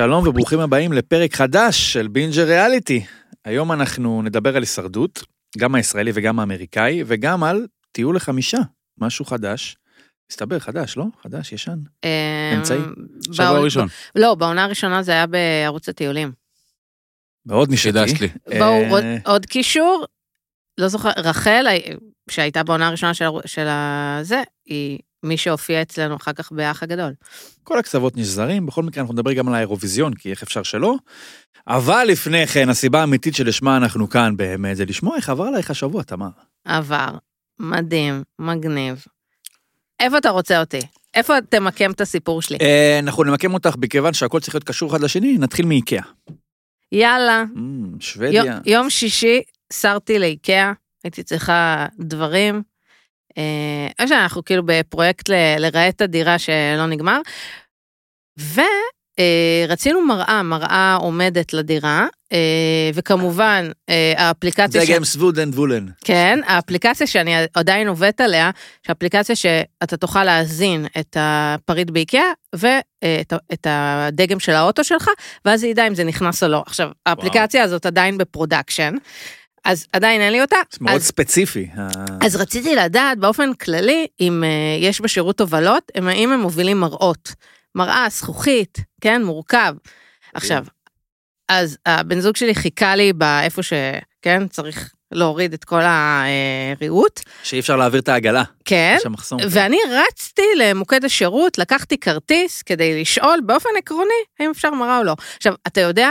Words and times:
שלום 0.00 0.28
וברוכים 0.28 0.60
הבאים 0.60 0.92
לפרק 0.92 1.34
חדש 1.34 1.92
של 1.92 2.08
בינג'ר 2.08 2.44
ריאליטי. 2.46 3.04
היום 3.44 3.72
אנחנו 3.72 4.22
נדבר 4.22 4.56
על 4.56 4.62
הישרדות, 4.62 5.22
גם 5.58 5.74
הישראלי 5.74 6.10
וגם 6.14 6.40
האמריקאי, 6.40 7.02
וגם 7.06 7.44
על 7.44 7.66
טיול 7.92 8.16
לחמישה, 8.16 8.58
משהו 8.98 9.24
חדש. 9.24 9.76
מסתבר, 10.32 10.58
חדש, 10.58 10.96
לא? 10.96 11.04
חדש, 11.22 11.52
ישן. 11.52 11.78
אמצעי? 12.56 12.78
אמ, 12.78 12.84
שבוע 13.32 13.46
בעונה- 13.46 13.60
ראשון. 13.64 13.88
לא, 14.16 14.34
בעונה 14.34 14.64
הראשונה 14.64 15.02
זה 15.02 15.12
היה 15.12 15.26
בערוץ 15.26 15.88
הטיולים. 15.88 16.32
מאוד 17.46 17.72
נשאתי. 17.72 17.98
חידשת 17.98 18.20
לי. 18.20 18.28
בואו, 18.58 18.96
אה, 18.98 19.16
עוד- 19.24 19.46
קישור, 19.46 20.04
לא 20.78 20.88
זוכר, 20.88 21.10
רחל, 21.16 21.66
שהייתה 22.30 22.62
בעונה 22.62 22.88
הראשונה 22.88 23.14
של 23.14 23.24
הר- 23.24 23.46
של 23.46 23.66
הזה, 23.68 24.42
היא 24.66 24.98
מי 25.22 25.36
שהופיע 25.36 25.82
אצלנו 25.82 26.16
אחר 26.16 26.32
כך 26.32 26.52
באח 26.52 26.82
הגדול. 26.82 27.12
כל 27.64 27.78
הקצוות 27.78 28.16
נשזרים, 28.16 28.66
בכל 28.66 28.82
מקרה 28.82 29.00
אנחנו 29.00 29.14
נדבר 29.14 29.32
גם 29.32 29.48
על 29.48 29.54
האירוויזיון, 29.54 30.14
כי 30.14 30.30
איך 30.30 30.42
אפשר 30.42 30.62
שלא. 30.62 30.94
אבל 31.66 32.04
לפני 32.08 32.46
כן, 32.46 32.68
הסיבה 32.68 33.00
האמיתית 33.00 33.34
שלשמה 33.34 33.76
אנחנו 33.76 34.10
כאן 34.10 34.36
באמת, 34.36 34.76
זה 34.76 34.84
לשמוע 34.84 35.16
איך 35.16 35.28
עבר 35.28 35.44
עלייך 35.44 35.70
השבוע, 35.70 36.02
תמר. 36.02 36.28
עבר, 36.64 37.08
מדהים, 37.60 38.22
מגניב. 38.38 39.04
איפה 40.00 40.18
אתה 40.18 40.30
רוצה 40.30 40.60
אותי? 40.60 40.80
איפה 41.14 41.34
תמקם 41.48 41.90
את 41.90 42.00
הסיפור 42.00 42.42
שלי? 42.42 42.58
אה, 42.60 42.98
אנחנו 42.98 43.24
נמקם 43.24 43.54
אותך 43.54 43.74
מכיוון 43.78 44.12
שהכל 44.12 44.40
צריך 44.40 44.54
להיות 44.54 44.64
קשור 44.64 44.90
אחד 44.90 45.00
לשני, 45.00 45.38
נתחיל 45.38 45.66
מאיקאה. 45.66 46.02
יאללה, 46.92 47.44
יו- 47.56 48.00
שוודיה. 48.00 48.58
יום 48.66 48.90
שישי 48.90 49.40
סרתי 49.72 50.18
לאיקאה, 50.18 50.72
הייתי 51.04 51.22
צריכה 51.22 51.86
דברים. 52.00 52.62
אה, 54.00 54.08
שאנחנו 54.08 54.44
כאילו 54.44 54.62
בפרויקט 54.66 55.28
ל- 55.28 55.56
לרהט 55.58 55.94
את 55.96 56.00
הדירה 56.00 56.38
שלא 56.38 56.86
נגמר. 56.86 57.20
ורצינו 59.68 60.00
מראה, 60.06 60.42
מראה 60.42 60.94
עומדת 61.00 61.52
לדירה, 61.52 62.06
אה, 62.32 62.90
וכמובן 62.94 63.70
אה, 63.88 64.12
האפליקציה, 64.16 64.84
דגם 64.84 65.04
סוודן 65.04 65.48
וולן. 65.48 65.86
כן, 66.04 66.38
האפליקציה 66.46 67.06
שאני 67.06 67.34
עדיין 67.54 67.88
עובדת 67.88 68.20
עליה, 68.20 68.50
שהאפליקציה 68.86 69.36
שאתה 69.36 69.96
תוכל 69.96 70.24
להזין 70.24 70.86
את 71.00 71.16
הפריט 71.20 71.90
באיקאה 71.90 72.32
ואת 72.54 73.32
את 73.52 73.66
הדגם 73.70 74.40
של 74.40 74.52
האוטו 74.52 74.84
שלך, 74.84 75.08
ואז 75.44 75.60
זה 75.60 75.66
ידע 75.66 75.86
אם 75.86 75.94
זה 75.94 76.04
נכנס 76.04 76.42
או 76.42 76.48
לא. 76.48 76.62
עכשיו, 76.66 76.90
האפליקציה 77.06 77.62
הזאת 77.62 77.86
עדיין 77.86 78.18
ב 78.18 78.24
production, 78.24 78.94
אז 79.64 79.86
עדיין 79.92 80.20
אין 80.20 80.32
לי 80.32 80.40
אותה. 80.40 80.56
זה 80.70 80.78
מאוד 80.80 80.96
אז, 80.96 81.06
ספציפי. 81.06 81.68
אז 82.20 82.36
רציתי 82.36 82.74
לדעת 82.74 83.18
באופן 83.18 83.54
כללי, 83.54 84.06
אם 84.20 84.42
uh, 84.42 84.84
יש 84.84 85.00
בשירות 85.00 85.40
הובלות, 85.40 85.92
אם 85.98 86.08
האם 86.08 86.32
הם 86.32 86.40
מובילים 86.40 86.80
מראות. 86.80 87.34
מראה, 87.74 88.06
זכוכית, 88.10 88.78
כן, 89.00 89.24
מורכב. 89.24 89.74
עכשיו, 90.34 90.64
אז 91.48 91.78
הבן 91.86 92.20
זוג 92.20 92.36
שלי 92.36 92.54
חיכה 92.54 92.96
לי 92.96 93.12
באיפה 93.12 93.62
ש... 93.62 93.72
כן, 94.22 94.48
צריך 94.48 94.92
להוריד 95.12 95.52
את 95.52 95.64
כל 95.64 95.80
הריהוט. 95.82 97.20
שאי 97.42 97.60
אפשר 97.60 97.76
להעביר 97.76 98.00
את 98.00 98.08
העגלה. 98.08 98.42
כן, 98.64 98.94
יש 98.96 99.02
שם 99.02 99.12
מחסום. 99.12 99.40
ואני 99.50 99.78
רצתי 99.90 100.42
למוקד 100.56 101.04
השירות, 101.04 101.58
לקחתי 101.58 101.98
כרטיס 101.98 102.62
כדי 102.62 103.00
לשאול 103.00 103.40
באופן 103.46 103.68
עקרוני 103.78 104.22
האם 104.40 104.50
אפשר 104.50 104.70
מראה 104.70 104.98
או 104.98 105.04
לא. 105.04 105.14
עכשיו, 105.36 105.54
אתה 105.66 105.80
יודע, 105.80 106.10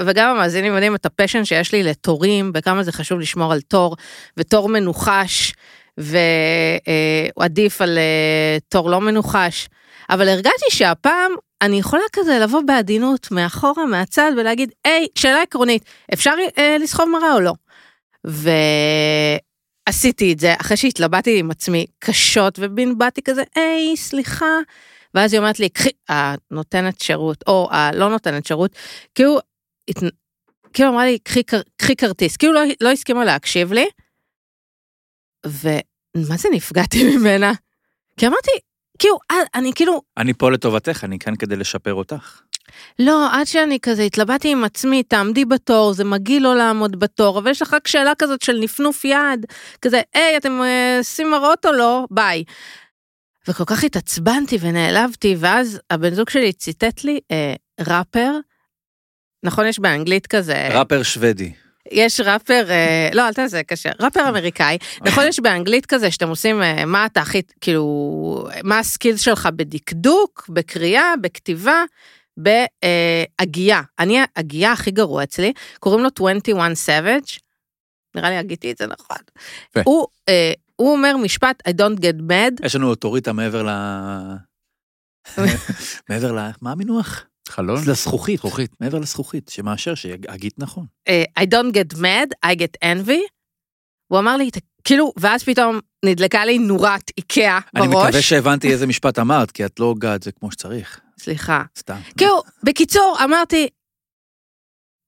וגם 0.00 0.30
המאזינים 0.30 0.72
יודעים 0.72 0.94
את 0.94 1.06
הפשן 1.06 1.44
שיש 1.44 1.72
לי 1.72 1.82
לתורים, 1.82 2.52
וכמה 2.54 2.82
זה 2.82 2.92
חשוב 2.92 3.20
לשמור 3.20 3.52
על 3.52 3.60
תור, 3.60 3.96
ותור 4.36 4.68
מנוחש, 4.68 5.52
ועדיף 7.36 7.82
על 7.82 7.98
אה, 7.98 8.58
תור 8.68 8.90
לא 8.90 9.00
מנוחש. 9.00 9.68
אבל 10.10 10.28
הרגשתי 10.28 10.70
שהפעם 10.70 11.32
אני 11.62 11.78
יכולה 11.78 12.02
כזה 12.12 12.38
לבוא 12.38 12.62
בעדינות 12.66 13.30
מאחורה, 13.30 13.86
מהצד, 13.86 14.32
ולהגיד, 14.36 14.72
היי, 14.84 15.06
שאלה 15.14 15.42
עקרונית, 15.42 15.84
אפשר 16.14 16.34
אה, 16.58 16.76
לסחוב 16.80 17.08
מראה 17.08 17.34
או 17.34 17.40
לא? 17.40 17.52
ועשיתי 19.88 20.32
את 20.32 20.40
זה 20.40 20.54
אחרי 20.60 20.76
שהתלבטתי 20.76 21.38
עם 21.38 21.50
עצמי 21.50 21.86
קשות 21.98 22.58
ובנבטתי 22.62 23.22
כזה, 23.22 23.42
היי, 23.54 23.96
סליחה. 23.96 24.58
ואז 25.14 25.32
היא 25.32 25.38
אומרת 25.38 25.60
לי, 25.60 25.68
קחי, 25.68 25.90
הנותנת 26.08 27.00
שירות, 27.00 27.44
או 27.46 27.68
הלא 27.70 28.08
נותנת 28.08 28.46
שירות, 28.46 28.70
הת... 29.12 29.20
כאילו 30.72 30.88
אמרה 30.88 31.04
לי, 31.04 31.18
קחי, 31.18 31.42
קחי 31.76 31.96
כרטיס, 31.96 32.36
כאילו 32.36 32.52
לא, 32.52 32.60
לא 32.80 32.90
הסכימה 32.90 33.24
להקשיב 33.24 33.72
לי. 33.72 33.86
ומה 35.46 36.36
זה 36.36 36.48
נפגעתי 36.52 37.04
ממנה? 37.16 37.52
כי 38.16 38.26
אמרתי, 38.26 38.50
כאילו, 38.98 39.18
אה, 39.30 39.36
אני 39.54 39.72
כאילו, 39.74 40.02
אני 40.16 40.34
פה 40.34 40.50
לטובתך, 40.50 41.04
אני 41.04 41.18
כאן 41.18 41.36
כדי 41.36 41.56
לשפר 41.56 41.94
אותך. 41.94 42.40
לא, 42.98 43.28
עד 43.32 43.46
שאני 43.46 43.78
כזה 43.82 44.02
התלבטתי 44.02 44.52
עם 44.52 44.64
עצמי, 44.64 45.02
תעמדי 45.02 45.44
בתור, 45.44 45.92
זה 45.92 46.04
מגעיל 46.04 46.42
לא 46.42 46.56
לעמוד 46.56 46.98
בתור, 46.98 47.38
אבל 47.38 47.50
יש 47.50 47.62
לך 47.62 47.74
רק 47.74 47.88
שאלה 47.88 48.12
כזאת 48.18 48.42
של 48.42 48.58
נפנוף 48.60 49.04
יד, 49.04 49.46
כזה, 49.82 50.00
היי, 50.14 50.36
אתם 50.36 50.62
אה, 50.62 50.98
עושים 50.98 51.30
מראות 51.30 51.66
או 51.66 51.72
לא? 51.72 52.04
ביי. 52.10 52.44
וכל 53.48 53.64
כך 53.64 53.84
התעצבנתי 53.84 54.56
ונעלבתי, 54.60 55.36
ואז 55.38 55.80
הבן 55.90 56.14
זוג 56.14 56.28
שלי 56.28 56.52
ציטט 56.52 57.04
לי 57.04 57.20
אה, 57.30 57.54
ראפר, 57.80 58.38
נכון, 59.44 59.66
יש 59.66 59.78
באנגלית 59.78 60.26
כזה, 60.26 60.68
ראפר 60.68 61.02
שוודי. 61.02 61.52
יש 61.92 62.20
ראפר, 62.20 62.70
אה, 62.70 63.08
לא, 63.12 63.28
אל 63.28 63.32
תעשה 63.32 63.62
קשה, 63.62 63.90
ראפר 64.00 64.28
אמריקאי, 64.28 64.78
נכון, 65.04 65.24
יש 65.28 65.40
באנגלית 65.40 65.86
כזה 65.86 66.10
שאתם 66.10 66.28
עושים, 66.28 66.62
אה, 66.62 66.84
מה 66.84 67.06
אתה 67.06 67.20
הכי, 67.20 67.42
כאילו, 67.60 68.48
מה 68.62 68.78
הסקילס 68.78 69.20
שלך 69.20 69.48
בדקדוק, 69.56 70.46
בקריאה, 70.48 71.14
בכתיבה, 71.20 71.84
בהגייה. 72.36 73.82
אני, 73.98 74.18
הגייה 74.36 74.72
הכי 74.72 74.90
גרוע 74.90 75.22
אצלי, 75.22 75.52
קוראים 75.78 76.02
לו 76.02 76.08
21 76.16 76.70
Savage, 76.70 77.38
נראה 78.14 78.30
לי 78.30 78.36
הגיתי 78.36 78.72
את 78.72 78.78
זה 78.78 78.86
נכון. 78.86 79.16
הוא, 79.84 80.06
אה, 80.28 80.52
הוא 80.76 80.92
אומר 80.92 81.16
משפט, 81.16 81.68
I 81.68 81.72
don't 81.72 82.00
get 82.00 82.30
mad, 82.30 82.66
יש 82.66 82.76
לנו 82.76 82.88
אוטוריטה 82.88 83.32
מעבר 83.32 83.62
ל... 83.62 83.70
מעבר 86.08 86.32
ל... 86.32 86.50
מה 86.62 86.72
המינוח? 86.72 87.24
חלון? 87.48 87.78
לזכוכית. 87.86 88.38
זכוכית. 88.38 88.70
מעבר 88.80 88.98
לזכוכית, 88.98 89.48
שמאשר 89.48 89.94
שאגית 89.94 90.54
נכון. 90.58 90.86
אה, 91.08 91.24
I 91.40 91.42
don't 91.42 91.72
get 91.74 91.96
mad, 91.98 92.50
I 92.52 92.56
get 92.58 92.84
envy. 92.84 93.20
הוא 94.12 94.18
אמר 94.18 94.36
לי, 94.36 94.50
"ת- 94.50 94.58
כאילו, 94.84 95.12
ואז 95.16 95.42
פתאום 95.44 95.80
נדלקה 96.04 96.44
לי 96.44 96.58
נורת 96.58 97.10
איקאה 97.18 97.58
אני 97.76 97.88
בראש. 97.88 98.04
מקווה 98.06 98.22
שהבנתי 98.22 98.72
איזה 98.72 98.86
משפט 98.86 99.18
אמרת, 99.18 99.50
כי 99.50 99.64
את 99.64 99.80
לא 99.80 99.84
הוגה 99.84 100.14
את 100.14 100.22
זה 100.22 100.32
כמו 100.32 100.52
שצריך. 100.52 101.00
סליחה. 101.18 101.62
סתם. 101.78 101.98
כאילו, 102.18 102.42
בקיצור, 102.62 103.16
אמרתי, 103.24 103.68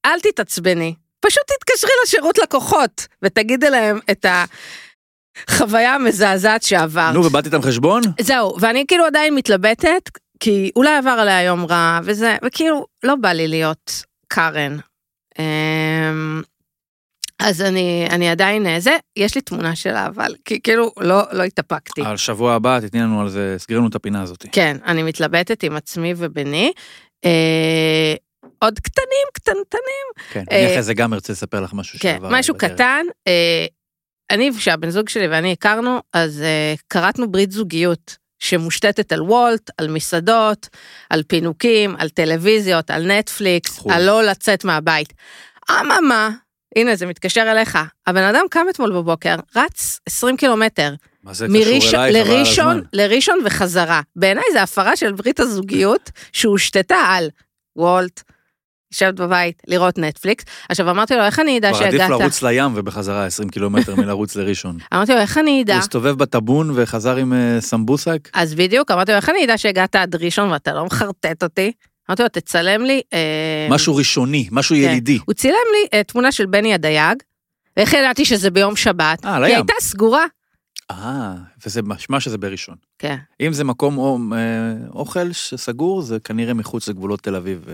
אל 0.07 0.21
תתעצבני, 0.21 0.95
פשוט 1.21 1.43
תתקשרי 1.59 1.91
לשירות 2.05 2.39
לקוחות 2.39 3.07
ותגידי 3.23 3.71
להם 3.71 3.99
את 4.11 4.27
החוויה 5.49 5.95
המזעזעת 5.95 6.63
שעברת. 6.63 7.15
נו, 7.15 7.25
ובאת 7.25 7.47
איתם 7.47 7.63
חשבון? 7.63 8.03
זהו, 8.21 8.61
ואני 8.61 8.85
כאילו 8.89 9.05
עדיין 9.07 9.35
מתלבטת, 9.35 10.11
כי 10.41 10.71
אולי 10.77 10.97
עבר 10.97 11.11
עליה 11.11 11.43
יום 11.43 11.65
רע 11.65 12.01
וזה, 12.05 12.37
וכאילו, 12.45 12.87
לא 13.03 13.15
בא 13.15 13.33
לי 13.33 13.49
להיות 13.49 14.03
קארן. 14.29 14.79
אמ, 15.39 16.43
אז 17.39 17.63
אני, 17.63 18.07
אני 18.11 18.29
עדיין 18.29 18.67
אה, 18.67 18.81
זה, 18.81 18.97
יש 19.17 19.35
לי 19.35 19.41
תמונה 19.41 19.77
שלה, 19.77 20.07
אבל 20.07 20.35
כי 20.45 20.61
כאילו 20.61 20.93
לא, 21.01 21.23
לא 21.33 21.43
התאפקתי. 21.43 22.03
על 22.05 22.17
שבוע 22.17 22.55
הבא 22.55 22.81
תתני 22.81 23.01
לנו 23.01 23.21
על 23.21 23.29
זה, 23.29 23.55
סגרי 23.59 23.79
לנו 23.79 23.89
את 23.89 23.95
הפינה 23.95 24.23
הזאת. 24.23 24.47
כן, 24.53 24.77
אני 24.85 25.03
מתלבטת 25.03 25.63
עם 25.63 25.77
עצמי 25.77 26.15
וביני. 26.17 26.73
אה, 27.25 28.15
עוד 28.59 28.79
קטנים, 28.79 29.27
קטנטנים. 29.33 30.07
כן, 30.31 30.45
אה, 30.53 30.59
אני 30.59 30.67
אחרי 30.67 30.83
זה 30.83 30.95
גם 30.95 31.15
ארצה 31.15 31.33
לספר 31.33 31.61
לך 31.61 31.75
משהו 31.75 31.99
כן, 31.99 32.15
שעבר 32.15 32.29
משהו 32.33 32.55
בדרך. 32.55 32.73
קטן. 32.73 33.05
אה, 33.27 33.67
אני, 34.31 34.51
כשהבן 34.59 34.91
זוג 34.91 35.09
שלי 35.09 35.29
ואני 35.29 35.53
הכרנו, 35.53 35.99
אז 36.13 36.43
אה, 36.43 36.75
כרתנו 36.91 37.31
ברית 37.31 37.53
זוגיות 37.53 38.17
שמושתתת 38.39 39.13
על 39.13 39.23
וולט, 39.23 39.71
על 39.79 39.89
מסעדות, 39.89 40.69
על 41.11 41.23
פינוקים, 41.23 41.97
על 41.99 42.09
טלוויזיות, 42.09 42.91
על 42.91 43.13
נטפליקס, 43.13 43.79
חול. 43.79 43.93
על 43.93 44.07
לא 44.07 44.23
לצאת 44.23 44.65
מהבית. 44.65 45.13
אממה, 45.71 46.31
הנה 46.77 46.97
זה 46.97 47.07
מתקשר 47.07 47.51
אליך, 47.51 47.79
הבן 48.07 48.23
אדם 48.23 48.45
קם 48.51 48.67
אתמול 48.71 48.93
בבוקר, 48.93 49.37
רץ 49.57 50.01
20 50.07 50.37
קילומטר, 50.37 50.95
מה 51.25 51.35
זה 51.35 51.47
קשור 51.47 52.05
אלייך, 52.05 52.29
לראשון. 52.29 52.83
לראשון 52.93 53.39
וחזרה. 53.45 54.01
בעיניי 54.17 54.45
זה 54.53 54.63
הפרה 54.63 54.97
של 54.97 55.13
ברית 55.13 55.41
הזוגיות 55.41 56.11
שהושתתה 56.33 56.97
על 56.97 57.29
וולט, 57.77 58.23
לשבת 58.97 59.15
בבית, 59.15 59.63
לראות 59.67 59.99
נטפליקס. 59.99 60.45
עכשיו 60.69 60.91
אמרתי 60.91 61.15
לו, 61.15 61.23
איך 61.23 61.39
אני 61.39 61.59
אדע 61.59 61.73
כבר 61.73 61.85
עדיף 61.85 62.01
שהגעת? 62.01 62.21
לרוץ 62.21 62.43
לים 62.43 62.73
ובחזרה 62.75 63.27
20 63.27 63.49
קילומטר 63.49 63.95
מלרוץ 64.01 64.37
לראשון. 64.37 64.77
אמרתי 64.95 65.13
לו, 65.13 65.19
איך 65.19 65.39
אני 65.39 65.63
אדע? 65.63 65.75
הוא 65.75 65.81
הסתובב 65.81 66.11
בטאבון 66.11 66.71
וחזר 66.75 67.17
עם 67.17 67.33
אה, 67.33 67.61
סמבוסק. 67.61 68.29
אז 68.35 68.55
בדיוק, 68.55 68.91
אמרתי 68.91 69.13
לו, 69.13 69.17
איך 69.17 69.29
אני 69.29 69.45
אדע 69.45 69.59
שהגעת 69.59 69.97
עד 69.97 70.15
ראשון 70.15 70.51
ואתה 70.51 70.75
לא 70.75 70.85
מחרטט 70.85 71.43
אותי? 71.43 71.73
אמרתי 72.11 72.23
לו, 72.23 72.29
תצלם 72.29 72.85
לי... 72.85 73.01
אה, 73.13 73.69
משהו 73.71 73.97
ראשוני, 73.97 74.49
משהו 74.53 74.77
כן. 74.77 74.83
ילידי. 74.83 75.19
הוא 75.27 75.35
צילם 75.35 75.55
לי 75.73 75.99
אה, 75.99 76.05
תמונה 76.05 76.33
של 76.33 76.47
בני 76.47 76.75
הדייג, 76.75 77.19
ואיך 77.77 77.93
ידעתי 77.93 78.25
שזה 78.25 78.51
ביום 78.51 78.77
שבת? 78.77 79.25
היא. 79.25 79.33
הייתה 79.33 79.73
סגורה. 79.81 80.25
אה, 80.91 81.35
וזה 81.67 81.83
משמע 81.83 82.21
שזה 82.21 82.39
בראשון. 82.39 82.75
כן. 82.99 83.17
אם 83.41 83.53
זה 83.53 83.65
מקום 83.65 83.99
או, 83.99 84.19
אוכל 84.95 85.33
שסגור, 85.33 86.03
זה 86.03 86.19
כנראה 86.25 86.55
מחוץ 86.55 86.89
לגבולות 86.89 87.21
תל 87.21 87.37
אביב. 87.37 87.65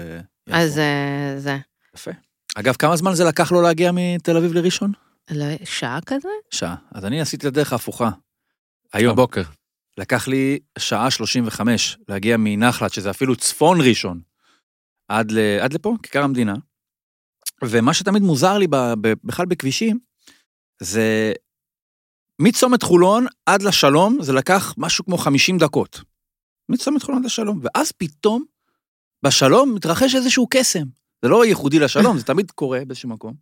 אז 0.51 0.79
אה, 0.79 1.35
זה. 1.39 1.59
יפה. 1.95 2.11
אגב, 2.55 2.75
כמה 2.77 2.97
זמן 2.97 3.15
זה 3.15 3.25
לקח 3.25 3.53
לו 3.53 3.63
להגיע 3.63 3.91
מתל 3.95 4.37
אביב 4.37 4.53
לראשון? 4.53 4.93
לא, 5.31 5.45
שעה 5.65 5.99
כזה? 6.07 6.29
שעה. 6.51 6.75
אז 6.93 7.05
אני 7.05 7.21
עשיתי 7.21 7.47
את 7.47 7.53
הדרך 7.53 7.73
ההפוכה. 7.73 8.11
היום. 8.93 9.13
בבוקר. 9.13 9.43
לקח 9.99 10.29
לי 10.29 10.59
שעה 10.79 11.11
35 11.11 11.99
להגיע 12.09 12.37
מנחלת, 12.39 12.93
שזה 12.93 13.11
אפילו 13.11 13.37
צפון 13.37 13.79
ראשון, 13.81 14.21
עד, 15.09 15.31
ל, 15.31 15.39
עד 15.61 15.73
לפה, 15.73 15.95
כיכר 16.03 16.23
המדינה. 16.23 16.55
ומה 17.65 17.95
שתמיד 17.95 18.23
מוזר 18.23 18.59
לי 18.59 18.67
ב, 18.67 18.77
ב, 18.77 19.13
בכלל 19.25 19.47
בכבישים, 19.47 19.99
זה 20.83 21.33
מצומת 22.39 22.83
חולון 22.83 23.27
עד 23.47 23.63
לשלום, 23.63 24.19
זה 24.23 24.33
לקח 24.33 24.75
משהו 24.79 25.05
כמו 25.05 25.19
50 25.19 25.59
דקות. 25.59 26.01
מצומת 26.69 27.03
חולון 27.03 27.21
עד 27.21 27.25
לשלום. 27.25 27.61
ואז 27.63 27.93
פתאום, 27.93 28.45
בשלום 29.23 29.75
מתרחש 29.75 30.15
איזשהו 30.15 30.47
קסם. 30.51 30.85
זה 31.23 31.29
לא 31.29 31.47
ייחודי 31.47 31.79
לשלום, 31.79 32.19
זה 32.19 32.25
תמיד 32.25 32.51
קורה 32.51 32.81
באיזשהו 32.87 33.09
מקום. 33.09 33.35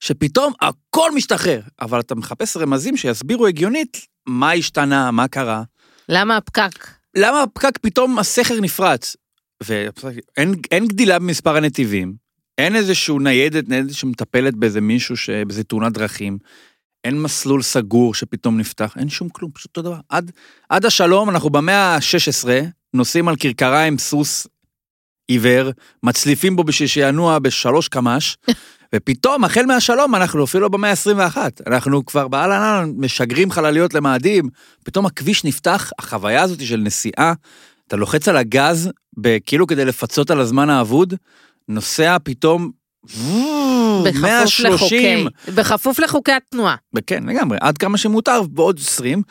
שפתאום 0.00 0.52
הכל 0.60 1.14
משתחרר, 1.14 1.60
אבל 1.80 2.00
אתה 2.00 2.14
מחפש 2.14 2.56
רמזים 2.56 2.96
שיסבירו 2.96 3.46
הגיונית 3.46 4.06
מה 4.26 4.52
השתנה, 4.52 5.10
מה 5.10 5.28
קרה. 5.28 5.62
למה 6.08 6.36
הפקק? 6.36 6.88
למה 7.16 7.42
הפקק 7.42 7.78
פתאום 7.78 8.18
הסכר 8.18 8.60
נפרץ? 8.60 9.16
ואין 9.62 10.54
אין 10.70 10.86
גדילה 10.86 11.18
במספר 11.18 11.56
הנתיבים, 11.56 12.14
אין 12.58 12.76
איזשהו 12.76 13.18
ניידת, 13.18 13.68
ניידת 13.68 13.94
שמטפלת 13.94 14.54
באיזה 14.54 14.80
מישהו, 14.80 15.16
ש... 15.16 15.30
באיזה 15.30 15.64
תאונת 15.64 15.92
דרכים, 15.92 16.38
אין 17.04 17.22
מסלול 17.22 17.62
סגור 17.62 18.14
שפתאום 18.14 18.58
נפתח, 18.58 18.94
אין 18.98 19.08
שום 19.08 19.28
כלום, 19.28 19.50
פשוט 19.50 19.76
אותו 19.76 19.82
דבר. 19.82 20.00
עד, 20.08 20.30
עד 20.68 20.84
השלום, 20.84 21.30
אנחנו 21.30 21.50
במאה 21.50 21.94
ה-16, 21.94 22.48
נוסעים 22.94 23.28
על 23.28 23.36
כרכרה 23.36 23.84
עם 23.84 23.98
סוס 23.98 24.46
עיוור, 25.28 25.70
מצליפים 26.02 26.56
בו 26.56 26.64
בשביל 26.64 26.88
שינוע 26.88 27.38
בשלוש 27.38 27.88
קמ"ש, 27.88 28.36
ופתאום, 28.94 29.44
החל 29.44 29.66
מהשלום, 29.66 30.14
אנחנו 30.14 30.44
אפילו 30.44 30.70
במאה 30.70 30.90
ה-21. 30.90 31.36
אנחנו 31.66 32.06
כבר 32.06 32.28
באהלן 32.28 32.92
משגרים 32.96 33.50
חלליות 33.50 33.94
למאדים, 33.94 34.48
פתאום 34.84 35.06
הכביש 35.06 35.44
נפתח, 35.44 35.90
החוויה 35.98 36.42
הזאת 36.42 36.66
של 36.66 36.76
נסיעה, 36.76 37.32
אתה 37.88 37.96
לוחץ 37.96 38.28
על 38.28 38.36
הגז, 38.36 38.90
כאילו 39.46 39.66
כדי 39.66 39.84
לפצות 39.84 40.30
על 40.30 40.40
הזמן 40.40 40.70
האבוד, 40.70 41.14
נוסע 41.68 42.16
פתאום, 42.24 42.70
בכפוף 44.04 44.22
130, 44.22 44.72
לחוקי, 44.72 45.24
בכפוף 45.52 45.98
לחוקי 45.98 46.32
התנועה. 46.32 46.76
כן, 47.06 47.24
לגמרי, 47.24 47.58
עד 47.60 47.78
כמה 47.78 47.98
שמותר, 47.98 48.42
בעוד 48.42 48.80
20, 48.80 49.22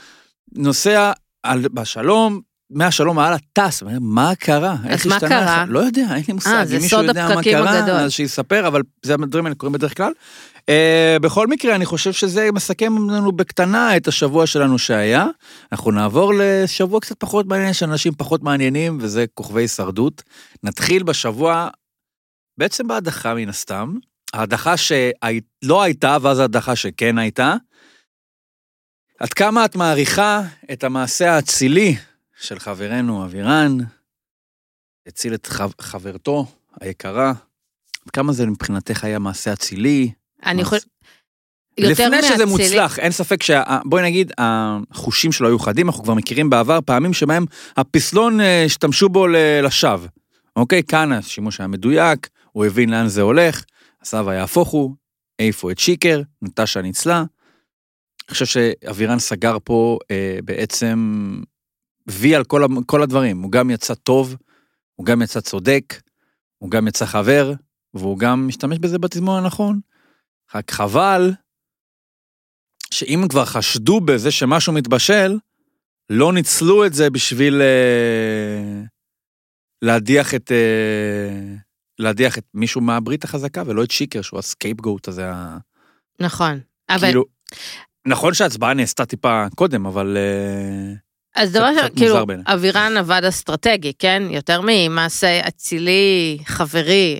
נוסע 0.55 1.11
על, 1.43 1.67
בשלום, 1.73 2.41
מהשלום 2.69 3.19
הלאה 3.19 3.37
טס, 3.53 3.83
מה 4.01 4.35
קרה? 4.35 4.75
איך 4.89 5.07
מה 5.07 5.15
השתנה 5.15 5.29
קרה? 5.29 5.63
לך? 5.63 5.69
לא 5.71 5.79
יודע, 5.79 6.01
אין 6.15 6.23
לי 6.27 6.33
מושג. 6.33 6.49
אה, 6.49 6.75
אם 6.75 6.81
מישהו 6.81 7.03
יודע 7.03 7.27
מה 7.35 7.43
קרה, 7.43 7.79
הגדול. 7.79 7.95
אז 7.95 8.11
שיספר, 8.11 8.67
אבל 8.67 8.81
זה 9.03 9.13
הדברים 9.13 9.45
האלה 9.45 9.55
קורים 9.55 9.73
בדרך 9.73 9.97
כלל. 9.97 10.11
Uh, 10.55 11.19
בכל 11.21 11.47
מקרה, 11.47 11.75
אני 11.75 11.85
חושב 11.85 12.13
שזה 12.13 12.49
מסכם 12.53 13.09
לנו 13.09 13.31
בקטנה 13.31 13.97
את 13.97 14.07
השבוע 14.07 14.47
שלנו 14.47 14.79
שהיה. 14.79 15.27
אנחנו 15.71 15.91
נעבור 15.91 16.33
לשבוע 16.37 16.99
קצת 16.99 17.19
פחות 17.19 17.45
מעניין, 17.45 17.69
יש 17.69 17.83
אנשים 17.83 18.13
פחות 18.13 18.43
מעניינים, 18.43 18.97
וזה 19.01 19.25
כוכבי 19.33 19.61
הישרדות. 19.61 20.23
נתחיל 20.63 21.03
בשבוע, 21.03 21.67
בעצם 22.57 22.87
בהדחה 22.87 23.33
מן 23.33 23.49
הסתם. 23.49 23.93
ההדחה 24.33 24.77
שלא 24.77 25.81
הייתה, 25.81 26.17
ואז 26.21 26.39
ההדחה 26.39 26.75
שכן 26.75 27.17
הייתה. 27.17 27.55
עד 29.19 29.33
כמה 29.33 29.65
את 29.65 29.75
מעריכה 29.75 30.41
את 30.71 30.83
המעשה 30.83 31.35
האצילי 31.35 31.95
של 32.41 32.59
חברנו 32.59 33.25
אבירן, 33.25 33.77
הציל 35.07 35.33
את 35.33 35.45
חב, 35.45 35.71
חברתו 35.81 36.45
היקרה. 36.81 37.33
כמה 38.13 38.33
זה 38.33 38.45
מבחינתך 38.45 39.03
היה 39.03 39.19
מעשה 39.19 39.53
אצילי? 39.53 40.11
אני 40.45 40.61
מה 40.61 40.69
חושבת... 40.69 40.85
לפני 41.77 42.23
שזה 42.23 42.45
מוצלח, 42.45 42.99
אין 42.99 43.11
ספק 43.11 43.43
שה... 43.43 43.63
בואי 43.85 44.03
נגיד, 44.03 44.31
החושים 44.37 45.31
שלו 45.31 45.47
היו 45.47 45.59
חדים, 45.59 45.87
אנחנו 45.87 46.03
כבר 46.03 46.13
מכירים 46.13 46.49
בעבר 46.49 46.79
פעמים 46.85 47.13
שבהם 47.13 47.45
הפסלון 47.77 48.41
אה, 48.41 48.63
השתמשו 48.65 49.09
בו 49.09 49.27
לשווא. 49.63 50.07
אוקיי, 50.55 50.83
כאן 50.83 51.11
השימוש 51.11 51.59
היה 51.59 51.67
מדויק, 51.67 52.29
הוא 52.51 52.65
הבין 52.65 52.89
לאן 52.89 53.07
זה 53.07 53.21
הולך, 53.21 53.63
הסבא 54.01 54.33
יהפוך 54.33 54.69
הוא, 54.69 54.95
העיפו 55.39 55.71
את 55.71 55.79
שיקר, 55.79 56.21
נטשה 56.41 56.81
ניצלה. 56.81 57.17
אני 57.17 58.33
חושב 58.33 58.45
שאבירן 58.45 59.19
סגר 59.19 59.57
פה 59.63 59.97
אה, 60.11 60.37
בעצם 60.43 61.29
וי 62.09 62.35
על 62.35 62.43
כל, 62.43 62.65
כל 62.85 63.03
הדברים, 63.03 63.41
הוא 63.41 63.51
גם 63.51 63.69
יצא 63.69 63.93
טוב, 63.93 64.35
הוא 64.95 65.05
גם 65.05 65.21
יצא 65.21 65.39
צודק, 65.39 66.01
הוא 66.57 66.71
גם 66.71 66.87
יצא 66.87 67.05
חבר, 67.05 67.53
והוא 67.93 68.19
גם 68.19 68.47
משתמש 68.47 68.79
בזה 68.79 68.99
בתזמון 68.99 69.43
הנכון. 69.43 69.79
רק 70.55 70.71
חבל 70.71 71.33
שאם 72.91 73.25
כבר 73.29 73.45
חשדו 73.45 74.01
בזה 74.01 74.31
שמשהו 74.31 74.73
מתבשל, 74.73 75.37
לא 76.09 76.33
ניצלו 76.33 76.85
את 76.85 76.93
זה 76.93 77.09
בשביל 77.09 77.61
אה, 77.61 78.81
להדיח 79.81 80.35
את... 80.35 80.51
אה, 80.51 81.55
להדיח 81.99 82.37
את 82.37 82.45
מישהו 82.53 82.81
מהברית 82.81 83.23
החזקה, 83.23 83.63
ולא 83.65 83.83
את 83.83 83.91
שיקר, 83.91 84.21
שהוא 84.21 84.39
הסקייפגוט 84.39 85.07
הזה, 85.07 85.31
נכון. 86.19 86.59
אבל... 86.89 87.07
כאילו... 87.07 87.25
נכון 88.07 88.33
שההצבעה 88.33 88.73
נעשתה 88.73 89.05
טיפה 89.05 89.45
קודם, 89.55 89.85
אבל... 89.85 90.17
אה, 90.17 91.04
אז 91.35 91.51
דבר 91.51 91.65
ראשון, 91.65 91.89
כאילו. 91.95 92.17
אבירן 92.45 92.97
עבד 92.97 93.21
אסטרטגי, 93.25 93.93
כן? 93.99 94.23
יותר 94.29 94.61
ממעשה 94.63 95.47
אצילי, 95.47 96.37
חברי. 96.45 97.19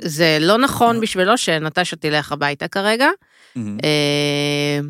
זה 0.00 0.38
לא 0.40 0.58
נכון 0.58 1.00
בשבילו 1.00 1.38
שנטשה 1.38 1.96
תלך 1.96 2.32
הביתה 2.32 2.68
כרגע. 2.68 3.08
אה, 3.56 4.80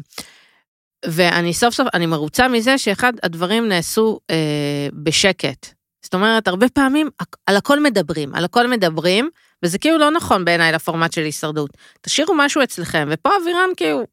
ואני 1.05 1.55
סוף 1.55 1.75
סוף, 1.75 1.89
אני 1.95 2.07
מרוצה 2.07 2.49
מזה 2.49 2.79
שאחד 2.79 3.13
הדברים 3.23 3.69
נעשו 3.69 4.21
אה, 4.31 4.89
בשקט. 4.93 5.67
זאת 6.03 6.15
אומרת, 6.15 6.49
הרבה 6.49 6.69
פעמים 6.69 7.11
על 7.47 7.57
הכל 7.57 7.81
מדברים, 7.81 8.35
על 8.35 8.45
הכל 8.45 8.67
מדברים, 8.67 9.31
וזה 9.63 9.79
כאילו 9.79 9.99
לא 9.99 10.11
נכון 10.11 10.45
בעיניי 10.45 10.73
לפורמט 10.73 11.13
של 11.13 11.23
הישרדות. 11.23 11.71
תשאירו 12.01 12.35
משהו 12.35 12.63
אצלכם, 12.63 13.09
ופה 13.11 13.31
אבירן 13.43 13.69
כאילו, 13.77 14.05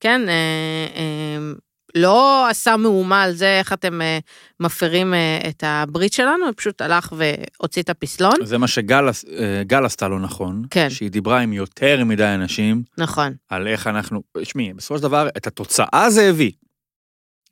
כן, 0.00 0.28
אה, 0.28 0.34
אה, 0.96 1.52
לא 1.94 2.48
עשה 2.48 2.76
מהומה 2.76 3.22
על 3.22 3.32
זה 3.32 3.58
איך 3.58 3.72
אתם 3.72 4.02
אה, 4.02 4.18
מפרים 4.60 5.14
אה, 5.14 5.38
את 5.48 5.64
הברית 5.66 6.12
שלנו, 6.12 6.44
הוא 6.44 6.52
פשוט 6.56 6.80
הלך 6.80 7.12
והוציא 7.16 7.82
את 7.82 7.90
הפסלון. 7.90 8.34
זה 8.44 8.58
מה 8.58 8.68
שגל 8.68 9.04
אה, 9.80 9.84
עשתה 9.86 10.08
לא 10.08 10.20
נכון, 10.20 10.62
כן. 10.70 10.90
שהיא 10.90 11.10
דיברה 11.10 11.40
עם 11.40 11.52
יותר 11.52 12.04
מדי 12.04 12.24
אנשים, 12.24 12.82
נכון, 12.98 13.32
על 13.48 13.68
איך 13.68 13.86
אנחנו, 13.86 14.22
תשמעי, 14.38 14.72
בסופו 14.72 14.96
של 14.96 15.02
דבר, 15.02 15.28
את 15.36 15.46
התוצאה 15.46 16.10
זה 16.10 16.28
הביא. 16.28 16.52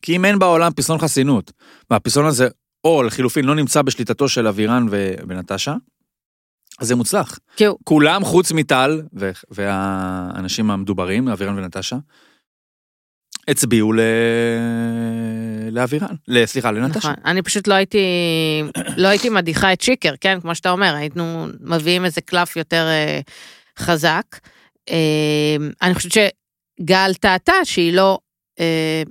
כי 0.02 0.16
אם 0.16 0.24
אין 0.24 0.38
בעולם 0.38 0.72
פסלון 0.76 0.98
חסינות, 0.98 1.52
והפסלון 1.90 2.26
הזה, 2.26 2.48
או 2.84 3.02
לחילופין, 3.02 3.44
לא 3.44 3.54
נמצא 3.54 3.82
בשליטתו 3.82 4.28
של 4.28 4.46
אבירן 4.46 4.86
ו- 4.90 5.14
ונטשה, 5.28 5.74
אז 6.80 6.88
זה 6.88 6.96
מוצלח. 6.96 7.38
כאילו, 7.56 7.78
כולם 7.84 8.24
חוץ 8.24 8.52
מטל 8.52 9.02
ו- 9.14 9.30
והאנשים 9.50 10.70
המדוברים, 10.70 11.28
אבירן 11.28 11.58
ונטשה, 11.58 11.96
הצביעו 13.48 13.92
ל... 13.92 14.00
לאבירן, 15.70 16.14
סליחה, 16.44 16.70
לנטשה. 16.70 16.98
נכון, 16.98 17.14
אני 17.24 17.42
פשוט 17.42 17.68
לא 17.68 17.74
הייתי, 17.74 17.98
לא 18.96 19.08
הייתי 19.08 19.28
מדיחה 19.28 19.72
את 19.72 19.80
שיקר, 19.80 20.14
כן, 20.20 20.40
כמו 20.40 20.54
שאתה 20.54 20.70
אומר, 20.70 20.94
היינו 20.94 21.46
מביאים 21.60 22.04
איזה 22.04 22.20
קלף 22.20 22.56
יותר 22.56 22.86
אה, 22.86 23.20
חזק. 23.78 24.24
אה, 24.90 25.56
אני 25.82 25.94
חושבת 25.94 26.12
שגל 26.12 27.14
טעתה 27.20 27.52
שהיא 27.64 27.92
לא 27.92 28.18
אה, 28.60 29.02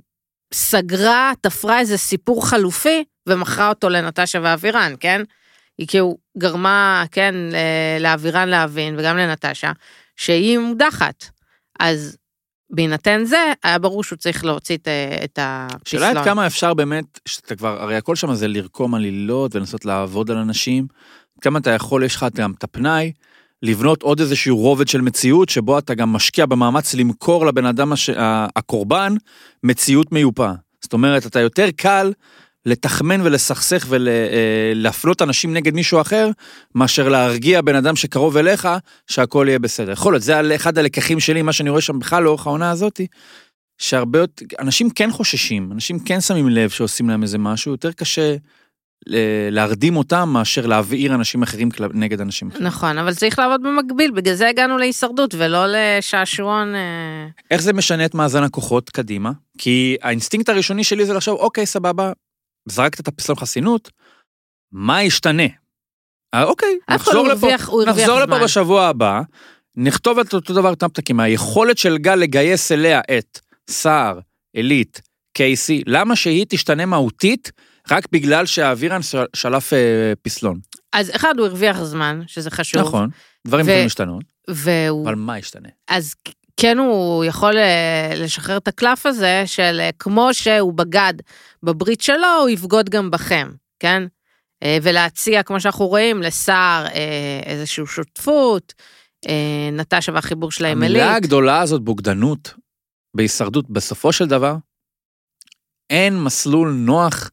סגרה, 0.54 1.32
תפרה 1.40 1.78
איזה 1.78 1.98
סיפור 1.98 2.48
חלופי 2.48 3.04
ומכרה 3.28 3.68
אותו 3.68 3.88
לנטשה 3.88 4.38
ואבירן, 4.42 4.94
כן? 5.00 5.22
היא 5.78 5.88
כאילו 5.88 6.18
גרמה, 6.38 7.04
כן, 7.10 7.34
לאבירן 8.00 8.48
להבין 8.48 8.94
וגם 8.98 9.16
לנטשה, 9.16 9.72
שהיא 10.16 10.58
מודחת. 10.58 11.24
אז 11.80 12.16
בהינתן 12.70 13.24
זה, 13.24 13.52
היה 13.64 13.78
ברור 13.78 14.04
שהוא 14.04 14.16
צריך 14.16 14.44
להוציא 14.44 14.76
את, 14.76 14.88
את 15.24 15.38
הפסלון. 15.42 16.02
שאלה 16.02 16.20
עד 16.20 16.24
כמה 16.24 16.46
אפשר 16.46 16.74
באמת, 16.74 17.20
שאתה 17.28 17.56
כבר, 17.56 17.82
הרי 17.82 17.96
הכל 17.96 18.16
שם 18.16 18.34
זה 18.34 18.48
לרקום 18.48 18.94
עלילות 18.94 19.54
ולנסות 19.54 19.84
לעבוד 19.84 20.30
על 20.30 20.36
אנשים, 20.36 20.86
כמה 21.40 21.58
אתה 21.58 21.70
יכול, 21.70 22.04
יש 22.04 22.16
לך 22.16 22.26
גם 22.34 22.52
את 22.58 22.64
הפנאי, 22.64 23.12
לבנות 23.62 24.02
עוד 24.02 24.20
איזשהו 24.20 24.56
רובד 24.56 24.88
של 24.88 25.00
מציאות, 25.00 25.48
שבו 25.48 25.78
אתה 25.78 25.94
גם 25.94 26.12
משקיע 26.12 26.46
במאמץ 26.46 26.94
למכור 26.94 27.46
לבן 27.46 27.66
אדם 27.66 27.92
הש... 27.92 28.10
הקורבן 28.56 29.14
מציאות 29.64 30.12
מיופה. 30.12 30.50
זאת 30.80 30.92
אומרת, 30.92 31.26
אתה 31.26 31.40
יותר 31.40 31.68
קל 31.76 32.12
לתחמן 32.66 33.20
ולסכסך 33.20 33.86
ולהפלות 33.88 35.22
אנשים 35.22 35.54
נגד 35.54 35.74
מישהו 35.74 36.00
אחר, 36.00 36.30
מאשר 36.74 37.08
להרגיע 37.08 37.60
בן 37.62 37.76
אדם 37.76 37.96
שקרוב 37.96 38.36
אליך, 38.36 38.68
שהכל 39.06 39.46
יהיה 39.48 39.58
בסדר. 39.58 39.92
יכול 39.92 40.12
להיות, 40.12 40.22
זה 40.22 40.54
אחד 40.54 40.78
הלקחים 40.78 41.20
שלי, 41.20 41.42
מה 41.42 41.52
שאני 41.52 41.70
רואה 41.70 41.80
שם 41.80 41.98
בכלל 41.98 42.22
לאורך 42.22 42.46
העונה 42.46 42.70
הזאתי, 42.70 43.06
שהרבה 43.78 44.18
יותר, 44.18 44.44
אנשים 44.58 44.90
כן 44.90 45.10
חוששים, 45.10 45.72
אנשים 45.72 45.98
כן 45.98 46.20
שמים 46.20 46.48
לב 46.48 46.70
שעושים 46.70 47.08
להם 47.08 47.22
איזה 47.22 47.38
משהו, 47.38 47.70
יותר 47.72 47.92
קשה 47.92 48.36
ל- 49.06 49.48
להרדים 49.50 49.96
אותם 49.96 50.28
מאשר 50.32 50.66
להבעיר 50.66 51.14
אנשים 51.14 51.42
אחרים 51.42 51.68
נגד 51.94 52.20
אנשים 52.20 52.48
אחרים. 52.48 52.66
נכון, 52.66 52.98
אבל 52.98 53.14
צריך 53.14 53.38
לעבוד 53.38 53.60
במקביל, 53.62 54.10
בגלל 54.10 54.34
זה 54.34 54.48
הגענו 54.48 54.78
להישרדות 54.78 55.34
ולא 55.38 55.64
לשעשועון... 55.68 56.74
אה, 56.74 57.26
איך 57.50 57.62
זה 57.62 57.72
משנה 57.72 58.04
את 58.04 58.14
מאזן 58.14 58.42
הכוחות 58.42 58.90
קדימה? 58.90 59.30
כי 59.58 59.96
האינסטינקט 60.02 60.48
הראשוני 60.48 60.84
שלי 60.84 61.06
זה 61.06 61.14
לחשוב, 61.14 61.38
אוקיי, 61.38 61.66
סבבה, 61.66 62.12
זרקת 62.68 63.00
את 63.00 63.08
הפסלון 63.08 63.36
חסינות, 63.38 63.90
מה 64.72 65.02
ישתנה? 65.02 65.42
אה, 66.34 66.44
אוקיי, 66.44 66.78
נחזור 66.90 67.28
לפה, 67.28 67.46
הרוויח- 67.54 67.70
נחזור 67.86 68.20
לפה. 68.20 68.38
בשבוע 68.44 68.86
הבא, 68.86 69.20
נכתוב 69.76 70.18
את 70.18 70.34
אותו 70.34 70.54
דבר 70.54 70.72
את 70.72 70.82
הפתקים. 70.82 71.20
היכולת 71.20 71.78
של 71.78 71.98
גל 71.98 72.14
לגייס 72.14 72.72
אליה 72.72 73.00
את 73.18 73.40
סער, 73.70 74.18
עילית, 74.56 75.00
קייסי, 75.32 75.82
למה 75.86 76.16
שהיא 76.16 76.46
תשתנה 76.48 76.86
מהותית 76.86 77.52
רק 77.90 78.04
בגלל 78.12 78.46
שהאווירן 78.46 79.02
של- 79.02 79.24
שלף 79.36 79.72
אה, 79.72 80.12
פסלון? 80.22 80.60
אז 80.92 81.10
אחד, 81.16 81.34
הוא 81.38 81.46
הרוויח 81.46 81.82
זמן, 81.82 82.20
שזה 82.26 82.50
חשוב. 82.50 82.80
נכון, 82.82 83.08
דברים 83.46 83.66
ו- 83.66 83.68
יכולים 83.68 83.84
להשתנות, 83.84 84.24
והוא... 84.50 85.04
אבל 85.06 85.14
מה 85.14 85.38
ישתנה? 85.38 85.68
אז 85.88 86.14
כן 86.60 86.78
הוא 86.78 87.24
יכול 87.24 87.56
אה, 87.56 88.12
לשחרר 88.16 88.56
את 88.56 88.68
הקלף 88.68 89.06
הזה 89.06 89.42
של 89.46 89.80
אה, 89.80 89.90
כמו 89.98 90.34
שהוא 90.34 90.72
בגד 90.72 91.14
בברית 91.62 92.00
שלו, 92.00 92.26
הוא 92.40 92.48
יבגוד 92.48 92.90
גם 92.90 93.10
בכם, 93.10 93.50
כן? 93.78 94.02
אה, 94.62 94.78
ולהציע, 94.82 95.42
כמו 95.42 95.60
שאנחנו 95.60 95.86
רואים, 95.86 96.22
לסער 96.22 96.86
איזושהי 97.46 97.86
שותפות, 97.86 98.74
נטשה 99.72 100.12
והחיבור 100.12 100.50
שלה 100.50 100.68
עם 100.68 100.82
המילה 100.82 101.04
עילית. 101.04 101.16
הגדולה 101.16 101.60
הזאת, 101.60 101.82
בוגדנות, 101.82 102.54
בהישרדות, 103.16 103.70
בסופו 103.70 104.12
של 104.12 104.26
דבר, 104.26 104.56
אין 105.90 106.22
מסלול 106.22 106.70
נוח. 106.70 107.30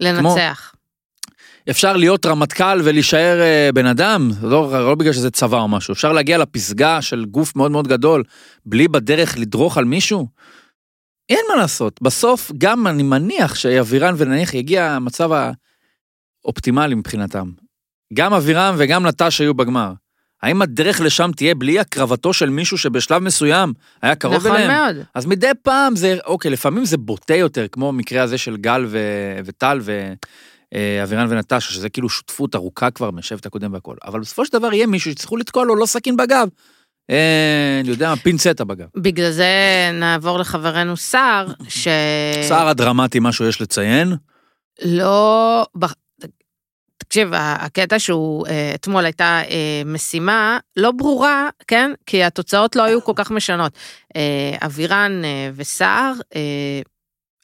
לנצח. 0.00 0.74
אפשר 1.70 1.96
להיות 1.96 2.26
רמטכ"ל 2.26 2.80
ולהישאר 2.84 3.40
אה, 3.40 3.70
בן 3.74 3.86
אדם, 3.86 4.30
לא, 4.42 4.70
לא 4.72 4.94
בגלל 4.94 5.12
שזה 5.12 5.30
צבא 5.30 5.58
או 5.58 5.68
משהו, 5.68 5.92
אפשר 5.92 6.12
להגיע 6.12 6.38
לפסגה 6.38 7.02
של 7.02 7.24
גוף 7.24 7.56
מאוד 7.56 7.70
מאוד 7.70 7.88
גדול, 7.88 8.24
בלי 8.66 8.88
בדרך 8.88 9.38
לדרוך 9.38 9.78
על 9.78 9.84
מישהו. 9.84 10.28
אין 11.28 11.40
מה 11.48 11.56
לעשות, 11.56 12.02
בסוף 12.02 12.52
גם 12.58 12.86
אני 12.86 13.02
מניח 13.02 13.54
שאבירן 13.54 14.14
ונניח 14.18 14.54
יגיע 14.54 14.90
המצב 14.90 15.30
האופטימלי 16.44 16.94
מבחינתם. 16.94 17.50
גם 18.14 18.32
אבירם 18.32 18.74
וגם 18.78 19.06
נטש 19.06 19.40
היו 19.40 19.54
בגמר. 19.54 19.92
האם 20.42 20.62
הדרך 20.62 21.00
לשם 21.00 21.30
תהיה 21.36 21.54
בלי 21.54 21.78
הקרבתו 21.78 22.32
של 22.32 22.50
מישהו 22.50 22.78
שבשלב 22.78 23.22
מסוים 23.22 23.72
היה 24.02 24.14
קרוב 24.14 24.34
נכון 24.34 24.50
אליהם? 24.50 24.70
מאוד. 24.70 25.06
אז 25.14 25.26
מדי 25.26 25.50
פעם 25.62 25.96
זה, 25.96 26.18
אוקיי, 26.26 26.50
לפעמים 26.50 26.84
זה 26.84 26.96
בוטה 26.96 27.34
יותר, 27.34 27.68
כמו 27.68 27.88
המקרה 27.88 28.22
הזה 28.22 28.38
של 28.38 28.56
גל 28.56 28.84
ו... 28.88 28.98
וטל 29.44 29.80
ואבירן 30.74 31.26
ונטשה, 31.30 31.60
שזה 31.60 31.88
כאילו 31.88 32.08
שותפות 32.08 32.54
ארוכה 32.54 32.90
כבר 32.90 33.10
מהשבט 33.10 33.46
הקודם 33.46 33.72
והכל. 33.72 33.96
אבל 34.04 34.20
בסופו 34.20 34.46
של 34.46 34.52
דבר 34.52 34.72
יהיה 34.72 34.86
מישהו 34.86 35.10
שיצטרכו 35.10 35.36
לתקוע 35.36 35.64
לו 35.64 35.76
לא 35.76 35.86
סכין 35.86 36.16
בגב. 36.16 36.48
אה, 37.10 37.80
אני 37.80 37.88
יודע 37.88 38.10
מה, 38.10 38.16
פינצטה 38.16 38.64
בגב. 38.64 38.86
בגלל 38.96 39.30
זה 39.30 39.50
נעבור 39.92 40.38
לחברנו 40.38 40.96
סער, 40.96 41.46
ש... 41.68 41.88
סער 42.48 42.68
הדרמטי, 42.68 43.18
משהו 43.20 43.48
יש 43.48 43.60
לציין. 43.60 44.16
לא... 44.84 45.66
תקשיב, 46.96 47.28
הקטע 47.34 47.98
שהוא, 47.98 48.46
אה, 48.46 48.72
אתמול 48.74 49.04
הייתה 49.04 49.42
אה, 49.50 49.82
משימה 49.86 50.58
לא 50.76 50.90
ברורה, 50.90 51.48
כן? 51.66 51.92
כי 52.06 52.24
התוצאות 52.24 52.76
לא 52.76 52.82
היו 52.82 53.04
כל 53.04 53.12
כך 53.16 53.30
משנות. 53.30 53.72
אה, 54.16 54.56
אבירן 54.66 55.22
אה, 55.24 55.50
וסער 55.56 56.12
אה, 56.36 56.80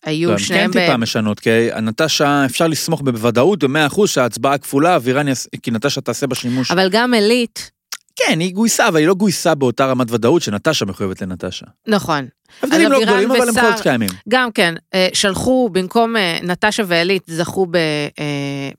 היו 0.07 0.31
הם 0.33 0.39
שניהם 0.39 0.73
כן 0.73 0.81
טיפה 0.81 0.97
משנות, 0.97 1.41
כי 1.41 1.51
נטשה, 1.83 2.45
אפשר 2.45 2.67
לסמוך 2.67 3.01
בוודאות 3.01 3.65
ב-100% 3.65 4.07
שההצבעה 4.07 4.55
הכפולה, 4.55 4.97
אבירן, 4.97 5.29
יס... 5.29 5.49
כי 5.63 5.71
נטשה 5.71 6.01
תעשה 6.01 6.27
בה 6.27 6.35
שימוש. 6.35 6.71
אבל 6.71 6.89
גם 6.91 7.15
עילית, 7.15 7.71
כן, 8.17 8.41
היא 8.41 8.55
גויסה, 8.55 8.89
אבל 8.89 8.97
היא 8.97 9.07
לא 9.07 9.15
גויסה 9.15 9.55
באותה 9.55 9.87
רמת 9.87 10.11
ודאות 10.11 10.43
שנטשה 10.43 10.85
מחויבת 10.85 11.23
לנטשה. 11.23 11.67
נכון, 11.87 12.27
הבדלים 12.63 12.93
לא 12.93 13.01
גדולים, 13.01 13.31
אבל 13.31 13.49
הם 13.49 13.55
כל 13.55 13.71
זאת 13.73 13.81
קיימים. 13.81 14.09
גם 14.29 14.53
כן, 14.53 14.75
אה, 14.95 15.09
שלחו 15.13 15.69
במקום 15.73 16.17
אה, 16.17 16.39
נטשה 16.43 16.83
ועילית, 16.87 17.23
זכו 17.27 17.67
ב, 17.67 17.77
אה, 17.77 17.81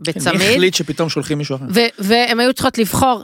כן, 0.04 0.12
מי 0.14 0.14
בצמיד. 0.14 0.42
החליט 0.42 0.74
שפתאום 0.74 1.10
שולחים 1.10 1.38
מישהו 1.38 1.56
אחר? 1.56 1.66
והם 2.00 2.40
היו 2.40 2.54
צריכות 2.54 2.78
לבחור 2.78 3.24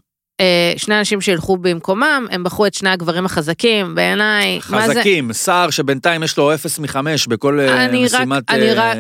שני 0.77 0.99
אנשים 0.99 1.21
שילכו 1.21 1.57
במקומם, 1.57 2.27
הם 2.31 2.43
בחרו 2.43 2.65
את 2.65 2.73
שני 2.73 2.89
הגברים 2.89 3.25
החזקים, 3.25 3.95
בעיניי, 3.95 4.59
מה 4.69 4.87
זה, 4.87 4.93
חזקים, 4.93 5.33
סער 5.33 5.69
שבינתיים 5.69 6.23
יש 6.23 6.37
לו 6.37 6.53
0 6.53 6.79
מ-5 6.79 6.97
בכל 7.29 7.59
אה, 7.59 7.85
אני 7.85 8.05
רק- 8.05 8.13
משימת 8.21 8.43
אני 8.49 8.69
אה, 8.69 8.73
רק- 8.91 8.97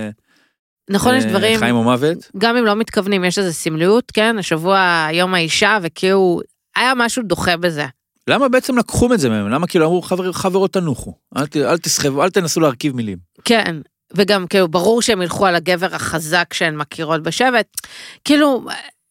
נכון 0.89 1.15
יש 1.15 1.23
אה, 1.25 1.29
דברים, 1.29 1.59
חיים 1.59 1.75
או 1.75 1.83
מוות. 1.83 2.17
גם 2.37 2.57
אם 2.57 2.65
לא 2.65 2.75
מתכוונים, 2.75 3.23
יש 3.23 3.39
איזה 3.39 3.53
סמליות, 3.53 4.11
כן, 4.11 4.35
השבוע 4.39 5.07
יום 5.13 5.33
האישה, 5.33 5.77
וכאילו, 5.81 6.39
היה 6.75 6.93
משהו 6.95 7.23
דוחה 7.23 7.57
בזה. 7.57 7.85
למה 8.27 8.49
בעצם 8.49 8.77
לקחו 8.77 9.13
את 9.13 9.19
זה 9.19 9.29
מהם? 9.29 9.49
למה 9.49 9.67
כאילו 9.67 9.85
אמרו 9.85 10.01
"חבר- 10.01 10.31
חברות 10.33 10.73
תנוחו, 10.73 11.13
אל 11.37 11.47
ת- 11.47 11.57
אל 11.57 11.77
תסחבו, 11.77 12.23
אל 12.23 12.29
תנסו 12.29 12.59
להרכיב 12.59 12.95
מילים. 12.95 13.17
כן, 13.45 13.75
וגם 14.13 14.47
כאילו, 14.47 14.67
ברור 14.67 15.01
שהם 15.01 15.21
ילכו 15.21 15.45
על 15.45 15.55
הגבר 15.55 15.95
החזק 15.95 16.53
שהן 16.53 16.75
מכירות 16.77 17.23
בשבט, 17.23 17.67
כאילו, 18.25 18.65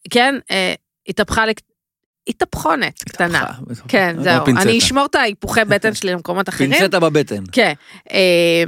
כן, 0.09 0.35
אה, 0.51 0.73
התהפכה 1.09 1.45
לי, 1.45 1.53
התהפכונת 2.27 3.03
קטנה. 3.03 3.45
כן, 3.87 4.15
זהו. 4.23 4.45
אני 4.57 4.77
אשמור 4.77 5.05
את 5.05 5.15
ההיפוכי 5.15 5.65
בטן 5.65 5.93
שלי 5.93 6.11
למקומות 6.11 6.49
אחרים. 6.49 6.73
פינצטה 6.73 6.99
בבטן. 6.99 7.43
כן. 7.51 7.73
אה, 8.11 8.63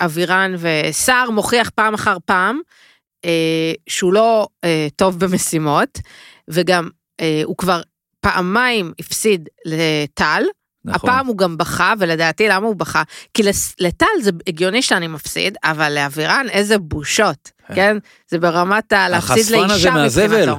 ואבירן 0.00 0.54
וסער 0.58 1.30
מוכיח 1.30 1.70
פעם 1.70 1.94
אחר 1.94 2.16
פעם 2.24 2.60
אה, 3.24 3.30
שהוא 3.88 4.12
לא 4.12 4.48
אה, 4.64 4.88
טוב 4.96 5.18
במשימות, 5.18 5.98
וגם 6.48 6.88
אה, 7.20 7.42
הוא 7.44 7.56
כבר 7.56 7.80
פעמיים 8.20 8.92
הפסיד 8.98 9.48
לטל, 9.64 10.42
נכון. 10.84 11.10
הפעם 11.10 11.26
הוא 11.26 11.38
גם 11.38 11.56
בכה, 11.58 11.92
ולדעתי 11.98 12.48
למה 12.48 12.66
הוא 12.66 12.76
בכה? 12.76 13.02
כי 13.34 13.42
לטל 13.80 14.06
זה 14.22 14.30
הגיוני 14.46 14.82
שאני 14.82 15.06
מפסיד, 15.06 15.56
אבל 15.64 15.92
לאבירן 15.94 16.46
איזה 16.50 16.78
בושות, 16.78 17.50
כן. 17.68 17.74
כן? 17.74 17.96
זה 18.28 18.38
ברמת 18.38 18.92
ה- 18.92 19.08
להפסיד 19.08 19.38
החשפן 19.38 19.54
הזה 19.58 19.72
לאישה 19.72 19.90
מהזבל. 19.90 20.52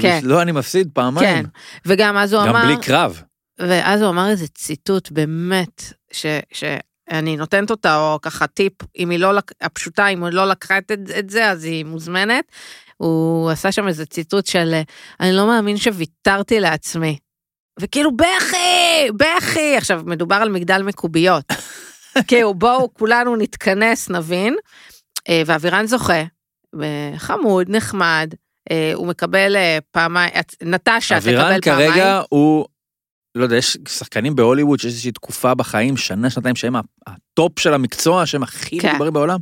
כן. 0.00 0.20
לא, 0.22 0.42
אני 0.42 0.52
מפסיד 0.52 0.90
פעמיים. 0.92 1.42
כן, 1.42 1.44
וגם 1.86 2.16
אז 2.16 2.32
הוא 2.32 2.42
גם 2.42 2.48
אמר... 2.48 2.64
בלי 2.64 2.76
קרב. 2.82 3.22
ואז 3.58 4.02
הוא 4.02 4.10
אמר 4.10 4.30
איזה 4.30 4.48
ציטוט 4.48 5.10
באמת, 5.10 5.82
ש, 6.12 6.26
שאני 6.52 7.36
נותנת 7.36 7.70
אותה, 7.70 7.96
או 7.96 8.18
ככה 8.22 8.46
טיפ, 8.46 8.72
אם 8.98 9.10
היא 9.10 9.18
לא, 9.18 9.32
הפשוטה, 9.60 10.06
אם 10.08 10.24
היא 10.24 10.32
לא 10.32 10.48
לקחה 10.48 10.78
את, 10.78 10.92
את 11.18 11.30
זה, 11.30 11.50
אז 11.50 11.64
היא 11.64 11.84
מוזמנת. 11.84 12.44
הוא 12.96 13.50
עשה 13.50 13.72
שם 13.72 13.88
איזה 13.88 14.06
ציטוט 14.06 14.46
של, 14.46 14.74
אני 15.20 15.32
לא 15.32 15.46
מאמין 15.46 15.76
שוויתרתי 15.76 16.60
לעצמי. 16.60 17.18
וכאילו, 17.80 18.16
בכי, 18.16 19.08
בכי. 19.16 19.76
עכשיו, 19.76 20.02
מדובר 20.06 20.34
על 20.36 20.48
מגדל 20.48 20.82
מקוביות. 20.82 21.44
כאילו, 22.28 22.54
בואו 22.54 22.94
כולנו 22.94 23.36
נתכנס, 23.36 24.10
נבין. 24.10 24.56
אה, 25.28 25.42
ואבירן 25.46 25.86
זוכה, 25.86 26.22
אה, 26.82 27.12
חמוד, 27.16 27.66
נחמד. 27.70 28.34
אה, 28.70 28.90
הוא 28.94 29.06
מקבל 29.06 29.56
אה, 29.56 29.78
פעמיים, 29.90 30.30
נטשה 30.62 31.00
תקבל 31.00 31.16
אבירן 31.16 31.60
פעמיים. 31.60 31.90
כרגע 31.92 32.22
הוא, 32.28 32.66
לא 33.34 33.42
יודע, 33.42 33.56
יש 33.56 33.78
שחקנים 33.88 34.36
בהוליווד 34.36 34.80
שיש 34.80 34.92
איזושהי 34.92 35.12
תקופה 35.12 35.54
בחיים, 35.54 35.96
שנה, 35.96 36.30
שנתיים, 36.30 36.56
שהם 36.56 36.74
הטופ 37.06 37.58
של 37.58 37.74
המקצוע, 37.74 38.26
שהם 38.26 38.42
הכי 38.42 38.78
כן. 38.78 38.88
מדוברים 38.90 39.12
בעולם. 39.12 39.38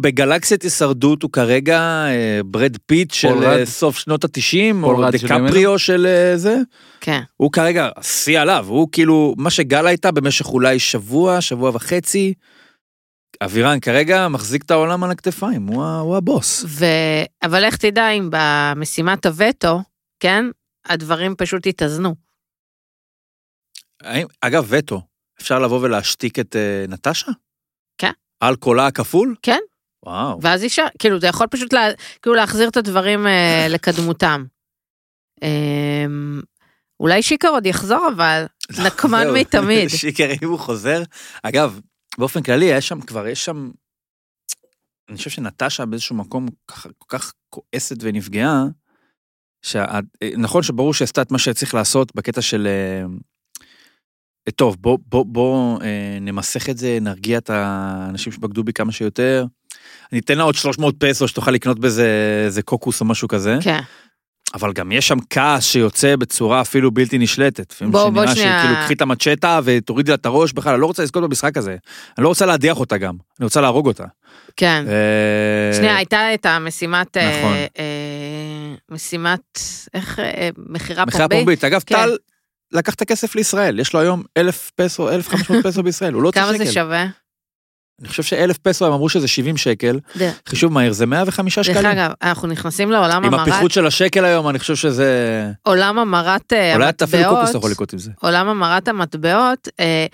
בגלקסיית 0.00 0.62
הישרדות 0.62 1.22
הוא 1.22 1.30
כרגע 1.32 1.80
אה, 1.80 2.40
ברד 2.44 2.76
פיט 2.86 3.10
של 3.10 3.28
רד. 3.28 3.64
סוף 3.64 3.98
שנות 3.98 4.24
התשעים, 4.24 4.84
או 4.84 5.10
דקפריו 5.10 5.78
של 5.78 6.06
זה. 6.36 6.56
כן. 7.00 7.20
הוא 7.36 7.52
כרגע, 7.52 7.88
השיא 7.96 8.40
עליו, 8.40 8.66
הוא 8.68 8.88
כאילו, 8.92 9.34
מה 9.38 9.50
שגל 9.50 9.86
הייתה 9.86 10.10
במשך 10.10 10.46
אולי 10.46 10.78
שבוע, 10.78 11.40
שבוע 11.40 11.70
וחצי. 11.74 12.34
אבירן 13.42 13.80
כרגע 13.80 14.28
מחזיק 14.28 14.62
את 14.62 14.70
העולם 14.70 15.04
על 15.04 15.10
הכתפיים, 15.10 15.66
הוא, 15.66 15.84
הוא 15.84 16.16
הבוס. 16.16 16.64
ו... 16.68 16.84
אבל 17.42 17.64
איך 17.64 17.76
תדע 17.76 18.10
אם 18.10 18.30
במשימת 18.32 19.26
הווטו, 19.26 19.80
כן, 20.20 20.44
הדברים 20.84 21.34
פשוט 21.36 21.66
יתאזנו. 21.66 22.14
האם, 24.02 24.26
אגב, 24.40 24.66
וטו, 24.68 25.02
אפשר 25.40 25.58
לבוא 25.58 25.80
ולהשתיק 25.80 26.38
את 26.38 26.56
אה, 26.56 26.84
נטשה? 26.88 27.32
כן. 27.98 28.12
על 28.40 28.56
קולה 28.56 28.86
הכפול? 28.86 29.34
כן. 29.42 29.60
וואו. 30.04 30.38
ואז 30.42 30.62
אישה, 30.62 30.86
כאילו, 30.98 31.20
זה 31.20 31.26
יכול 31.26 31.46
פשוט 31.46 31.72
לה... 31.72 31.88
כאילו 32.22 32.36
להחזיר 32.36 32.68
את 32.68 32.76
הדברים 32.76 33.26
אה, 33.26 33.66
לקדמותם. 33.74 34.44
אה, 35.42 36.06
אולי 37.00 37.22
שיקר 37.22 37.48
עוד 37.48 37.66
יחזור, 37.66 38.08
אבל 38.16 38.46
נקמן 38.86 39.24
זהו. 39.24 39.34
מתמיד. 39.34 39.88
שיקר, 40.00 40.28
אם 40.42 40.48
הוא 40.48 40.58
חוזר. 40.58 41.02
אגב, 41.42 41.80
באופן 42.18 42.42
כללי, 42.42 42.64
יש 42.64 42.88
שם, 42.88 43.00
כבר 43.00 43.26
יש 43.26 43.44
שם, 43.44 43.70
אני 45.08 45.16
חושב 45.16 45.30
שנטשה 45.30 45.86
באיזשהו 45.86 46.16
מקום 46.16 46.46
כל 46.66 47.06
כך 47.08 47.32
כועסת 47.50 47.96
ונפגעה, 48.00 48.64
שה... 49.62 49.84
נכון 50.36 50.62
שברור 50.62 50.94
שעשתה 50.94 51.22
את 51.22 51.30
מה 51.30 51.38
שצריך 51.38 51.74
לעשות 51.74 52.16
בקטע 52.16 52.42
של... 52.42 52.66
אה, 52.66 53.04
טוב, 54.50 54.76
בוא, 54.80 54.98
בוא, 55.06 55.24
בוא 55.26 55.82
אה, 55.82 56.18
נמסך 56.20 56.70
את 56.70 56.78
זה, 56.78 56.98
נרגיע 57.00 57.38
את 57.38 57.50
האנשים 57.50 58.32
שבגדו 58.32 58.64
בי 58.64 58.72
כמה 58.72 58.92
שיותר. 58.92 59.46
אני 60.12 60.20
אתן 60.20 60.38
לה 60.38 60.44
עוד 60.44 60.54
300 60.54 60.94
פסו 60.98 61.28
שתוכל 61.28 61.50
לקנות 61.50 61.78
בזה 61.78 62.42
איזה 62.46 62.62
קוקוס 62.62 63.00
או 63.00 63.06
משהו 63.06 63.28
כזה. 63.28 63.58
כן. 63.62 63.80
אבל 64.54 64.72
גם 64.72 64.92
יש 64.92 65.08
שם 65.08 65.16
כעס 65.30 65.64
שיוצא 65.64 66.16
בצורה 66.16 66.60
אפילו 66.60 66.90
בלתי 66.90 67.18
נשלטת. 67.18 67.74
בוא- 67.82 68.08
בוא 68.10 68.22
שנראה 68.22 68.34
שנייה. 68.36 68.62
שכאילו 68.62 68.84
קחי 68.84 68.94
את 68.94 69.00
המצ'טה 69.02 69.60
ותורידי 69.64 70.10
לה 70.10 70.14
את 70.14 70.26
הראש 70.26 70.52
בכלל, 70.52 70.72
אני 70.72 70.80
לא 70.80 70.86
רוצה 70.86 71.02
לזכות 71.02 71.22
במשחק 71.22 71.56
הזה. 71.56 71.76
אני 72.18 72.24
לא 72.24 72.28
רוצה 72.28 72.46
להדיח 72.46 72.80
אותה 72.80 72.96
גם, 72.98 73.14
אני 73.40 73.44
רוצה 73.44 73.60
להרוג 73.60 73.86
אותה. 73.86 74.04
כן. 74.56 74.84
אה, 74.88 75.76
שנייה, 75.76 75.96
הייתה 75.96 76.34
את 76.34 76.46
המשימת... 76.46 77.16
אה, 77.16 77.38
נכון. 77.40 77.52
אה, 77.78 77.84
משימת... 78.90 79.40
איך... 79.94 80.18
מכירה 80.68 81.04
מכירה 81.04 81.28
פומבית? 81.28 81.38
פומבית. 81.38 81.64
אגב, 81.64 81.82
כן. 81.86 81.94
טל 81.94 82.16
לקח 82.72 82.94
את 82.94 83.02
הכסף 83.02 83.34
לישראל, 83.34 83.78
יש 83.80 83.92
לו 83.94 84.00
היום 84.00 84.22
אלף 84.36 84.70
פסו, 84.76 85.08
אלף 85.10 85.28
חמש 85.28 85.50
מאות 85.50 85.66
פסו 85.66 85.82
בישראל, 85.82 86.12
הוא 86.14 86.22
לא 86.22 86.30
כמה 86.30 86.54
שקל. 86.54 86.64
זה 86.64 86.72
שווה? 86.72 87.06
אני 88.00 88.08
חושב 88.08 88.22
שאלף 88.22 88.58
פסו 88.58 88.86
הם 88.86 88.92
אמרו 88.92 89.08
שזה 89.08 89.28
70 89.28 89.56
שקל, 89.56 90.00
דרך 90.16 90.40
חישוב 90.46 90.72
מהיר 90.72 90.92
זה 90.92 91.06
105 91.06 91.58
דרך 91.58 91.66
שקלים. 91.66 91.86
אגב, 91.86 92.10
אנחנו 92.22 92.48
נכנסים 92.48 92.90
לעולם 92.90 93.24
עם 93.24 93.34
המרת... 93.34 93.48
הפיחות 93.48 93.70
של 93.70 93.86
השקל 93.86 94.24
היום, 94.24 94.48
אני 94.48 94.58
חושב 94.58 94.76
שזה... 94.76 95.50
עולם 95.62 95.98
המרת 95.98 96.52
אה, 96.52 96.74
אולי 96.74 96.88
אתה 96.88 97.04
אפילו 97.04 97.22
קוקוס 97.22 97.38
המטבעות. 97.38 97.54
יכול 97.54 97.70
לקרות 97.70 97.92
עם 97.92 97.98
זה. 97.98 98.10
עולם 98.20 98.48
המרת 98.48 98.88
המטבעות. 98.88 99.68
אה, 99.80 100.06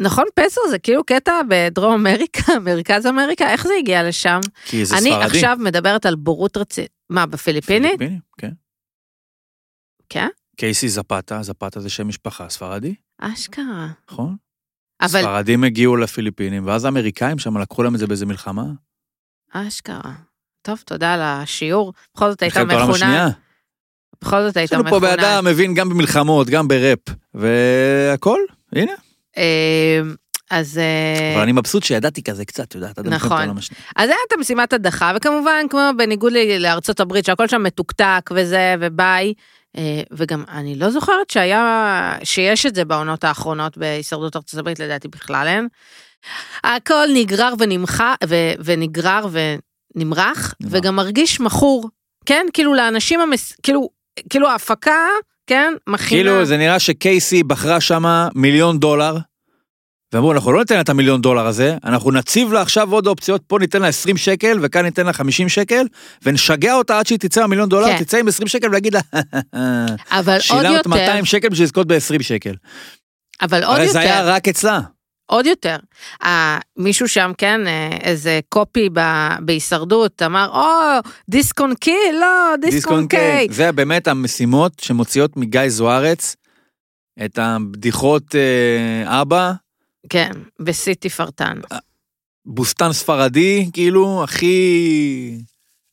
נכון, 0.00 0.24
פסו 0.34 0.60
זה 0.70 0.78
כאילו 0.78 1.04
קטע 1.04 1.32
בדרום 1.48 1.92
אמריקה, 1.94 2.58
מרכז 2.64 3.06
אמריקה, 3.06 3.50
איך 3.50 3.66
זה 3.66 3.72
הגיע 3.78 4.08
לשם? 4.08 4.40
כי 4.64 4.84
זה 4.84 4.94
אני 4.94 5.10
ספרדי. 5.10 5.24
עכשיו 5.24 5.56
מדברת 5.60 6.06
על 6.06 6.14
בורות 6.14 6.56
רצינית. 6.56 6.90
מה, 7.10 7.26
בפיליפינית? 7.26 7.98
פיליפיני, 7.98 8.20
כן. 8.38 8.52
כן? 10.08 10.28
קייסי 10.56 10.88
זפתה, 10.88 11.42
זפתה 11.42 11.80
זה 11.80 11.90
שם 11.90 12.08
משפחה 12.08 12.48
ספרדי, 12.48 12.94
אשכרה. 13.20 13.88
נכון? 14.10 14.36
אבל 15.00 15.20
ספרדים 15.20 15.64
הגיעו 15.64 15.96
לפיליפינים, 15.96 16.66
ואז 16.66 16.84
האמריקאים 16.84 17.38
שם 17.38 17.58
לקחו 17.58 17.82
להם 17.82 17.94
את 17.94 18.00
זה 18.00 18.06
באיזה 18.06 18.26
מלחמה. 18.26 18.64
אשכרה. 19.52 20.12
טוב, 20.62 20.82
תודה 20.86 21.14
על 21.14 21.20
השיעור. 21.22 21.92
בכל 22.14 22.30
זאת 22.30 22.42
הייתה 22.42 22.64
מכונה. 22.64 23.30
בכל 24.22 24.42
זאת 24.42 24.50
יש 24.50 24.56
הייתה 24.56 24.76
לנו 24.76 24.90
פה 24.90 24.96
מכונה. 24.96 25.16
בן 25.16 25.24
אדם 25.24 25.44
מבין 25.44 25.74
גם 25.74 25.88
במלחמות, 25.88 26.50
גם 26.50 26.68
בראפ, 26.68 26.98
והכל, 27.34 28.38
הנה. 28.72 28.92
אה, 29.38 30.00
אז 30.50 30.78
אה, 30.78 31.34
אבל 31.34 31.42
אני 31.42 31.52
מבסוט 31.52 31.82
שידעתי 31.82 32.22
כזה 32.22 32.44
קצת, 32.44 32.74
יודעת, 32.74 32.98
עד 32.98 33.08
נכון. 33.08 33.38
העולם 33.38 33.58
השנייה. 33.58 33.82
אז 33.96 34.08
היה 34.08 34.18
את 34.28 34.32
המשימת 34.32 34.72
הדחה, 34.72 35.12
וכמובן, 35.16 35.66
כמו 35.70 35.80
בניגוד 35.98 36.32
לארצות 36.58 37.00
הברית, 37.00 37.24
שהכל 37.24 37.48
שם 37.48 37.62
מתוקתק 37.62 38.30
וזה, 38.34 38.74
וביי. 38.80 39.34
אה, 39.78 40.02
וגם 40.12 40.44
אני 40.48 40.74
לא 40.74 40.90
זוכרת 40.90 41.30
שהיה, 41.30 42.14
שיש 42.24 42.66
את 42.66 42.74
זה 42.74 42.84
בעונות 42.84 43.24
האחרונות 43.24 43.78
בהישרדות 43.78 44.36
ארצות 44.36 44.60
הברית, 44.60 44.78
לדעתי 44.80 45.08
בכלל 45.08 45.46
אין. 45.46 45.68
הכל 46.64 47.06
נגרר 47.14 47.54
ונמחה, 47.58 48.14
ו, 48.28 48.34
ונגרר 48.64 49.26
ונמרח, 49.32 49.58
נמרח. 49.96 50.54
וגם 50.70 50.96
מרגיש 50.96 51.40
מכור, 51.40 51.88
כן? 52.26 52.46
כאילו 52.52 52.74
לאנשים, 52.74 53.20
המס... 53.20 53.52
כאילו, 53.62 53.88
כאילו 54.30 54.48
ההפקה, 54.48 55.06
כן? 55.46 55.72
מכינה. 55.86 56.22
כאילו 56.22 56.44
זה 56.44 56.56
נראה 56.56 56.78
שקייסי 56.78 57.42
בחרה 57.42 57.80
שמה 57.80 58.28
מיליון 58.34 58.78
דולר, 58.78 59.16
ואמרו 60.12 60.32
אנחנו 60.32 60.52
לא 60.52 60.58
ניתן 60.58 60.74
לה 60.74 60.80
את 60.80 60.88
המיליון 60.88 61.20
דולר 61.20 61.46
הזה, 61.46 61.76
אנחנו 61.84 62.10
נציב 62.10 62.52
לה 62.52 62.62
עכשיו 62.62 62.92
עוד 62.92 63.06
אופציות, 63.06 63.42
פה 63.46 63.58
ניתן 63.58 63.82
לה 63.82 63.88
20 63.88 64.16
שקל 64.16 64.58
וכאן 64.62 64.84
ניתן 64.84 65.06
לה 65.06 65.12
50 65.12 65.48
שקל, 65.48 65.86
ונשגע 66.22 66.74
אותה 66.74 66.98
עד 66.98 67.06
שהיא 67.06 67.18
תצא 67.18 67.40
מהמיליון 67.40 67.68
דולר, 67.68 67.86
כן. 67.86 68.04
תצא 68.04 68.18
עם 68.18 68.28
20 68.28 68.48
שקל 68.48 68.68
ולהגיד 68.68 68.94
לה, 68.94 69.00
אבל 70.18 70.32
עוד 70.32 70.40
שילמת 70.40 70.76
יותר, 70.76 70.88
200 70.88 71.24
שקל 71.24 71.48
בשביל 71.48 71.64
לזכות 71.64 71.86
ב-20 71.86 72.22
שקל. 72.22 72.54
אבל 73.42 73.64
עוד 73.64 73.76
הרי 73.76 73.88
זה 73.88 74.00
היה 74.00 74.18
יותר, 74.18 74.30
רק 74.30 74.48
אצלה. 74.48 74.80
עוד 75.26 75.46
יותר. 75.46 75.76
אה, 76.24 76.58
מישהו 76.76 77.08
שם, 77.08 77.32
כן, 77.38 77.66
אה, 77.66 77.90
איזה 78.02 78.40
קופי 78.48 78.88
ב- 78.92 79.36
בהישרדות, 79.40 80.22
אמר, 80.22 80.48
או, 80.48 81.00
דיסקון 81.28 81.74
קי, 81.74 81.96
לא, 82.20 82.56
דיסקון 82.60 83.06
קיי. 83.08 83.46
זה 83.50 83.72
באמת 83.72 84.08
המשימות 84.08 84.72
שמוציאות 84.80 85.36
מגיא 85.36 85.68
זוארץ 85.68 86.36
את 87.24 87.38
הבדיחות 87.38 88.34
אה, 88.34 89.20
אבא, 89.22 89.52
כן, 90.08 90.30
בשיא 90.60 90.94
תפארתן. 91.00 91.60
בוסטן 92.46 92.92
ספרדי, 92.92 93.70
כאילו, 93.72 94.24
הכי 94.24 95.38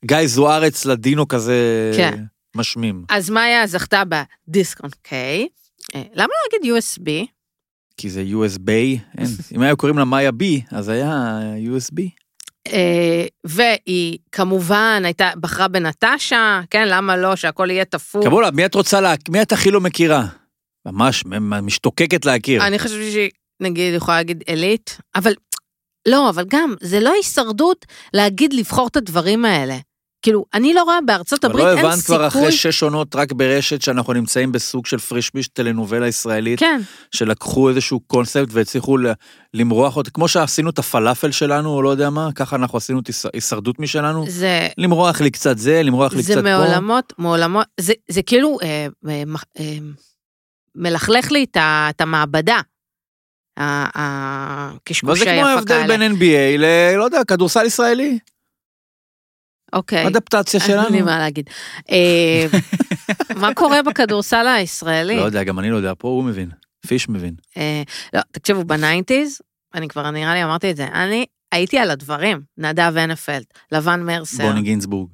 גיא 0.06 0.28
זוארץ 0.28 0.86
לדינו 0.86 1.28
כזה 1.28 1.92
כן. 1.98 2.24
משמים. 2.56 3.04
אז 3.10 3.30
מאיה 3.30 3.68
זכתה 3.68 4.04
בדיסקון 4.06 4.90
קיי. 5.04 5.48
אה, 5.96 6.04
למה 6.14 6.28
לא 6.28 6.60
להגיד 6.60 6.74
USB? 6.74 7.28
כי 7.98 8.10
זה 8.10 8.24
USB, 8.32 8.70
אין. 9.18 9.28
אם 9.56 9.62
היו 9.62 9.78
קוראים 9.78 9.98
לה 9.98 10.06
מאיה 10.06 10.32
בי, 10.32 10.62
אז 10.72 10.90
היה 10.90 11.40
USB. 11.78 12.02
אה, 12.68 13.26
והיא 13.44 14.18
כמובן 14.32 15.02
הייתה, 15.06 15.32
בחרה 15.40 15.68
בנטשה, 15.68 16.62
כן, 16.70 16.88
למה 16.88 17.18
לא, 17.18 17.36
שהכל 17.36 17.68
יהיה 17.72 17.86
תפור. 17.86 18.26
קבולה, 18.26 18.52
מי 18.52 18.66
את 18.66 18.76
רוצה 18.76 19.02
לה... 19.02 19.14
מי 19.30 19.42
את 19.42 19.52
הכי 19.52 19.72
לא 19.72 19.82
מכירה? 19.82 20.26
ממש 20.86 21.24
משתוקקת 21.62 22.26
להכיר. 22.26 22.68
אני 22.68 22.80
חושבת 22.80 23.12
שהיא, 23.12 23.30
נגיד, 23.60 23.94
יכולה 23.94 24.18
להגיד 24.18 24.44
עילית, 24.48 24.98
אבל, 25.16 25.34
לא, 26.08 26.30
אבל 26.30 26.46
גם, 26.48 26.74
זה 26.82 27.00
לא 27.00 27.14
הישרדות 27.14 27.86
להגיד 28.14 28.54
לבחור 28.54 28.88
את 28.88 28.96
הדברים 28.96 29.46
האלה. 29.46 29.78
כאילו, 30.22 30.46
אני 30.54 30.74
לא 30.74 30.84
רואה 30.84 31.00
בארצות 31.06 31.46
אבל 31.46 31.54
הברית, 31.54 31.66
לא 31.66 31.78
אין 31.78 31.86
הבנת 31.86 32.04
כבר 32.04 32.28
אחרי 32.28 32.42
סיכוי. 32.42 32.72
שש 32.72 32.84
עונות 32.84 33.16
רק 33.16 33.32
ברשת 33.32 33.82
שאנחנו 33.82 34.14
נמצאים 34.14 34.52
בסוג 34.52 34.86
של 34.86 34.98
פרישמיש 34.98 35.48
טלנובלה 35.48 36.08
ישראלית, 36.08 36.60
כן, 36.60 36.82
שלקחו 37.12 37.70
איזשהו 37.70 38.00
קונספט 38.00 38.48
והצליחו 38.52 38.98
למרוח 39.54 39.98
אותו, 39.98 40.12
כמו 40.14 40.28
שעשינו 40.28 40.70
את 40.70 40.80
הפלאפל 40.80 41.32
שלנו, 41.32 41.70
או 41.70 41.82
לא 41.82 41.90
יודע 41.90 42.10
מה, 42.10 42.30
ככה 42.36 42.56
אנחנו 42.56 42.78
עשינו 42.78 43.00
את 43.00 43.08
היש- 43.08 43.26
הישרדות 43.34 43.80
משלנו. 43.80 44.26
זה, 44.30 44.68
למרוח 44.78 45.22
לי 45.22 45.32
קצת 45.32 45.58
זה, 45.58 45.84
למרוח 45.84 46.14
לי 46.14 46.22
זה 46.22 46.34
קצת 46.34 46.42
פה. 46.42 46.58
מעולמות, 46.58 47.14
מעולמות, 47.18 47.68
זה, 47.80 47.94
זה 48.10 48.22
כאילו 48.22 48.58
אה, 48.64 48.88
אה, 49.10 49.24
אה, 49.60 49.78
מלכלך 50.76 51.32
לי 51.32 51.46
את, 51.52 51.58
ה, 51.58 51.90
את 53.58 53.62
המעבדה. 53.62 53.90
ה- 53.96 54.70
אבל 54.70 54.78
הקשקושי 54.78 55.20
זה 55.20 55.26
כמו 55.26 55.48
ההבדל 55.48 55.76
האלה. 55.76 55.98
בין 55.98 56.12
NBA 56.12 56.58
ל... 56.58 56.66
לא 56.98 57.04
יודע, 57.04 57.24
כדורסל 57.28 57.66
ישראלי. 57.66 58.20
אוקיי. 59.74 60.08
אדפטציה 60.08 60.60
אין 60.68 60.78
לי 60.80 60.84
שלנו. 60.90 61.06
מה 61.06 61.18
להגיד. 61.20 61.50
אה, 61.92 62.46
מה 63.42 63.54
קורה 63.54 63.84
בכדורסל 63.84 64.48
הישראלי? 64.48 65.16
לא 65.16 65.22
יודע, 65.22 65.44
גם 65.44 65.60
אני 65.60 65.70
לא 65.72 65.76
יודע, 65.78 65.94
פה 65.98 66.08
הוא 66.08 66.24
מבין. 66.24 66.50
פיש 66.88 67.10
מבין. 67.10 67.36
אה, 67.58 67.82
לא, 68.14 68.22
תקשיבו, 68.32 68.64
ב 68.64 68.71
nineties, 68.71 69.42
אני 69.74 69.88
כבר 69.88 70.12
נראה 70.12 70.34
לי 70.34 70.44
אמרתי 70.44 70.72
את 70.72 70.76
זה, 70.78 70.86
אני 70.86 71.26
הייתי 71.52 71.78
על 71.80 71.92
הדברים, 71.92 72.42
נדב 72.58 72.94
הנפלד, 72.98 73.44
לבן 73.72 74.02
מרסר, 74.04 74.44
בוני 74.48 74.62
גינצבורג. 74.62 75.10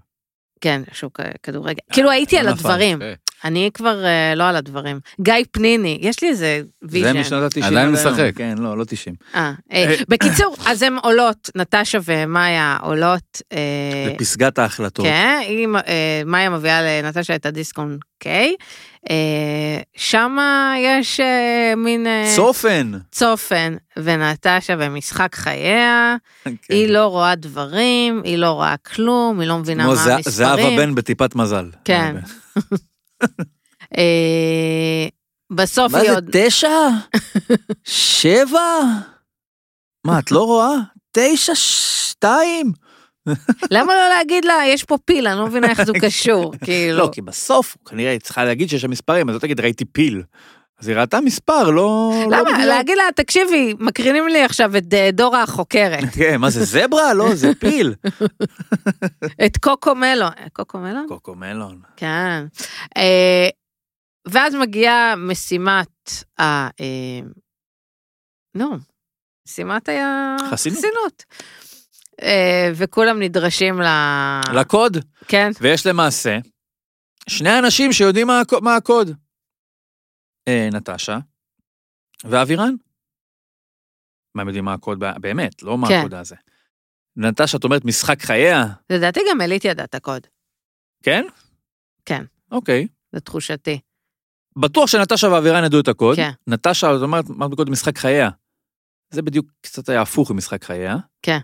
כן, 0.62 0.82
שוק 0.92 1.20
אה, 1.20 1.32
כדורגל, 1.44 1.80
כאילו 1.94 2.12
הייתי 2.12 2.38
על 2.38 2.46
לא 2.46 2.52
נפל. 2.52 2.60
הדברים, 2.68 3.02
אה, 3.02 3.14
אני 3.44 3.70
כבר 3.74 4.06
אה, 4.06 4.36
לא 4.36 4.44
על 4.44 4.56
הדברים. 4.56 5.00
גיא 5.22 5.34
פניני, 5.52 5.98
יש 6.02 6.22
לי 6.22 6.30
איזה 6.30 6.62
זה 6.82 6.88
ויז'ן. 6.92 7.18
משנות 7.18 7.58
ה-90. 7.58 7.66
עדיין 7.66 7.92
משחק. 7.92 8.32
כן, 8.36 8.56
לא, 8.58 8.78
לא 8.78 8.84
90. 8.84 9.16
אה, 9.36 9.52
אה, 9.72 9.96
בקיצור, 10.10 10.56
אז 10.66 10.82
הן 10.82 10.96
עולות, 11.04 11.50
נטשה 11.56 11.98
ומאיה 12.06 12.78
עולות, 12.82 13.42
אה, 13.54 13.58
לפסגת 14.14 14.60
ההחלטות. 14.60 15.06
כן, 15.06 15.40
היא, 15.48 15.68
אה, 15.88 16.22
מאיה 16.26 16.50
מביאה 16.50 16.82
לנטשה 16.82 17.36
את 17.36 17.46
הדיסקון 17.46 17.98
קיי, 18.20 18.56
אה, 19.10 19.16
שמה 19.96 20.76
יש 20.80 21.20
אה, 21.20 21.74
מין... 21.78 22.08
אה, 22.08 22.34
צופן. 22.36 22.92
צופן 23.12 23.76
ונטשה 23.98 24.76
במשחק 24.76 25.36
חייה, 25.36 26.16
כן. 26.44 26.54
היא 26.70 26.88
לא 26.90 27.06
רואה 27.06 27.36
דברים, 27.36 28.22
היא 28.24 28.38
לא 28.38 28.52
רואה 28.52 28.76
כלום, 28.78 29.40
היא 29.40 29.48
לא 29.48 29.58
מבינה 29.58 29.84
כמו 29.84 29.94
מה 29.94 30.02
המספרים. 30.02 30.22
זהבה 30.36 30.70
בן 30.78 30.96
בטיפת 30.96 31.36
מזל. 31.36 31.70
כן. 31.86 32.16
אה, 33.98 35.08
בסוף 35.52 35.92
מה 35.92 35.98
היא 35.98 36.08
זה, 36.08 36.16
עוד... 36.16 36.30
תשע? 36.32 36.90
שבע? 37.84 38.82
מה, 40.06 40.20
את 40.20 40.32
לא 40.32 40.44
רואה? 40.44 40.76
תשע, 41.12 41.56
שתיים? 41.56 42.72
למה 43.72 43.94
לא 43.94 44.10
להגיד 44.18 44.46
לה, 44.46 44.54
יש 44.68 44.84
פה 44.84 44.98
פיל, 45.06 45.28
אני 45.28 45.40
לא 45.40 45.48
מבינה 45.48 45.70
איך 45.70 45.84
זה 45.84 45.94
קשור, 46.06 46.54
כאילו. 46.64 46.98
לא, 46.98 47.10
כי 47.12 47.22
בסוף, 47.22 47.78
כנראה 47.90 48.12
היא 48.12 48.20
צריכה 48.20 48.46
להגיד 48.46 48.70
שיש 48.70 48.82
שם 48.82 48.90
מספרים, 48.90 49.30
אז 49.30 49.36
לא 49.36 49.40
תגיד, 49.40 49.60
ראיתי 49.60 49.86
פיל. 49.86 50.24
אז 50.82 50.88
היא 50.88 50.98
ראתה 50.98 51.22
מספר, 51.22 51.64
לא... 51.70 52.12
לא 52.30 52.38
למה? 52.38 52.52
בגלל- 52.54 52.66
להגיד 52.68 52.98
לה, 52.98 53.04
תקשיבי, 53.16 53.74
מקרינים 53.80 54.28
לי 54.28 54.44
עכשיו 54.44 54.78
את 54.78 54.94
אה, 54.94 55.10
דורה 55.14 55.44
החוקרת, 55.44 56.04
כן, 56.18 56.38
מה 56.38 56.50
זה, 56.50 56.64
זברה? 56.66 57.14
לא, 57.14 57.36
זה 57.36 57.52
פיל. 57.62 57.94
את 59.46 59.58
קוקו 59.58 59.96
מלון. 59.96 60.32
אה, 60.40 60.50
קוקו 60.54 60.78
מלון? 60.78 61.06
קוקו 61.08 61.36
מלון. 61.36 61.82
כן. 61.98 62.46
אה, 62.98 63.50
ואז 64.28 64.56
מגיעה 64.56 65.16
משימת 65.16 66.12
ה... 66.42 66.68
נו, 68.56 68.72
משימת 69.48 69.90
חסינות. 69.90 70.42
החסינות. 70.42 71.24
אה, 72.22 72.72
וכולם 72.76 73.20
נדרשים 73.20 73.82
ל... 73.82 73.86
לקוד, 74.54 74.98
כן, 75.28 75.52
ויש 75.62 75.86
למעשה 75.88 76.38
שני 77.30 77.60
אנשים 77.60 77.94
שיודעים 77.94 78.28
מה 78.28 78.42
מה 78.62 78.76
הקוד. 78.76 79.12
אה, 80.48 80.70
נטשה, 80.74 81.20
ואבירן? 82.24 82.76
מה 84.36 84.42
הם 84.42 84.48
יודעים 84.48 84.66
מה 84.66 84.74
הקוד, 84.74 85.00
באמת, 85.22 85.64
לא 85.64 85.78
מה 85.78 85.88
כן. 85.88 86.00
הקוד 86.00 86.14
הזה. 86.14 86.36
נטשה, 87.16 87.58
את 87.58 87.64
אומרת 87.64 87.86
משחק 87.86 88.22
חייה, 88.22 88.66
לדעתי 88.90 89.20
גם 89.32 89.42
אלית 89.42 89.66
ידע 89.66 89.84
את 89.84 89.96
הקוד, 89.96 90.28
כן? 91.04 91.26
כן. 92.06 92.24
אוקיי. 92.52 92.88
לתחושתי. 93.14 93.80
בטוח 94.58 94.88
שנטשה 94.88 95.28
ואבירן 95.28 95.64
ידעו 95.64 95.80
את 95.80 95.88
הקוד. 95.88 96.16
כן. 96.16 96.32
נטשה, 96.48 96.96
את 96.96 97.02
אומרת, 97.02 97.26
אמרת 97.30 97.54
קודם 97.56 97.72
משחק 97.72 97.98
חייה. 97.98 98.30
זה 99.14 99.22
בדיוק 99.22 99.46
קצת 99.62 99.90
היה 99.90 100.02
הפוך 100.02 100.32
ממשחק 100.32 100.64
חייה. 100.64 100.98
כן. 101.22 101.38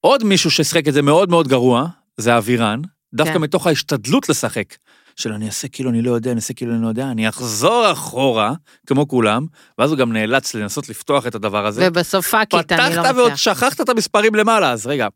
עוד 0.00 0.24
מישהו 0.24 0.50
ששיחק 0.50 0.88
את 0.88 0.92
זה 0.92 1.02
מאוד 1.02 1.30
מאוד 1.30 1.48
גרוע, 1.48 1.86
זה 2.16 2.38
אבירן, 2.38 2.80
דווקא 3.14 3.34
כן. 3.34 3.40
מתוך 3.40 3.66
ההשתדלות 3.66 4.28
לשחק. 4.28 4.74
של 5.16 5.32
אני 5.32 5.46
אעשה 5.46 5.68
כאילו 5.68 5.90
אני 5.90 6.02
לא 6.02 6.10
יודע, 6.10 6.30
אני 6.30 6.36
אעשה 6.36 6.54
כאילו 6.54 6.74
אני 6.74 6.82
לא 6.82 6.88
יודע, 6.88 7.10
אני 7.10 7.28
אחזור 7.28 7.92
אחורה, 7.92 8.52
כמו 8.86 9.08
כולם, 9.08 9.46
ואז 9.78 9.90
הוא 9.90 9.98
גם 9.98 10.12
נאלץ 10.12 10.54
לנסות 10.54 10.88
לפתוח 10.88 11.26
את 11.26 11.34
הדבר 11.34 11.66
הזה. 11.66 11.88
ובסוף 11.88 12.28
פאקית, 12.28 12.72
אני 12.72 12.96
לא 12.96 13.02
פתחת 13.02 13.14
ועוד 13.14 13.32
מצליח. 13.32 13.54
שכחת 13.54 13.80
את 13.80 13.88
המספרים 13.88 14.34
למעלה, 14.34 14.72
אז 14.72 14.86
רגע, 14.86 15.08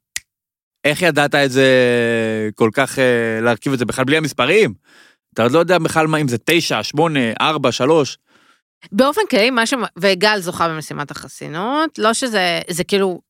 איך 0.85 1.03
ידעת 1.03 1.35
את 1.35 1.51
זה 1.51 1.69
כל 2.55 2.71
כך, 2.73 2.99
אה, 2.99 3.41
להרכיב 3.43 3.73
את 3.73 3.79
זה 3.79 3.85
בכלל 3.85 4.05
בלי 4.05 4.17
המספרים? 4.17 4.75
אתה 5.35 5.43
עוד 5.43 5.53
לא 5.53 5.59
יודע 5.59 5.79
בכלל 5.79 6.07
מה, 6.07 6.19
אם 6.19 6.29
זה 6.29 6.37
9, 6.45 6.83
8, 6.83 7.21
4, 7.41 7.73
3. 7.73 8.19
באופן 8.93 9.21
כללי, 9.31 9.51
מה 9.51 9.67
ש... 9.67 9.75
וגל 9.99 10.41
זוכה 10.41 10.69
במשימת 10.69 11.11
החסינות, 11.11 11.99
לא 11.99 12.15
שזה, 12.15 12.61
זה 12.71 12.85
כאילו, 12.85 13.21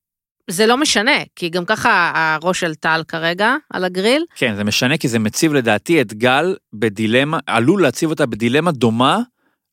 זה 0.50 0.66
לא 0.66 0.76
משנה, 0.76 1.16
כי 1.36 1.48
גם 1.48 1.64
ככה 1.64 2.12
הראש 2.14 2.60
של 2.60 2.74
טל 2.74 3.02
כרגע 3.08 3.56
על 3.70 3.84
הגריל, 3.84 4.24
כן, 4.34 4.54
זה 4.56 4.64
משנה 4.64 4.98
כי 4.98 5.08
זה 5.08 5.18
מציב 5.18 5.52
לדעתי 5.52 6.00
את 6.00 6.14
גל 6.14 6.56
בדילמה, 6.72 7.38
עלול 7.46 7.82
להציב 7.82 8.10
אותה 8.10 8.26
בדילמה 8.26 8.72
דומה 8.72 9.18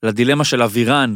לדילמה 0.04 0.44
של 0.44 0.64
אבירן 0.64 1.16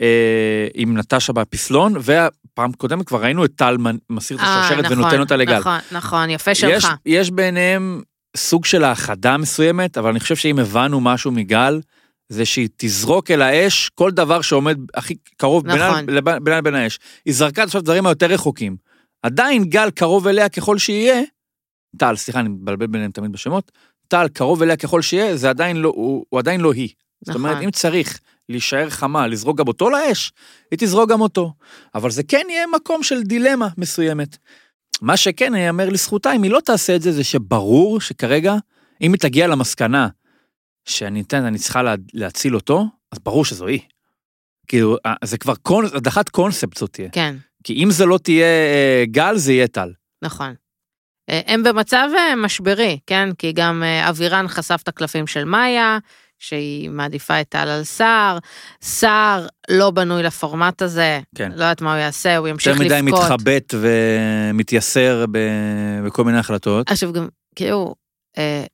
אה, 0.00 0.66
עם 0.74 0.98
נטשה 0.98 1.32
בפסלון, 1.32 1.94
והפעם 2.00 2.72
קודמת 2.72 3.06
כבר 3.06 3.22
ראינו 3.22 3.44
את 3.44 3.50
טל 3.56 3.76
מסיר 4.10 4.36
את 4.36 4.42
אה, 4.42 4.60
השרשרת 4.60 4.84
נכון, 4.84 4.98
ונותן 4.98 5.20
אותה 5.20 5.36
לגל. 5.36 5.58
נכון, 5.58 5.78
נכון, 5.92 6.30
יפה 6.30 6.50
יש, 6.50 6.60
שלך. 6.60 6.88
יש 7.06 7.30
ביניהם 7.30 8.02
סוג 8.36 8.64
של 8.64 8.84
האחדה 8.84 9.36
מסוימת, 9.36 9.98
אבל 9.98 10.10
אני 10.10 10.20
חושב 10.20 10.36
שאם 10.36 10.58
הבנו 10.58 11.00
משהו 11.00 11.30
מגל, 11.30 11.80
זה 12.28 12.44
שהיא 12.44 12.68
תזרוק 12.76 13.30
אל 13.30 13.42
האש 13.42 13.90
כל 13.94 14.10
דבר 14.10 14.40
שעומד 14.40 14.78
הכי 14.94 15.14
קרוב 15.36 15.66
נכון. 15.66 16.06
בינה 16.06 16.38
לבין 16.56 16.74
האש. 16.74 16.98
היא 17.24 17.34
זרקה 17.34 17.62
עכשיו 17.62 17.82
דברים 17.82 18.06
היותר 18.06 18.26
רחוקים. 18.26 18.76
עדיין 19.24 19.64
גל 19.64 19.90
קרוב 19.90 20.26
אליה 20.26 20.48
ככל 20.48 20.78
שיהיה, 20.78 21.22
טל, 21.98 22.16
סליחה, 22.16 22.40
אני 22.40 22.48
מבלבל 22.48 22.86
ביניהם 22.86 23.10
תמיד 23.10 23.32
בשמות, 23.32 23.72
טל 24.08 24.28
קרוב 24.28 24.62
אליה 24.62 24.76
ככל 24.76 25.02
שיהיה, 25.02 25.36
זה 25.36 25.50
עדיין 25.50 25.76
לא, 25.76 25.88
הוא, 25.88 26.26
הוא 26.28 26.38
עדיין 26.38 26.60
לא 26.60 26.72
היא. 26.72 26.88
זאת 27.20 27.28
נכון. 27.28 27.44
אומרת, 27.44 27.64
אם 27.64 27.70
צריך 27.70 28.20
להישאר 28.48 28.90
חמה, 28.90 29.26
לזרוק 29.26 29.58
גם 29.58 29.68
אותו 29.68 29.90
לאש, 29.90 30.32
היא 30.70 30.78
תזרוק 30.78 31.10
גם 31.10 31.20
אותו. 31.20 31.52
אבל 31.94 32.10
זה 32.10 32.22
כן 32.22 32.46
יהיה 32.50 32.66
מקום 32.66 33.02
של 33.02 33.22
דילמה 33.22 33.68
מסוימת. 33.78 34.36
מה 35.00 35.16
שכן 35.16 35.54
ייאמר 35.54 35.88
לזכותה, 35.88 36.32
אם 36.32 36.42
היא 36.42 36.50
לא 36.50 36.60
תעשה 36.60 36.96
את 36.96 37.02
זה, 37.02 37.12
זה 37.12 37.24
שברור 37.24 38.00
שכרגע, 38.00 38.54
אם 39.00 39.12
היא 39.12 39.20
תגיע 39.20 39.46
למסקנה 39.46 40.08
שאני 40.84 41.20
אתן, 41.20 41.44
אני 41.44 41.58
צריכה 41.58 41.82
לה, 41.82 41.94
להציל 42.14 42.54
אותו, 42.54 42.84
אז 43.12 43.18
ברור 43.18 43.44
שזו 43.44 43.66
היא. 43.66 43.80
כאילו, 44.68 44.96
אה, 45.06 45.14
זה 45.24 45.38
כבר 45.38 45.54
קונ... 45.54 45.86
הדחת 45.94 46.28
קונספט 46.28 46.76
זאת 46.76 46.92
תהיה. 46.92 47.08
כן, 47.12 47.36
כי 47.64 47.84
אם 47.84 47.90
זה 47.90 48.06
לא 48.06 48.18
תהיה 48.18 48.46
אה, 48.46 49.04
גל, 49.06 49.36
זה 49.36 49.52
יהיה 49.52 49.68
טל. 49.68 49.92
נכון. 50.22 50.54
אה, 51.30 51.40
הם 51.46 51.62
במצב 51.62 52.08
אה, 52.16 52.36
משברי, 52.36 52.98
כן? 53.06 53.28
כי 53.38 53.52
גם 53.52 53.82
אבירן 54.08 54.48
חשף 54.48 54.80
את 54.82 54.88
הקלפים 54.88 55.26
של 55.26 55.44
מאיה, 55.44 55.98
שהיא 56.38 56.90
מעדיפה 56.90 57.40
את 57.40 57.48
טל 57.48 57.68
על 57.68 57.84
סער, 57.84 58.38
סער 58.82 59.46
לא 59.68 59.90
בנוי 59.90 60.22
לפורמט 60.22 60.82
הזה, 60.82 61.20
כן. 61.34 61.48
לא 61.48 61.54
יודעת 61.54 61.80
מה 61.80 61.92
הוא 61.94 62.00
יעשה, 62.00 62.36
הוא 62.36 62.48
ימשיך 62.48 62.80
יותר 62.80 62.84
מדי 62.84 63.02
לבכות. 63.02 63.24
מתחבט 63.24 63.74
ומתייסר 63.80 65.24
ב... 65.30 65.38
בכל 66.06 66.24
מיני 66.24 66.38
החלטות. 66.38 66.90
עכשיו 66.90 67.12
גם, 67.12 67.28
כאילו, 67.56 67.94
אה, 68.38 68.64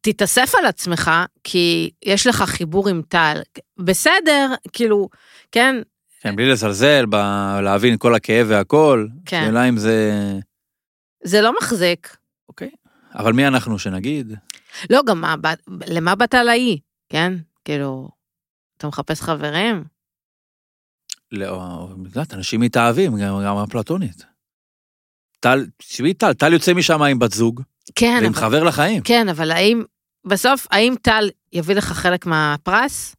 תתאסף 0.00 0.54
על 0.54 0.66
עצמך, 0.66 1.10
כי 1.44 1.90
יש 2.04 2.26
לך 2.26 2.42
חיבור 2.42 2.88
עם 2.88 3.02
טל. 3.08 3.40
בסדר, 3.78 4.54
כאילו, 4.72 5.08
כן, 5.52 5.76
כן, 6.20 6.36
בלי 6.36 6.50
לזלזל, 6.50 7.06
ב... 7.06 7.14
להבין 7.62 7.98
כל 7.98 8.14
הכאב 8.14 8.46
והכל. 8.50 9.06
כן. 9.26 9.42
שאלה 9.46 9.68
אם 9.68 9.76
זה... 9.76 10.12
זה 11.24 11.40
לא 11.40 11.52
מחזיק. 11.60 12.16
אוקיי. 12.48 12.70
אבל 13.14 13.32
מי 13.32 13.46
אנחנו 13.46 13.78
שנגיד? 13.78 14.32
לא, 14.90 15.00
גם 15.06 15.20
מה, 15.20 15.34
למה 15.86 16.14
באת 16.14 16.34
לאי, 16.34 16.78
כן? 17.08 17.32
כאילו, 17.64 18.08
אתה 18.76 18.86
מחפש 18.88 19.20
חברים? 19.20 19.84
לא, 21.32 21.88
את 22.02 22.06
יודעת, 22.06 22.34
אנשים 22.34 22.60
מתאהבים, 22.60 23.12
גם 23.20 23.42
גם 23.44 23.56
אפלטונית. 23.56 24.24
טל, 25.40 25.66
תשמעי 25.76 26.14
טל, 26.14 26.32
טל 26.32 26.52
יוצא 26.52 26.74
משם 26.74 27.02
עם 27.02 27.18
בת 27.18 27.32
זוג, 27.32 27.62
כן, 27.94 28.18
ועם 28.22 28.32
אבל, 28.32 28.40
חבר 28.40 28.64
לחיים. 28.64 29.02
כן, 29.02 29.28
אבל 29.28 29.50
האם, 29.50 29.82
בסוף, 30.26 30.66
האם 30.70 30.94
טל 31.02 31.30
יביא 31.52 31.74
לך 31.74 31.84
חלק 31.84 32.26
מהפרס? 32.26 33.16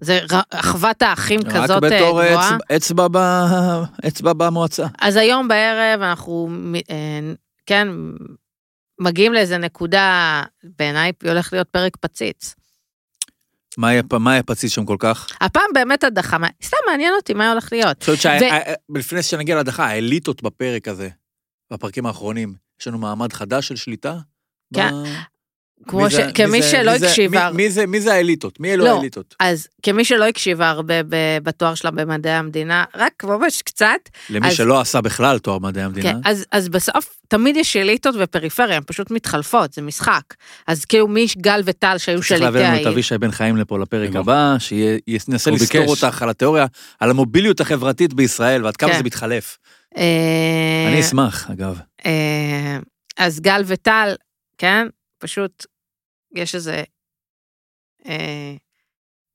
זה 0.00 0.20
אחוות 0.50 1.02
האחים 1.02 1.40
רק 1.40 1.46
כזאת 1.62 1.70
אה, 1.84 1.90
בתור 1.90 2.22
גבוהה? 2.24 2.56
אצבע- 2.76 2.76
אצבע 2.76 3.06
אצבע 4.08 4.32
במועצה. 4.32 4.86
אז 5.00 5.16
היום 5.16 5.48
בערב 5.48 6.00
אנחנו, 6.02 6.48
אה, 6.90 7.32
כן, 7.66 7.88
מגיעים 9.00 9.32
לאיזה 9.32 9.58
נקודה, 9.58 10.42
בעיניי 10.78 11.12
הולך 11.24 11.52
להיות 11.52 11.68
פרק 11.68 11.96
פציץ. 11.96 12.54
מה 13.78 13.88
היה- 13.88 14.02
מה 14.20 14.32
היה 14.32 14.42
פציץ 14.42 14.72
שם 14.72 14.84
כל 14.84 14.96
כך? 14.98 15.28
הפעם 15.40 15.70
באמת 15.74 16.04
הדחה, 16.04 16.36
סתם 16.62 16.76
מעניין 16.90 17.14
אותי 17.16 17.34
מה 17.34 17.50
הולך 17.50 17.68
להיות. 17.72 18.08
אני 18.08 18.16
חושבת 18.16 18.32
שלפני 18.96 19.22
שנגיע 19.22 19.56
להדחה, 19.56 19.86
האליטות 19.86 20.42
בפרק 20.42 20.88
הזה, 20.88 21.08
בפרקים 21.72 22.06
האחרונים, 22.06 22.54
יש 22.80 22.86
לנו 22.86 22.98
מעמד 22.98 23.32
חדש 23.32 23.68
של 23.68 23.76
שליטה? 23.76 24.16
כן. 24.74 24.94
כמו 25.88 26.10
ש... 26.10 26.14
זה- 26.14 26.30
כמי 26.34 26.62
זה- 26.62 26.68
שלא 26.70 26.90
הקשיבה, 26.90 27.50
מי- 27.50 27.56
מי 27.64 27.70
זה- 27.70 27.86
מי 27.86 28.00
זה 28.00 28.12
האליטות? 28.14 28.60
מי 28.60 28.72
אלו 28.72 28.84
לא. 28.84 28.96
האליטות? 28.96 29.34
אז 29.40 29.66
כמי 29.82 30.04
שלא 30.04 30.24
הקשיבה 30.28 30.68
הרבה 30.70 31.02
ב- 31.02 31.38
בתואר 31.42 31.74
שלה 31.74 31.90
במדעי 31.90 32.32
המדינה, 32.32 32.84
רק 32.96 33.24
ממש 33.24 33.62
קצת, 33.62 33.88
למי 34.30 34.48
אז- 34.48 34.54
שלא 34.54 34.80
עשה 34.80 35.00
בכלל 35.00 35.38
תואר 35.38 35.58
מדעי 35.58 35.82
המדינה. 35.84 36.12
כן, 36.12 36.18
אז, 36.24 36.44
אז 36.52 36.68
בסוף 36.68 37.16
תמיד 37.28 37.56
יש 37.56 37.76
אליטות 37.76 38.14
ופריפריה, 38.18 38.76
הן 38.76 38.82
פשוט 38.86 39.10
מתחלפות, 39.10 39.72
זה 39.72 39.82
משחק. 39.82 40.22
אז 40.66 40.84
כאילו 40.84 41.08
מי 41.08 41.26
גל 41.36 41.60
וטל 41.64 41.98
שהיו 41.98 42.16
צריך 42.16 42.26
שליטי 42.28 42.42
להביא 42.44 42.60
לנו 42.60 42.70
את 42.72 42.76
העיר. 42.76 42.88
אבישי 42.88 43.18
בן 43.18 43.30
חיים 43.30 43.56
לפה 43.56 43.78
לפרק 43.78 44.10
בטח. 44.10 44.18
הבא, 44.18 44.56
שינסה 44.58 45.50
הוא 45.50 45.58
לסתור. 45.58 45.84
אותך 45.86 46.22
על 46.22 46.30
התיאוריה, 46.30 46.66
על 47.00 47.10
המוביליות 47.10 47.60
החברתית 47.60 48.14
בישראל 48.14 48.64
ועד 48.64 48.76
כמה 48.76 48.90
כן. 48.90 48.96
זה 48.98 49.02
מתחלף. 49.04 49.58
אה, 49.96 50.02
אני 50.92 51.00
אשמח, 51.00 51.50
אגב. 51.50 51.78
אה, 52.06 52.78
אז 53.18 53.40
גל 53.40 53.62
וטל, 53.66 54.14
כן, 54.58 54.86
פשוט 55.18 55.66
יש 56.34 56.54
איזה 56.54 56.82
אה, 58.06 58.54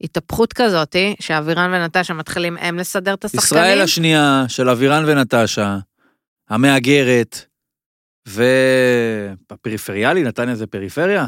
התהפכות 0.02 0.54
כזאתי, 0.54 1.16
שאבירן 1.20 1.74
ונטשה 1.74 2.14
מתחילים 2.14 2.58
הם 2.58 2.78
לסדר 2.78 3.14
את 3.14 3.26
השחקנים. 3.26 3.44
ישראל 3.44 3.82
השנייה 3.82 4.46
של 4.48 4.70
אבירן 4.70 5.04
ונטשה, 5.08 5.78
המהגרת, 6.50 7.46
ובפריפריאלי, 8.28 10.24
נתניה 10.24 10.56
זה 10.56 10.68
פריפריה? 10.68 11.26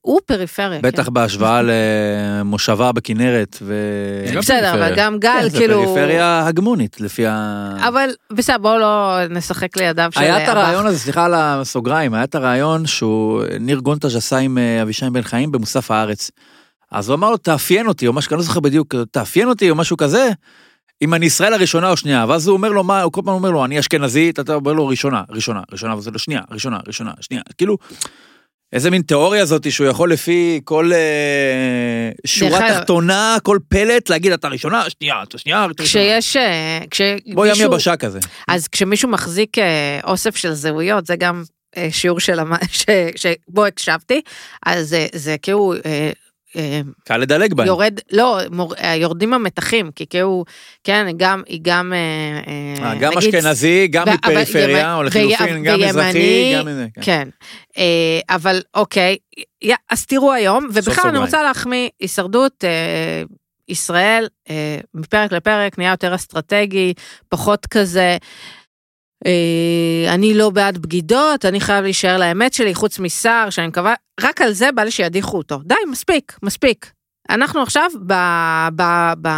הוא 0.00 0.20
פריפריה. 0.26 0.80
בטח 0.82 1.04
כן. 1.04 1.12
בהשוואה 1.12 1.60
למושבה 1.70 2.92
בכנרת, 2.92 3.56
ו... 3.62 3.74
גם 4.34 4.40
בסדר, 4.40 4.74
אבל. 4.74 4.94
גם 4.96 5.18
גל, 5.18 5.38
כן, 5.42 5.48
זה 5.48 5.58
כאילו... 5.58 5.84
פריפריה 5.84 6.46
הגמונית, 6.46 7.00
לפי 7.00 7.26
ה... 7.26 7.72
אבל 7.88 8.10
בסדר, 8.32 8.58
בואו 8.58 8.78
לא 8.78 9.16
נשחק 9.30 9.76
לידיו 9.76 10.10
של... 10.12 10.20
היה 10.20 10.44
את. 10.44 10.48
הרעיון 10.48 10.86
הזה, 10.86 10.98
סליחה 10.98 11.24
על 11.24 11.34
הסוגריים, 11.34 12.14
היה 12.14 12.24
את 12.24 12.34
הרעיון 12.34 12.86
שהוא, 12.86 13.42
ניר 13.60 13.78
גונטז' 13.78 14.16
עשה 14.16 14.36
עם 14.36 14.58
אה, 14.58 14.82
אבישי 14.82 15.10
בן 15.10 15.22
חיים 15.22 15.52
במוסף 15.52 15.90
הארץ. 15.90 16.30
אז 16.92 17.08
הוא 17.08 17.16
אמר 17.16 17.30
לו, 17.30 17.36
תאפיין 17.36 17.86
אותי, 17.86 18.06
או 18.06 18.12
משהו, 18.12 18.30
אני 18.30 18.36
לא 18.36 18.42
זוכר 18.42 18.60
בדיוק, 18.60 18.94
תאפיין 19.10 19.48
אותי, 19.48 19.70
או 19.70 19.74
משהו 19.74 19.96
כזה, 19.96 20.28
אם 21.02 21.14
אני 21.14 21.26
ישראל 21.26 21.54
הראשונה 21.54 21.90
או 21.90 21.96
שנייה. 21.96 22.24
ואז 22.28 22.48
הוא 22.48 22.56
אומר 22.56 22.68
לו, 22.68 22.84
מה, 22.84 23.02
הוא 23.02 23.12
כל 23.12 23.20
פעם 23.24 23.34
אומר 23.34 23.50
לו, 23.50 23.64
אני 23.64 23.78
אשכנזי, 23.78 24.30
אתה 24.30 24.54
אומר 24.54 24.72
לו, 24.72 24.86
ראשונה, 24.86 25.22
ראשונה, 25.30 25.60
ראשונה, 25.72 25.96
וזה 25.96 26.10
לו, 26.10 26.18
שנייה, 26.18 26.40
ראשונה, 26.50 26.78
ראשונה, 26.86 27.12
שנייה. 27.20 27.42
כאילו, 27.58 27.76
איזה 28.72 28.90
מין 28.90 29.02
תיאוריה 29.02 29.44
זאת 29.44 29.72
שהוא 29.72 29.86
יכול 29.86 30.12
לפי 30.12 30.60
כל 30.64 30.92
אה, 30.92 32.10
שורה 32.26 32.58
דרך 32.58 32.72
תחתונה, 32.72 33.36
כל 33.42 33.58
פלט, 33.68 34.08
להגיד, 34.10 34.32
אתה 34.32 34.48
ראשונה, 34.48 34.90
שנייה, 34.90 35.22
אתה 35.22 35.38
שנייה, 35.38 35.66
אתה 35.70 35.82
ראשונה. 35.82 36.04
כשיש... 36.04 36.36
אה, 36.36 36.78
כשמישהו... 36.90 37.34
בוא 37.34 37.46
ים 37.46 37.54
יבשה 37.60 37.96
כזה. 37.96 38.18
אז 38.48 38.68
כשמישהו 38.68 39.08
מחזיק 39.08 39.58
אה, 39.58 40.00
אוסף 40.04 40.36
של 40.36 40.52
זהויות, 40.52 41.06
זה 41.06 41.16
גם 41.16 41.42
שיעור 41.90 42.20
של. 42.20 42.38
שבו 43.16 43.66
הקשבתי, 43.66 44.20
אז 44.66 44.94
אה, 44.94 45.06
זה 45.12 45.36
כאילו 45.42 45.74
קל 47.04 47.16
לדלג 47.16 47.54
בהם. 47.54 47.66
יורד, 47.66 47.98
לא, 48.12 48.38
מור... 48.50 48.74
אה, 48.74 48.94
יורדים 48.94 49.34
המתחים, 49.34 49.90
כי 49.96 50.06
כאילו, 50.06 50.44
כן, 50.84 51.06
גם, 51.16 51.42
היא 51.46 51.60
גם, 51.62 51.92
אה, 51.92 51.98
אה, 52.82 52.90
אה, 52.90 52.94
גם 52.94 53.12
נגיד, 53.16 53.34
אשכנזי, 53.34 53.86
גם 53.90 54.04
ו- 54.08 54.12
מפריפריה, 54.12 54.80
ימ- 54.80 54.96
או 54.96 55.02
לחילופין, 55.02 55.56
וי- 55.56 55.62
גם 55.62 55.74
וימני, 55.80 55.88
מזרחי, 55.90 56.54
גם 56.58 56.66
מזה. 56.66 56.86
כן. 56.94 57.02
כן, 57.02 57.28
אה, 57.78 58.20
אבל 58.36 58.62
אוקיי, 58.74 59.16
יא, 59.62 59.74
אז 59.90 60.06
תראו 60.06 60.32
היום, 60.32 60.68
ובכלל 60.74 61.08
אני. 61.10 61.18
רוצה 61.18 61.42
להחמיא 61.42 61.88
הישרדות, 62.00 62.64
אה, 62.64 63.22
ישראל 63.68 64.26
אה, 64.50 64.78
מפרק 64.94 65.32
לפרק 65.32 65.78
נהיה 65.78 65.90
יותר 65.90 66.14
אסטרטגי, 66.14 66.94
פחות 67.28 67.66
כזה. 67.66 68.00
אה, 68.00 68.16
אני 70.08 70.34
לא 70.34 70.50
בעד 70.50 70.78
בגידות, 70.78 71.44
אני 71.44 71.60
חייב 71.60 71.84
להישאר 71.84 72.18
לאמת 72.18 72.52
שלי, 72.52 72.74
חוץ 72.74 72.98
מסער, 72.98 73.50
שאני 73.50 73.66
מקווה, 73.66 73.94
רק 74.20 74.40
על 74.40 74.52
זה 74.52 74.72
בא 74.72 74.82
לי 74.82 74.90
שידיחו 74.90 75.38
אותו. 75.38 75.58
די, 75.64 75.74
מספיק, 75.90 76.38
מספיק. 76.42 76.92
אנחנו 77.30 77.62
עכשיו 77.62 77.90
ב, 78.06 78.12
ב, 78.76 78.82
ב, 79.22 79.28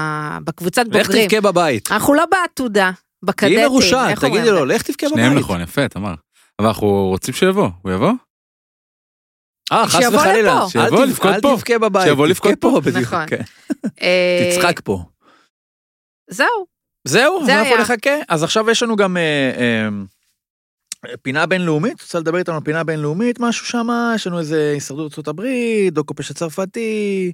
בקבוצת 0.44 0.82
לך 0.90 1.06
בוגרים. 1.06 1.28
תבכה 1.28 1.40
בבית. 1.40 1.92
אנחנו 1.92 2.14
לא 2.14 2.24
בעתודה, 2.30 2.90
בקדטים. 3.22 3.56
תהיי 3.56 3.66
מרושעת, 3.66 4.10
איך 4.10 4.24
תגידי? 4.24 4.50
לו, 4.50 4.64
לך 4.64 4.82
תבכה 4.82 5.06
בבית. 5.06 5.18
שניהם 5.18 5.38
נכון, 5.38 5.60
יפה, 5.60 5.88
תמר. 5.88 6.14
אבל 6.58 6.68
אנחנו 6.68 6.86
רוצים 6.86 7.34
שיבוא, 7.34 7.68
הוא 7.82 7.92
יבוא? 7.92 8.12
אה, 9.72 9.86
חס 9.88 10.00
שיבוא 10.00 10.18
וחלילה. 10.18 10.54
לפה. 10.54 10.62
אל 10.64 10.68
שיבוא 10.68 11.04
לבכות 11.04 11.34
אל 11.34 11.40
פה. 11.40 11.54
תבכה 11.56 11.78
בבית. 11.78 12.04
שיבוא 12.04 12.26
לבכות 12.26 12.54
פה. 12.60 12.80
בדיוק, 12.84 12.96
נכון. 13.12 13.26
כן. 13.26 13.42
אה, 14.02 14.50
תצחק 14.56 14.80
פה. 14.84 15.04
זהו, 16.30 16.66
זהו, 17.04 17.46
זה 17.46 17.60
אנחנו. 17.60 17.76
נחכה. 17.76 18.10
אז 18.28 18.42
עכשיו 18.42 18.70
יש 18.70 18.82
לנו 18.82 18.96
גם 18.96 19.16
אה, 19.16 19.52
אה, 19.58 19.88
פינה 21.22 21.46
בינלאומית, 21.46 22.00
רוצה 22.02 22.18
לדבר 22.18 22.38
איתנו 22.38 22.54
על 22.54 22.60
פינה 22.60 22.84
בינלאומית, 22.84 23.40
משהו 23.40 23.66
שם, 23.66 23.88
יש 24.14 24.26
לנו 24.26 24.38
איזה 24.38 24.70
הישרדות 24.74 25.04
ארצות 25.12 25.28
הברית, 25.28 25.94
דוקו 25.94 26.14
פשע 26.14 26.34
צרפתי, 26.34 27.32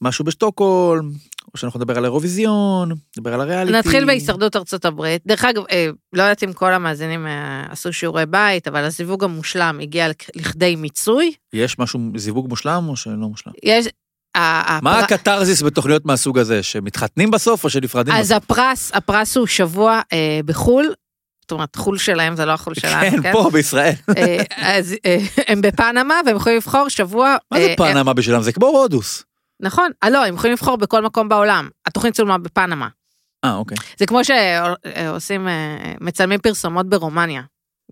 משהו 0.00 0.24
בשטוקהולם, 0.24 1.10
או 1.54 1.58
שאנחנו 1.58 1.80
נדבר 1.80 1.98
על 1.98 2.04
האירוויזיון, 2.04 2.92
נדבר 3.16 3.34
על 3.34 3.40
הריאליטי. 3.40 3.78
נתחיל 3.78 4.04
בהישרדות 4.06 4.56
ארצות 4.56 4.84
הברית. 4.84 5.22
דרך 5.26 5.44
אגב, 5.44 5.62
אה, 5.70 5.88
לא 6.12 6.22
יודעת 6.22 6.42
אם 6.44 6.52
כל 6.52 6.72
המאזינים 6.72 7.26
אה, 7.26 7.66
עשו 7.70 7.92
שיעורי 7.92 8.26
בית, 8.26 8.68
אבל 8.68 8.84
הזיווג 8.84 9.24
המושלם 9.24 9.78
הגיע 9.82 10.08
לכ- 10.08 10.30
לכדי 10.36 10.76
מיצוי. 10.76 11.32
יש 11.52 11.78
משהו, 11.78 12.00
זיווג 12.16 12.48
מושלם 12.48 12.84
או 12.88 12.96
שלא 12.96 13.16
מושלם? 13.16 13.52
יש... 13.62 13.86
מה 14.36 14.98
הפר- 14.98 15.04
הקתרזיס 15.14 15.62
בתוכניות 15.62 16.06
מהסוג 16.06 16.38
הזה, 16.38 16.62
שמתחתנים 16.62 17.30
בסוף 17.30 17.64
או 17.64 17.70
שנפרדים 17.70 18.14
אז 18.14 18.32
בסוף? 18.32 18.50
הפרס, 18.50 18.90
הפרס 18.94 19.36
הוא 19.36 19.46
שבוע 19.46 20.00
אה, 20.12 20.40
בחו"ל, 20.44 20.94
זאת 21.42 21.52
אומרת, 21.52 21.76
חו"ל 21.76 21.98
שלהם 21.98 22.36
זה 22.36 22.44
לא 22.44 22.52
החו"ל 22.52 22.74
שלנו, 22.74 23.10
כן, 23.10 23.22
כן? 23.22 23.32
פה 23.32 23.50
בישראל. 23.52 23.92
אה, 24.16 24.42
אז 24.56 24.94
אה, 25.06 25.16
הם 25.48 25.60
בפנמה 25.60 26.20
והם 26.26 26.36
יכולים 26.36 26.56
לבחור 26.58 26.88
שבוע... 26.88 27.36
מה 27.50 27.58
זה 27.60 27.66
אה, 27.66 27.74
פנמה 27.76 28.12
בשבילם? 28.12 28.42
זה 28.42 28.52
כמו 28.52 28.66
רודוס. 28.70 29.24
נכון, 29.60 29.90
אה, 30.04 30.10
לא, 30.10 30.24
הם 30.26 30.34
יכולים 30.34 30.52
לבחור 30.52 30.76
בכל 30.76 31.02
מקום 31.02 31.28
בעולם. 31.28 31.68
התוכנית 31.86 32.14
צולמה 32.14 32.38
בפנמה. 32.38 32.88
אה, 33.44 33.54
אוקיי, 33.54 33.76
זה 33.98 34.06
כמו 34.06 34.20
שעושים, 34.24 35.48
אה, 35.48 35.92
מצלמים 36.00 36.40
פרסומות 36.40 36.88
ברומניה, 36.88 37.42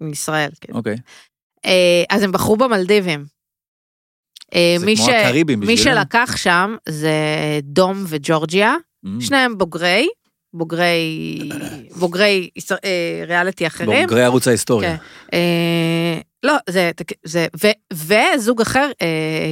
מישראל. 0.00 0.50
כאילו. 0.61 0.78
אוקיי. 0.78 0.96
אז 2.11 2.22
הם 2.22 2.33
בחרו 2.33 2.57
במלדיבים. 2.57 3.24
אה, 4.55 4.75
זה 4.79 4.87
מי 4.87 4.97
כמו 4.97 5.05
ש- 5.07 5.09
הקריבים 5.09 5.61
מי. 5.61 5.77
שלקח 5.77 6.35
שם 6.37 6.77
זה 6.88 7.12
דום 7.62 8.05
וג'ורג'יה, 8.09 8.75
Mm. 9.07 9.09
שניהם 9.21 9.59
בוגרי, 9.59 10.09
בוגרי, 10.55 11.38
בוגרי 11.97 12.49
ישראל- 12.57 12.79
אה, 12.85 13.25
ריאליטי 13.27 13.67
אחרים. 13.67 14.07
בוגרי 14.07 14.25
ערוץ 14.25 14.49
ההיסטוריה. 14.49 14.97
כן. 14.97 15.03
אה, 15.37 16.21
לא, 16.43 16.55
זה, 16.71 16.90
זה, 17.25 17.47
ו- 17.64 17.95
וזוג 18.37 18.61
אחר 18.61 18.90
אה, 19.03 19.07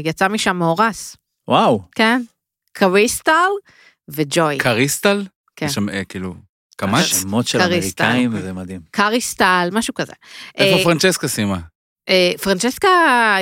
יצא 0.04 0.28
משם 0.28 0.56
מאורס, 0.56 1.16
וואו. 1.48 1.82
כן? 1.94 2.22
קריסטל 2.72 3.48
וג'וי. 4.08 4.58
קריסטל? 4.58 5.22
כן. 5.56 5.66
יש 5.66 5.72
שם 5.74 5.88
אה, 5.88 6.04
כאילו, 6.04 6.34
קמ"ש? 6.76 7.12
השמות 7.12 7.46
של 7.46 7.58
קריסטל. 7.58 8.04
האמריקאים 8.04 8.42
זה 8.42 8.52
מדהים. 8.52 8.80
קריסטל, 8.90 9.68
משהו 9.72 9.94
כזה. 9.94 10.12
איפה 10.58 10.78
אה, 10.78 10.84
פרנצ'סקה 10.84 11.28
סיימה? 11.28 11.58
אה, 12.08 12.32
פרנצ'סקה 12.42 12.88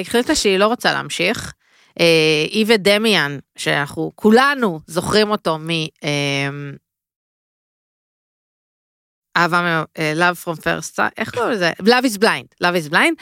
החליטה 0.01 0.35
שהיא 0.35 0.59
לא 0.59 0.67
רוצה 0.67 0.93
להמשיך. 0.93 1.53
אה, 2.01 2.45
היא 2.51 2.65
ודמיאן, 2.69 3.39
שאנחנו 3.59 4.13
כולנו 4.15 4.81
זוכרים 4.87 5.31
אותו 5.31 5.59
מ... 5.59 5.69
אה, 6.05 6.49
אהבה, 9.37 9.61
מ- 9.63 10.01
אה, 10.01 10.13
Love 10.17 10.45
from 10.45 10.57
first 10.61 10.97
sight, 10.97 11.11
איך 11.19 11.31
קוראים 11.35 11.51
לזה? 11.53 11.71
Love 11.83 12.05
is 12.05 12.19
blind, 12.19 12.65
Love 12.65 12.89
is 12.89 12.93
blind. 12.93 13.15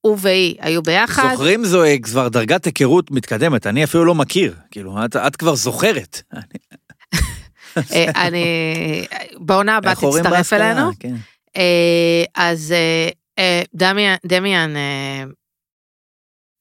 הוא 0.00 0.16
והיא 0.20 0.56
היו 0.60 0.82
ביחד. 0.82 1.28
זוכרים 1.32 1.64
זו 1.64 1.82
כבר 2.02 2.28
דרגת 2.28 2.64
היכרות 2.64 3.10
מתקדמת, 3.10 3.66
אני 3.66 3.84
אפילו 3.84 4.04
לא 4.04 4.14
מכיר. 4.14 4.54
כאילו, 4.70 5.04
את- 5.04 5.16
את 5.16 5.36
כבר 5.36 5.54
זוכרת. 5.54 6.22
אני... 8.16 8.44
בעונה 9.36 9.76
הבאה 9.76 9.94
תצטרף? 9.94 10.52
אלינו. 10.52 10.90
כן. 11.00 11.14
אז 12.34 12.74
דמיאן, 13.74 14.14
דמיאן 14.26 14.76
אה, 14.76 15.24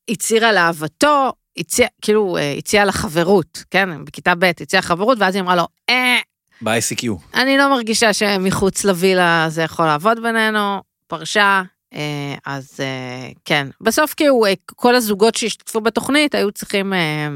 הצהירה 0.10 0.52
לאהבתו, 0.52 1.32
הציע, 1.58 1.88
כאילו 2.02 2.38
אה, 2.38 2.54
הציעה 2.58 2.86
לה 2.86 2.92
חברות, 2.92 3.64
כן? 3.72 4.06
בכיתה 4.06 4.36
ב' 4.36 4.44
הציעה 4.44 4.82
חברות, 4.82 5.18
ואז 5.22 5.36
היא 5.36 5.42
אמרה 5.44 5.56
לו, 5.56 5.68
אה, 5.90 6.18
ב-ICQ. 6.62 7.08
אני 7.34 7.58
לא 7.58 7.70
מרגישה 7.70 8.14
שמחוץ 8.14 8.84
לווילה 8.84 9.46
זה 9.50 9.62
יכול 9.62 9.86
לעבוד 9.86 10.20
בינינו, 10.24 10.82
פרשה, 11.08 11.62
אה, 11.94 12.36
אז 12.46 12.80
אה, 12.80 13.30
כן. 13.46 13.68
בסוף 13.82 14.14
כאילו 14.14 14.46
אה, 14.46 14.54
כל 14.76 14.96
הזוגות 14.96 15.36
שהשתתפו 15.36 15.82
בתוכנית 15.82 16.36
היו 16.36 16.52
צריכים 16.52 16.94
אה, 16.94 17.28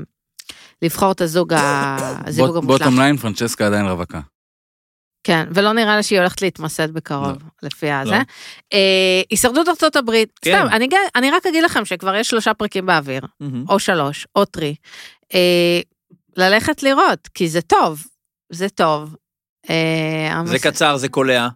לבחור 0.82 1.12
את 1.12 1.21
הזוג, 1.21 1.54
ה- 1.54 1.98
הזיווג 2.28 2.58
המושלם. 2.58 2.67
bottom 2.78 3.00
line, 3.00 3.18
פרנצ'סקה 3.17 3.65
עדיין 3.67 3.86
רווקה. 3.86 4.19
כן, 5.26 5.48
ולא 5.54 5.74
נראה 5.74 5.96
לה 5.96 6.04
שהיא 6.04 6.20
הולכת 6.20 6.42
להתמסד 6.42 6.92
בקרוב, 6.94 7.38
לפי 7.64 7.92
הזה. 7.92 8.12
לא. 8.12 8.18
אה, 8.74 9.22
הישרדות 9.30 9.68
ארצות 9.68 9.96
הברית, 9.96 10.40
כן. 10.42 10.52
סתם, 10.66 10.68
אני, 10.76 10.88
אני 11.16 11.32
רק 11.32 11.46
אגיד 11.46 11.64
לכם 11.64 11.86
שכבר 11.86 12.16
יש 12.16 12.30
שלושה 12.30 12.54
פרקים 12.54 12.86
באוויר, 12.86 13.22
מהמם. 13.40 13.66
או 13.70 13.80
שלוש, 13.80 14.28
או 14.36 14.46
טרי. 14.46 14.76
אה, 15.34 15.80
ללכת 16.38 16.84
לראות, 16.84 17.28
כי 17.34 17.48
זה 17.50 17.62
טוב, 17.62 18.04
זה 18.52 18.70
טוב. 18.70 19.16
אה, 19.70 20.42
זה 20.46 20.56
המס- 20.56 20.64
קצר, 20.64 20.98
זה 20.98 21.10
קולע. 21.10 21.48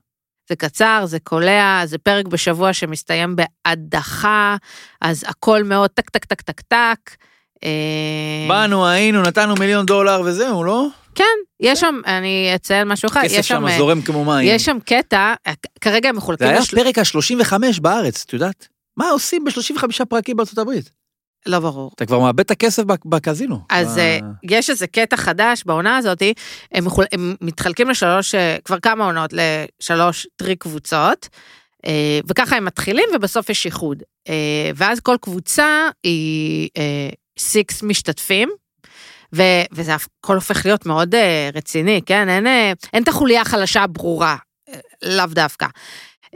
זה 0.49 0.55
קצר, 0.55 1.03
זה 1.05 1.19
קולע, 1.19 1.81
זה 1.85 1.97
פרק 1.97 2.25
בשבוע 2.25 2.73
שמסתיים 2.73 3.35
בהדחה, 3.35 4.55
אז 5.01 5.23
הכל 5.27 5.63
מאוד 5.63 5.89
טק 5.89 6.09
טק 6.09 6.25
טק 6.25 6.41
טק 6.41 6.61
טק. 6.61 7.15
אה, 7.63 8.45
באנו, 8.49 8.87
היינו, 8.87 9.21
נתנו 9.21 9.55
מיליון 9.55 9.85
דולר 9.85 10.21
וזהו, 10.25 10.63
לא? 10.63 10.87
כן, 11.19 11.25
יש 11.59 11.79
שם, 11.79 11.95
אני 12.05 12.51
אציין 12.55 12.87
משהו 12.87 13.09
אחד, 13.09 13.21
כסף 13.23 13.37
יש 13.39 13.47
שם, 13.47 13.55
שם 13.55 13.67
אה, 13.67 13.77
זורם 13.77 14.01
כמו 14.01 14.25
מים. 14.25 14.47
יש 14.55 14.65
שם 14.65 14.77
קטע, 14.85 15.33
אה, 15.47 15.53
כרגע 15.81 16.09
הם 16.09 16.15
זה 16.15 16.17
מחולקים, 16.17 16.47
היה 16.47 16.59
לשל- 16.59 16.77
פרק 16.77 16.97
ה-35 16.97 17.53
בארץ, 17.81 18.23
את 18.27 18.33
יודעת? 18.33 18.67
מה 18.97 19.09
עושים 19.09 19.43
ב-35 19.45 20.05
פרקים 20.09 20.37
בארצות 20.37 20.57
הברית? 20.57 20.91
לא 21.45 21.59
ברור. 21.59 21.91
אתה 21.95 22.05
כבר 22.05 22.19
מאבד 22.19 22.39
את 22.39 22.51
הכסף 22.51 22.83
בק- 22.83 23.05
בקזינו. 23.05 23.59
אז 23.69 23.95
ב- 23.95 23.99
אה, 23.99 24.19
יש 24.43 24.69
איזה 24.69 24.87
קטע 24.87 25.17
חדש 25.17 25.63
בעונה 25.65 25.97
הזאת, 25.97 26.21
הם, 26.71 26.85
מחול... 26.85 27.05
הם 27.11 27.35
מתחלקים 27.41 27.89
לשלוש, 27.89 28.35
כבר 28.65 28.79
כמה 28.79 29.05
עונות, 29.05 29.33
לשלוש 29.33 30.27
טרי 30.35 30.55
קבוצות, 30.55 31.29
וככה 32.27 32.55
הם 32.57 32.65
מתחילים 32.65 33.05
ובסוף 33.15 33.49
יש 33.49 33.65
איחוד. 33.65 34.03
ואז 34.75 34.99
כל 34.99 35.15
קבוצה 35.21 35.87
היא 36.03 36.69
סיקס 37.39 37.83
משתתפים. 37.83 38.49
ו- 39.35 39.65
וזה 39.71 39.95
הכל 39.95 40.35
הופך 40.35 40.65
להיות 40.65 40.85
מאוד 40.85 41.15
אה, 41.15 41.49
רציני, 41.53 42.01
כן? 42.05 42.29
אין, 42.29 42.47
אה, 42.47 42.73
אין 42.93 43.03
את 43.03 43.07
החוליה 43.07 43.41
החלשה 43.41 43.83
הברורה, 43.83 44.37
אה, 44.69 44.79
לאו 45.01 45.25
דווקא. 45.25 45.67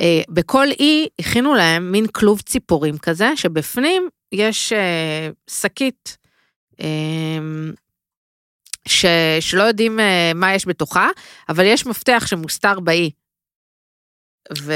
אה, 0.01 0.21
בכל 0.29 0.67
אי 0.79 1.07
הכינו 1.19 1.55
להם 1.55 1.91
מין 1.91 2.07
כלוב 2.07 2.41
ציפורים 2.41 2.97
כזה, 2.97 3.31
שבפנים 3.35 4.09
יש 4.31 4.73
אה, 4.73 5.29
שקית 5.49 6.17
אה, 6.81 7.39
ש, 8.87 9.05
שלא 9.39 9.63
יודעים 9.63 9.99
אה, 9.99 10.31
מה 10.35 10.53
יש 10.55 10.67
בתוכה, 10.67 11.09
אבל 11.49 11.65
יש 11.65 11.85
מפתח 11.85 12.23
שמוסתר 12.27 12.79
באי. 12.79 13.11
ו... 14.61 14.73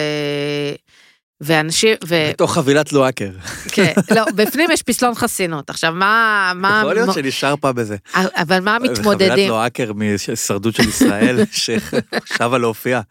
ואנשים, 1.41 1.95
ו... 2.07 2.15
בתוך 2.29 2.53
חבילת 2.53 2.93
לואקר. 2.93 3.29
כן, 3.67 3.93
לא, 4.15 4.25
בפנים 4.35 4.71
יש 4.71 4.83
פסלון 4.83 5.15
חסינות. 5.15 5.69
עכשיו, 5.69 5.93
מה, 5.93 6.51
מה, 6.55 6.79
יכול 6.81 6.93
להיות 6.93 7.13
שנשאר 7.13 7.55
פעם 7.55 7.75
בזה. 7.75 7.95
אבל 8.13 8.59
מה 8.59 8.77
חבילת 8.79 8.97
מתמודדים? 8.99 9.49
לואקר 9.49 9.93
מהישרדות 9.93 10.75
של 10.75 10.89
ישראל, 10.89 11.39
ששבה 11.51 12.57
להופיע 12.57 13.01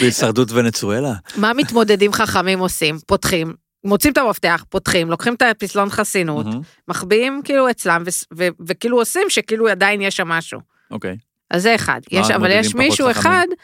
בהישרדות 0.00 0.52
ונצואלה. 0.52 1.12
מה 1.36 1.52
מתמודדים 1.52 2.12
חכמים 2.12 2.58
עושים? 2.58 2.98
פותחים, 3.06 3.54
מוצאים 3.84 4.12
את 4.12 4.18
המפתח, 4.18 4.64
פותחים, 4.68 5.10
לוקחים 5.10 5.34
את 5.34 5.42
הפסלון 5.42 5.90
חסינות. 5.90 6.46
מחביאים 6.88 7.40
כאילו 7.44 7.70
אצלם, 7.70 8.02
וכאילו 8.66 8.98
עושים 8.98 9.22
שכאילו 9.28 9.68
עדיין 9.68 10.02
יש 10.02 10.16
שם 10.16 10.28
משהו. 10.28 10.60
אוקיי. 10.90 11.16
אז 11.50 11.62
זה 11.62 11.74
אחד. 11.74 12.00
יש, 12.10 12.30
אבל 12.30 12.50
יש 12.50 12.74
מישהו? 12.74 13.10
אחד, 13.10 13.46
אה, 13.50 13.56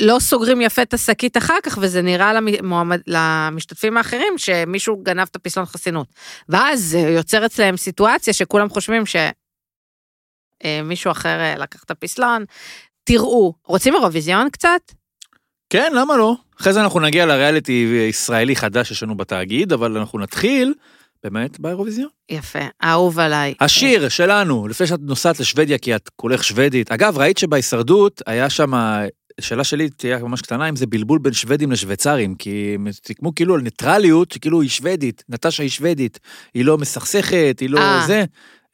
לא 0.00 0.16
סוגרים 0.20 0.60
יפה 0.60 0.82
את 0.82 0.94
השקית 0.94 1.36
אחר 1.36 1.56
כך, 1.62 1.78
וזה 1.80 2.02
נראה 2.02 2.32
למועמד, 2.32 3.00
למשתתפים 3.06 3.96
האחרים 3.96 4.38
שמישהו 4.38 5.02
גנב 5.02 5.26
את 5.30 5.36
הפסלון 5.36 5.66
חסינות. 5.66 6.06
ואז 6.48 6.80
זה 6.80 6.98
יוצר 6.98 7.46
אצלם 7.46 7.76
סיטואציה 7.76 8.32
שכולם 8.32 8.68
חושבים 8.68 9.02
שמישהו 10.64 11.10
אחר 11.10 11.40
אה, 11.40 11.54
לקח 11.56 11.84
את 11.84 11.90
הפסלון. 11.90 12.44
תראו, 13.04 13.54
רוצים 13.64 13.94
אירוויזיון 13.94 14.50
קצת? 14.50 14.80
כן, 15.70 15.92
למה 15.94 16.16
לא? 16.16 16.34
אחרי 16.60 16.72
זה 16.72 16.80
אנחנו 16.80 17.00
נגיע 17.00 17.26
לריאליטי 17.26 18.06
ישראלי 18.08 18.56
חדש 18.56 18.88
שיש 18.88 19.02
לנו 19.02 19.16
בתאגיד, 19.16 19.72
אבל 19.72 19.96
אנחנו 19.96 20.18
נתחיל 20.18 20.74
באמת 21.24 21.60
באירוויזיון. 21.60 22.08
יפה, 22.30 22.58
אהוב 22.84 23.18
עליי. 23.18 23.54
השיר 23.60 24.08
שלנו, 24.08 24.68
לפני 24.68 24.86
שאת 24.86 25.00
נוסעת 25.02 25.40
לשוודיה, 25.40 25.78
כי 25.78 25.96
את 25.96 26.08
כולך 26.16 26.44
שוודית. 26.44 26.92
אגב, 26.92 27.18
ראית 27.18 27.38
שבהישרדות 27.38 28.22
היה 28.26 28.50
שם, 28.50 28.74
שאלה 29.40 29.64
שלי 29.64 29.90
תהיה 29.90 30.18
ממש 30.18 30.42
קטנה, 30.42 30.68
אם 30.68 30.76
זה 30.76 30.86
בלבול 30.86 31.18
בין 31.18 31.32
שוודים 31.32 31.72
לשוויצרים, 31.72 32.34
כי 32.34 32.72
הם 32.74 32.86
סיכמו 33.06 33.34
כאילו 33.34 33.54
על 33.54 33.60
ניטרליות, 33.60 34.30
שכאילו 34.32 34.60
היא 34.62 34.70
שוודית, 34.70 35.24
נטשה 35.28 35.62
היא 35.62 35.70
שוודית, 35.70 36.18
היא 36.54 36.64
לא 36.64 36.78
מסכסכת, 36.78 37.56
היא 37.60 37.70
לא 37.70 37.78
אה. 37.80 38.04
זה. 38.06 38.24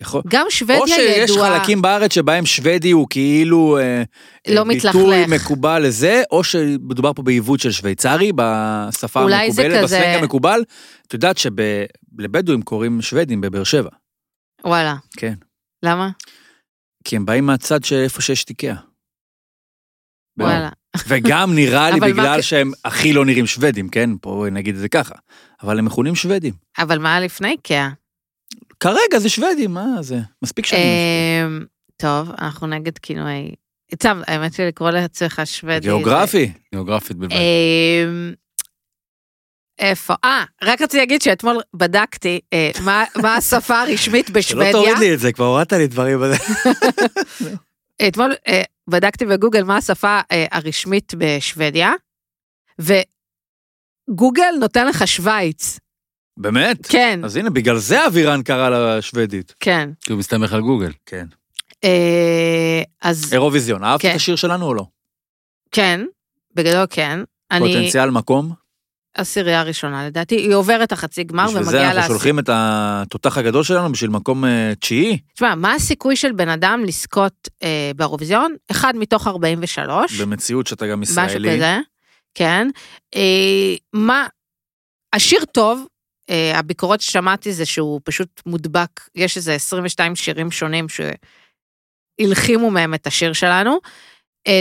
יכול... 0.01 0.23
גם 0.29 0.47
שוודיה 0.51 0.79
או 0.83 0.87
שיש 0.89 1.31
ידועה, 1.31 1.59
חלקים 1.59 1.83
בארץ 1.83 2.15
שבהם 2.15 2.47
שוודי 2.47 2.91
הוא 2.91 3.07
כאילו 3.11 3.79
אה, 3.79 4.03
לא 4.49 4.59
אה, 4.61 4.65
מתלכלך. 4.65 4.95
ביטוי 4.95 5.27
מקובל 5.27 5.83
לזה, 5.87 6.23
או 6.31 6.45
שמדובר 6.45 7.13
פה 7.13 7.23
בעיוות 7.23 7.61
של 7.61 7.71
שוויצרי 7.71 8.33
בשפה 8.37 9.21
המקובלת, 9.21 9.53
כזה- 9.57 9.83
בסלנג 9.83 10.19
המקובל. 10.23 10.65
את 11.07 11.15
יודעת 11.15 11.39
שלבדואים 11.39 12.63
קוראים 12.63 13.03
שוודים 13.03 13.41
בבאר 13.41 13.65
שבע, 13.65 13.91
וואלה. 14.65 14.97
כן. 15.17 15.35
למה? 15.85 16.11
כי 17.05 17.17
הם 17.17 17.27
באים 17.27 17.47
מהצד 17.47 17.85
שאיפה 17.85 18.23
שיש 18.23 18.45
תיקיה. 18.45 18.75
וואלה. 20.39 20.69
וגם 21.09 21.55
נראה 21.55 21.91
לי 21.91 22.01
מה 22.01 22.07
בגלל 22.09 22.41
כ- 22.41 22.45
שהם 22.45 22.73
הכי 22.85 23.13
לא 23.13 23.25
נראים 23.25 23.47
שוודים, 23.47 23.89
כן? 23.89 24.11
פה 24.21 24.45
נגיד 24.53 24.75
את 24.75 24.81
זה 24.81 24.89
ככה. 24.89 25.15
אבל 25.63 25.79
הם 25.79 25.85
מכונים 25.85 26.15
שוודים. 26.15 26.53
אבל 26.79 26.99
מה 26.99 27.21
לפני 27.21 27.57
קאה? 27.63 27.89
כרגע 28.81 29.19
זה 29.19 29.29
שוודים, 29.29 29.75
מה 29.75 29.87
זה? 30.01 30.19
מספיק 30.45 30.67
שנים. 30.67 30.83
אמ, 31.47 31.65
טוב, 31.97 32.31
אנחנו 32.41 32.67
נגד 32.67 32.99
כינויי... 32.99 33.51
טוב, 33.99 34.13
האמת 34.27 34.57
היא 34.57 34.67
לקרוא 34.67 34.91
לעצמך 34.91 35.43
שוודי. 35.45 35.81
גיאוגרפי. 35.81 36.53
גיאוגרפית 36.75 37.17
בלבד. 37.17 37.33
אמ, 37.37 38.33
איפה? 39.79 40.15
אה, 40.25 40.45
רק 40.63 40.81
רציתי 40.83 40.97
להגיד 40.97 41.23
שאתמול 41.23 41.57
בדקתי 41.75 42.41
אה, 42.53 42.71
מה- 42.85 43.05
מה 43.23 43.35
השפה 43.37 43.81
הרשמית 43.83 44.27
שלא 44.27 44.35
בשוודיה. 44.35 44.73
תוריד 44.73 44.99
לי 44.99 45.15
את 45.15 45.21
זה, 45.21 45.33
כבר 45.33 45.45
הורדת 45.45 45.73
לי 45.73 45.87
דברים 45.87 46.21
בזה. 46.21 46.37
אתמול 48.09 48.35
אה, 48.49 48.63
בדקתי 48.89 49.27
בגוגל 49.27 49.63
מה 49.63 49.77
השפה 49.77 50.21
אה, 50.33 50.47
הרשמית 50.51 51.13
בשוודיה, 51.19 51.93
וגוגל 52.79 54.55
נותן 54.61 54.87
לך 54.87 55.09
שווייץ. 55.09 55.79
באמת? 56.37 56.87
כן, 56.87 57.21
אז 57.25 57.37
הנה, 57.37 57.51
בגלל 57.51 57.79
זה 57.79 58.07
אבירן 58.07 58.43
קרא 58.43 58.71
לה 58.71 59.03
שוודית. 59.03 59.55
כן. 59.61 59.91
כי 60.01 60.13
הוא 60.13 60.19
מסתמך 60.19 60.53
על 60.53 60.61
גוגל. 60.61 60.93
כן. 61.07 61.27
אה, 61.85 62.83
אז 63.03 63.33
אירוויזיון, 63.33 63.85
אהבת 63.85 64.03
כן. 64.03 64.11
את 64.11 64.17
השיר 64.17 64.37
שלנו 64.37 64.67
או 64.67 64.75
לא? 64.75 64.87
כן, 65.73 66.01
בגדול 66.55 66.87
כן. 66.91 67.21
אני 67.51 67.69
פוטנציאל 67.69 68.11
מקום? 68.11 68.64
עשירייה 69.15 69.63
ראשונה 69.63 70.07
לדעתי, 70.07 70.35
היא 70.35 70.55
עוברת 70.55 70.93
החצי 70.93 71.25
גמר 71.25 71.47
בשביל 71.47 71.63
זה 71.63 71.71
ומגיעה 71.71 71.93
אנחנו. 71.93 72.09
שולחים 72.09 72.39
את 72.39 72.51
התותח 72.53 73.39
הגדול 73.39 73.65
שלנו 73.65 73.93
בשביל 73.93 74.11
מקום 74.11 74.45
אה, 74.45 74.73
תשיעי, 74.81 75.19
תשמע, 75.35 75.55
מה 75.55 75.75
הסיכוי 75.75 76.17
של 76.17 76.33
בן 76.33 76.49
אדם 76.49 76.85
לזכות 76.87 77.49
אה, 77.63 77.91
באירוויזיון? 77.97 78.55
אחד 78.71 78.97
מתוך 78.97 79.27
43. 79.27 80.21
במציאות 80.21 80.67
שאתה 80.67 80.87
גם 80.87 81.01
משהו 81.01 81.13
ישראלי. 81.13 81.57
כזה, 81.57 81.79
כן. 82.35 82.69
אה, 83.15 83.75
מה, 83.93 84.27
השיר 85.13 85.45
טוב, 85.45 85.87
אה, 86.31 86.59
הביקורות 86.59 87.01
ששמעתי 87.01 87.53
זה 87.53 87.67
שהוא 87.67 88.01
פשוט 88.05 88.43
מודבק, 88.47 89.01
יש 89.15 89.37
איזה 89.37 89.55
22 89.55 90.17
שירים 90.17 90.51
שונים 90.51 90.87
שהלחימו 92.19 92.71
מהם 92.71 92.95
את 92.95 93.07
השיר 93.07 93.33
שלנו. 93.33 93.71
אה, 93.73 93.79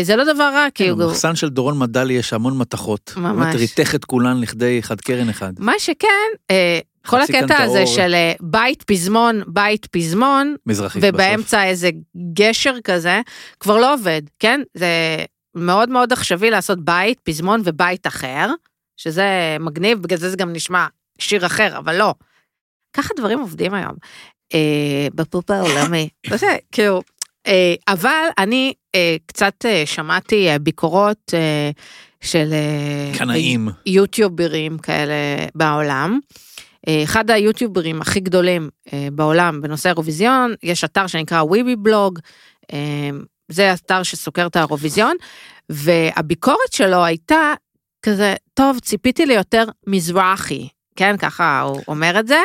זה 0.03 0.15
לא 0.15 0.33
דבר 0.33 0.43
רע, 0.43 0.67
כי 0.73 0.83
כן, 0.83 0.89
הוא... 0.89 0.99
במחסן 0.99 1.35
של 1.35 1.49
דורון 1.49 1.79
מדלי 1.79 2.13
יש 2.13 2.33
המון 2.33 2.57
מתכות. 2.57 3.13
ממש. 3.17 3.37
באמת 3.39 3.55
ריתך 3.55 3.95
את 3.95 4.05
כולן 4.05 4.41
לכדי 4.41 4.79
אחד 4.79 5.01
קרן 5.01 5.29
אחד. 5.29 5.53
מה 5.59 5.73
שכן, 5.77 6.07
אה, 6.51 6.79
כל 7.07 7.21
הקטע 7.21 7.63
הזה. 7.63 7.87
של 7.87 8.13
אה, 8.13 8.33
בית 8.41 8.83
פזמון, 8.83 9.41
בית 9.47 9.85
פזמון, 9.85 10.55
מזרחית 10.65 11.03
בסוף. 11.03 11.15
ובאמצע 11.15 11.63
איזה 11.63 11.89
גשר 12.33 12.75
כזה, 12.83 13.21
כבר 13.59 13.77
לא 13.77 13.93
עובד, 13.93 14.21
כן? 14.39 14.61
זה 14.73 14.87
מאוד 15.55 15.89
מאוד 15.89 16.13
עכשווי 16.13 16.49
לעשות 16.49 16.85
בית, 16.85 17.19
פזמון 17.19 17.61
ובית 17.63 18.07
אחר, 18.07 18.49
שזה 18.97 19.57
מגניב, 19.59 20.01
בגלל 20.01 20.19
זה 20.19 20.29
זה 20.29 20.37
גם 20.37 20.53
נשמע 20.53 20.85
שיר 21.19 21.45
אחר, 21.45 21.77
אבל 21.77 21.95
לא. 21.95 22.13
ככה 22.93 23.13
דברים 23.17 23.39
עובדים 23.39 23.73
היום. 23.73 23.93
אה, 24.53 25.07
בפופ 25.15 25.51
העולמי. 25.51 26.09
כאילו, 26.71 27.01
אה, 27.47 27.73
אבל 27.87 28.25
אני 28.37 28.67
אה, 28.67 28.82
קצת 29.25 29.65
אה, 29.65 29.83
שמעתי 29.85 30.49
אה, 30.49 30.59
ביקורות 30.59 31.33
אה, 31.33 31.71
של... 32.21 32.49
אה, 32.53 33.17
קנאים. 33.17 33.67
יוטיוברים 33.85 34.77
כאלה 34.77 35.13
בעולם. 35.55 36.19
אה, 36.87 37.03
אחד 37.03 37.31
היוטיוברים 37.31 38.01
הכי 38.01 38.19
גדולים 38.19 38.69
אה, 38.93 39.07
בעולם 39.11 39.61
בנושא 39.61 39.89
האירוויזיון, 39.89 40.53
יש 40.63 40.83
אתר 40.83 41.07
שנקרא 41.07 41.41
וויבי 41.41 41.75
בלוג, 41.75 42.19
אה, 42.73 43.09
זה 43.51 43.73
אתר 43.73 44.03
שסוקר 44.03 44.47
את 44.47 44.55
האירוויזיון, 44.55 45.15
והביקורת 45.69 46.73
שלו 46.73 47.05
הייתה 47.05 47.53
כזה, 48.01 48.35
טוב, 48.53 48.79
ציפיתי 48.79 49.25
ליותר 49.25 49.65
מזרחי, 49.87 50.67
כן, 50.95 51.17
ככה 51.17 51.61
הוא 51.61 51.81
אומר 51.87 52.19
את 52.19 52.27
זה. 52.27 52.39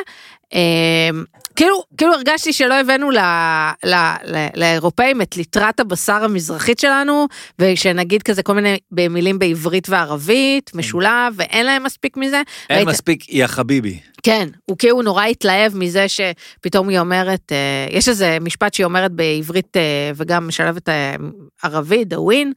אה, 0.55 1.11
כאילו, 1.57 1.83
כאילו 1.97 2.13
הרגשתי 2.13 2.53
שלא 2.53 2.75
הבאנו 2.75 3.11
ל, 3.11 3.19
ל, 3.85 3.95
ל, 4.25 4.47
לאירופאים 4.57 5.23
את 5.23 5.37
ליטרת 5.37 5.81
הבשר 5.81 6.25
המזרחית 6.25 6.79
שלנו, 6.79 7.27
ושנגיד 7.59 8.23
כזה 8.23 8.43
כל 8.43 8.55
מיני 8.55 8.77
מילים 9.11 9.39
בעברית 9.39 9.89
וערבית, 9.89 10.71
משולב, 10.75 11.35
ואין 11.37 11.67
להם 11.67 11.83
מספיק 11.85 12.17
מזה. 12.17 12.43
אין 12.71 12.77
ראית- 12.79 12.89
מספיק 12.89 13.29
יא 13.29 13.47
חביבי. 13.47 13.99
כן, 14.23 14.49
הוא 14.65 14.79
כאילו 14.79 15.03
נורא 15.03 15.25
התלהב 15.25 15.77
מזה 15.77 16.07
שפתאום 16.09 16.89
היא 16.89 16.99
אומרת, 16.99 17.53
אה, 17.53 17.57
יש 17.97 18.09
איזה 18.09 18.39
משפט 18.41 18.75
שהיא 18.75 18.85
אומרת 18.85 19.13
בעברית 19.13 19.77
אה, 19.77 19.83
וגם 20.17 20.49
משלבת 20.49 20.89
אה, 20.89 21.15
ערבית, 21.63 22.09
דאווין, 22.09 22.53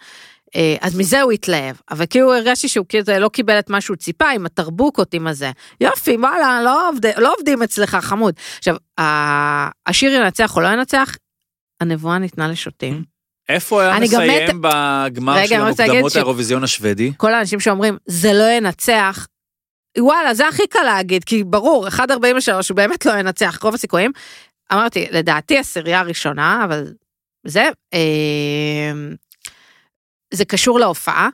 אז 0.81 0.95
מזה 0.95 1.21
הוא 1.21 1.31
התלהב, 1.31 1.75
אבל 1.91 2.05
כאילו 2.09 2.33
הרגשתי 2.33 2.67
שהוא 2.67 2.85
כאילו 2.89 3.19
לא 3.19 3.29
קיבל 3.29 3.59
את 3.59 3.69
מה 3.69 3.81
שהוא 3.81 3.97
ציפה 3.97 4.29
עם 4.29 4.45
הטרבוקות 4.45 5.13
עם 5.13 5.27
הזה. 5.27 5.51
יופי, 5.81 6.15
וואלה, 6.17 6.61
לא, 6.63 6.89
עובד, 6.89 7.05
לא 7.17 7.33
עובדים 7.37 7.63
אצלך, 7.63 7.97
חמוד. 8.01 8.33
עכשיו, 8.57 8.75
השיר 9.87 10.11
ינצח 10.13 10.55
או 10.55 10.61
לא 10.61 10.67
ינצח, 10.67 11.15
הנבואה 11.81 12.17
ניתנה 12.17 12.47
לשוטים. 12.47 13.03
איפה 13.49 13.81
היה 13.81 13.99
מסיים 13.99 14.61
בגמר 14.61 15.33
רגע, 15.33 15.47
של 15.47 15.55
המוקדמות 15.55 16.11
ש- 16.11 16.15
האירוויזיון 16.15 16.63
השוודי? 16.63 17.11
כל 17.17 17.33
האנשים 17.33 17.59
שאומרים, 17.59 17.97
זה 18.05 18.33
לא 18.33 18.49
ינצח, 18.51 19.27
וואלה, 19.97 20.33
זה 20.33 20.47
הכי 20.47 20.67
קל 20.67 20.83
להגיד, 20.83 21.23
כי 21.23 21.43
ברור, 21.43 21.87
1.43 21.87 21.99
הוא 22.69 22.75
באמת 22.75 23.05
לא 23.05 23.11
ינצח, 23.11 23.59
רוב 23.63 23.73
הסיכויים. 23.73 24.11
אמרתי, 24.73 25.07
לדעתי 25.11 25.57
עשירייה 25.57 25.99
הראשונה, 25.99 26.61
אבל 26.65 26.93
זה, 27.47 27.69
אה, 27.93 28.91
זה 30.33 30.45
קשור 30.45 30.79
להופעה. 30.79 31.29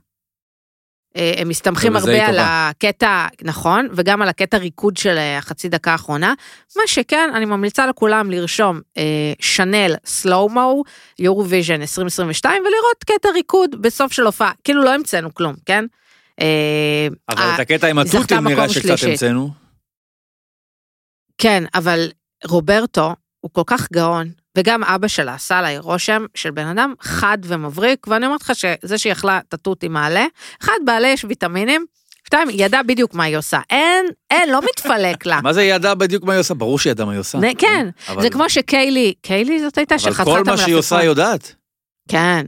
אה, 1.17 1.33
הם 1.37 1.49
מסתמכים 1.49 1.95
הרבה 1.95 2.27
על. 2.27 2.35
הקטע, 2.39 3.27
נכון, 3.43 3.87
וגם 3.91 4.21
על 4.21 4.29
הקטע 4.29 4.57
ריקוד 4.57 4.97
של 4.97 5.17
אה, 5.17 5.37
החצי 5.37 5.69
דקה 5.69 5.91
האחרונה. 5.91 6.33
מה 6.77 6.83
שכן, 6.87 7.29
אני 7.35 7.45
ממליצה 7.45 7.87
לכולם 7.87 8.31
לרשום 8.31 8.79
אה, 8.97 9.33
שנל 9.39 9.95
סלואו-מו, 10.05 10.83
יורוויז'ן 11.19 11.81
2022, 11.81 12.63
ולראות 12.63 13.03
קטע 13.03 13.29
ריקוד 13.29 13.81
בסוף 13.81 14.11
של 14.11 14.25
הופעה. 14.25 14.51
כאילו 14.63 14.83
לא 14.83 14.93
המצאנו 14.93 15.33
כלום, 15.33 15.55
כן? 15.65 15.85
אה, 16.41 17.07
אבל 17.29 17.41
אה, 17.41 17.55
את 17.55 17.59
הקטע 17.59 17.87
עם 17.87 17.99
התותים 17.99 18.47
נראה 18.47 18.69
שקצת. 18.69 19.03
המצאנו. 19.07 19.49
כן, 21.37 21.63
אבל 21.75 22.11
רוברטו 22.45 23.15
הוא 23.39 23.51
כל 23.53 23.63
כך 23.65 23.91
גאון, 23.91 24.27
וגם 24.57 24.83
אבא 24.83 25.07
שלה 25.07 25.33
עשה 25.33 25.57
עליי 25.57 25.77
רושם 25.77 26.25
של 26.35 26.51
בן 26.51 26.67
אדם 26.67 26.93
חד 27.01 27.37
ומבריק, 27.43 28.07
ואני 28.07 28.25
אומרת 28.25 28.41
לך 28.41 28.51
שזה 28.55 28.97
שהיא 28.97 29.13
אכלה 29.13 29.39
את 29.49 29.53
התות 29.53 29.83
עם 29.83 29.93
מעלה, 29.93 30.25
אחד, 30.61 30.73
בעלה 30.85 31.07
יש 31.07 31.25
ויטמינים, 31.29 31.85
שתיים, 32.25 32.47
היא 32.49 32.65
ידעה 32.65 32.83
בדיוק 32.83 33.13
מה 33.13 33.23
היא 33.23 33.37
עושה. 33.37 33.59
אין, 33.69 34.05
אין, 34.31 34.49
לא 34.49 34.59
מתפלק 34.69 35.25
לה. 35.25 35.39
מה 35.43 35.53
זה 35.53 35.61
היא 35.61 35.73
ידעה 35.73 35.95
בדיוק 35.95 36.23
מה 36.23 36.33
היא 36.33 36.39
עושה? 36.39 36.53
ברור 36.53 36.79
שהיא 36.79 36.91
ידעה 36.91 37.05
מה 37.05 37.11
היא 37.11 37.19
עושה. 37.19 37.37
כן, 37.57 37.87
אבל- 38.07 38.21
זה 38.21 38.29
כמו 38.29 38.49
שקיילי, 38.49 39.13
קיילי 39.21 39.59
זאת 39.63 39.77
הייתה 39.77 39.95
אבל 39.95 40.03
שחתכה 40.03 40.21
את 40.23 40.27
כל 40.27 40.31
המלפפון. 40.35 40.55
מה 40.55 40.63
שהיא 40.63 40.75
עושה 40.75 40.97
היא 40.97 41.05
יודעת. 41.07 41.55
כן. 42.07 42.45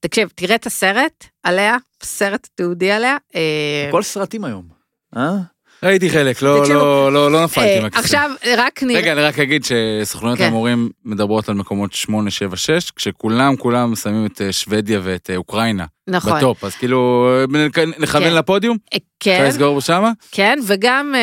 תקשיב, 0.00 0.28
תראה 0.34 0.54
את 0.54 0.66
הסרט 0.66 1.24
עליה, 1.42 1.76
סרט 2.02 2.48
תיעודי 2.54 2.90
עליה. 2.92 3.16
אה, 3.34 3.88
כל 3.90 4.02
סרטים 4.02 4.44
היום. 4.44 4.68
אה? 5.16 5.36
ראיתי 5.84 6.10
חלק, 6.10 6.42
לא, 6.42 6.58
תקשיבו, 6.60 6.78
לא, 6.78 7.12
לא, 7.12 7.32
לא 7.32 7.44
נפלתי 7.44 7.76
אה, 7.76 7.82
מהכיסא. 7.82 8.00
עכשיו, 8.00 8.30
רק 8.56 8.82
נראה... 8.82 9.00
רגע, 9.00 9.12
אני 9.12 9.22
רק 9.22 9.38
אגיד 9.38 9.64
שסוכנויות 9.64 10.38
כן. 10.38 10.44
ההימורים 10.44 10.90
מדברות 11.04 11.48
על 11.48 11.54
מקומות 11.54 11.92
8, 11.92 12.30
7, 12.30 12.56
6, 12.56 12.90
כשכולם 12.90 13.56
כולם 13.56 13.96
שמים 13.96 14.26
את 14.26 14.40
אה, 14.40 14.52
שוודיה 14.52 15.00
ואת 15.02 15.30
אה, 15.30 15.36
אוקראינה 15.36 15.84
נכון. 16.08 16.38
בטופ, 16.38 16.64
אז 16.64 16.74
כאילו 16.74 17.28
נכוון 17.98 18.24
כן. 18.24 18.34
לפודיום, 18.34 18.76
אה, 18.92 18.98
אפשר 18.98 19.42
כן, 19.42 19.44
לסגור 19.48 19.80
שמה? 19.80 20.12
כן, 20.30 20.58
וגם 20.66 21.14
אה, 21.14 21.20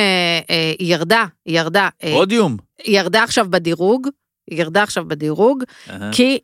אה, 0.49 0.73
ירדה, 0.79 1.25
ירדה. 1.45 1.89
אה, 2.03 2.11
פודיום. 2.11 2.57
ירדה 2.85 3.23
עכשיו 3.23 3.45
בדירוג, 3.49 4.07
היא 4.51 4.59
ירדה 4.59 4.83
עכשיו 4.83 5.05
בדירוג. 5.07 5.63
כי 6.11 6.39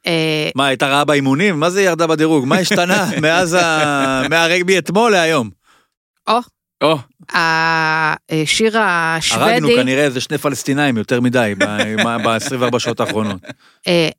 מה, 0.55 0.67
הייתה 0.67 0.87
רעה 0.87 1.05
באימונים? 1.05 1.59
מה 1.59 1.69
זה 1.69 1.81
ירדה 1.81 2.07
בדירוג? 2.07 2.45
מה 2.45 2.57
השתנה 2.57 3.09
מאז 3.21 3.53
ה... 3.53 4.21
מהרגע 4.29 4.63
מאתמול 4.67 5.11
להיום? 5.11 5.49
או, 6.27 6.39
או, 6.83 6.97
השיר 7.33 8.77
הרגנו 8.77 9.17
השוודי, 9.17 9.75
כנראה 9.75 10.03
איזה 10.03 10.21
שני 10.21 10.37
פלסטינאים 10.37 10.97
יותר 10.97 11.21
מדי 11.21 11.53
ב-24 11.59 12.79
שעות 12.79 12.99
האחרונות. 12.99 13.41
אה, 13.87 14.09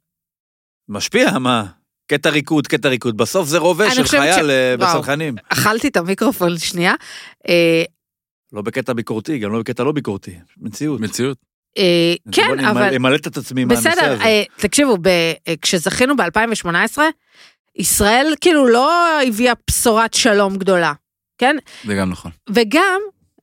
משפיע, 0.89 1.39
מה? 1.39 1.65
קטע 2.11 2.31
ריקוד, 2.31 2.67
קטע 2.67 2.89
ריקוד. 2.89 3.17
בסוף 3.17 3.49
זה 3.49 3.59
רובה 3.59 3.91
של 3.91 4.05
חייל 4.05 4.47
ש- 4.47 4.51
אה. 4.51 4.77
בצנחנים. 4.77 5.35
אכלתי 5.49 5.89
את 5.89 5.97
המיקרופון 5.97 6.59
שנייה. 6.59 6.95
אה, 7.49 7.83
לא 8.53 8.63
בקטע 8.63 8.93
ביקורתי, 8.93 9.39
גם 9.39 9.53
לא 9.53 9.59
בקטע 9.61 9.85
לא 9.85 9.93
ביקורתי. 9.93 10.35
מציאות. 10.57 11.01
מציאות. 11.01 11.39
אה, 11.79 12.15
כן, 12.33 12.65
אבל 12.65 12.95
אמלט 12.95 13.27
את 13.27 13.37
עצמי 13.37 13.65
מהנושא 13.65 13.91
בסדר, 13.91 14.13
הזה. 14.13 14.25
אה, 14.25 14.43
תקשיבו, 14.57 14.97
אה, 15.07 15.55
כשזכינו 15.63 16.15
ב-2018, 16.17 16.99
ישראל 17.77 18.35
כאילו 18.41 18.67
לא 18.69 18.93
הביאה 19.23 19.53
בשורת 19.71 20.15
שלום 20.15 20.57
גדולה, 20.57 20.93
כן? 21.39 21.57
זה 21.85 21.95
גם 21.95 22.11
נכון. 22.11 22.31
וגם, 22.51 23.01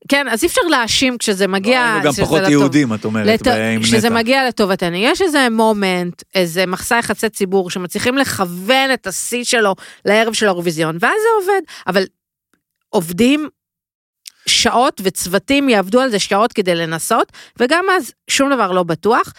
כן, 0.07 0.27
אז 0.27 0.43
אי 0.43 0.47
אפשר 0.47 0.61
להאשים 0.61 1.17
כשזה 1.17 1.47
מגיע... 1.47 1.83
היינו 1.83 2.03
גם 2.03 2.13
פחות 2.13 2.39
לטוב. 2.39 2.51
יהודים, 2.51 2.93
את 2.93 3.05
אומרת, 3.05 3.27
לט... 3.27 3.47
עם 3.47 3.83
כשזה 3.83 4.09
נטע. 4.09 4.15
מגיע 4.19 4.47
לטובתנו. 4.47 4.95
יש 4.95 5.21
איזה 5.21 5.47
מומנט, 5.51 6.23
איזה 6.35 6.65
מחסה 6.65 6.97
יחסי 6.97 7.29
ציבור, 7.29 7.69
שמצליחים 7.69 8.17
לכוון 8.17 8.93
את 8.93 9.07
השיא 9.07 9.43
שלו 9.43 9.75
לערב 10.05 10.33
של 10.33 10.45
האירוויזיון, 10.45 10.97
ואז 10.99 11.13
זה 11.21 11.27
עובד. 11.41 11.61
אבל 11.87 12.03
עובדים 12.89 13.49
שעות 14.47 15.01
וצוותים 15.03 15.69
יעבדו 15.69 16.01
על 16.01 16.09
זה 16.09 16.19
שעות 16.19 16.53
כדי 16.53 16.75
לנסות, 16.75 17.31
וגם 17.59 17.85
אז 17.97 18.13
שום 18.29 18.53
דבר 18.53 18.71
לא 18.71 18.83
בטוח. 18.83 19.33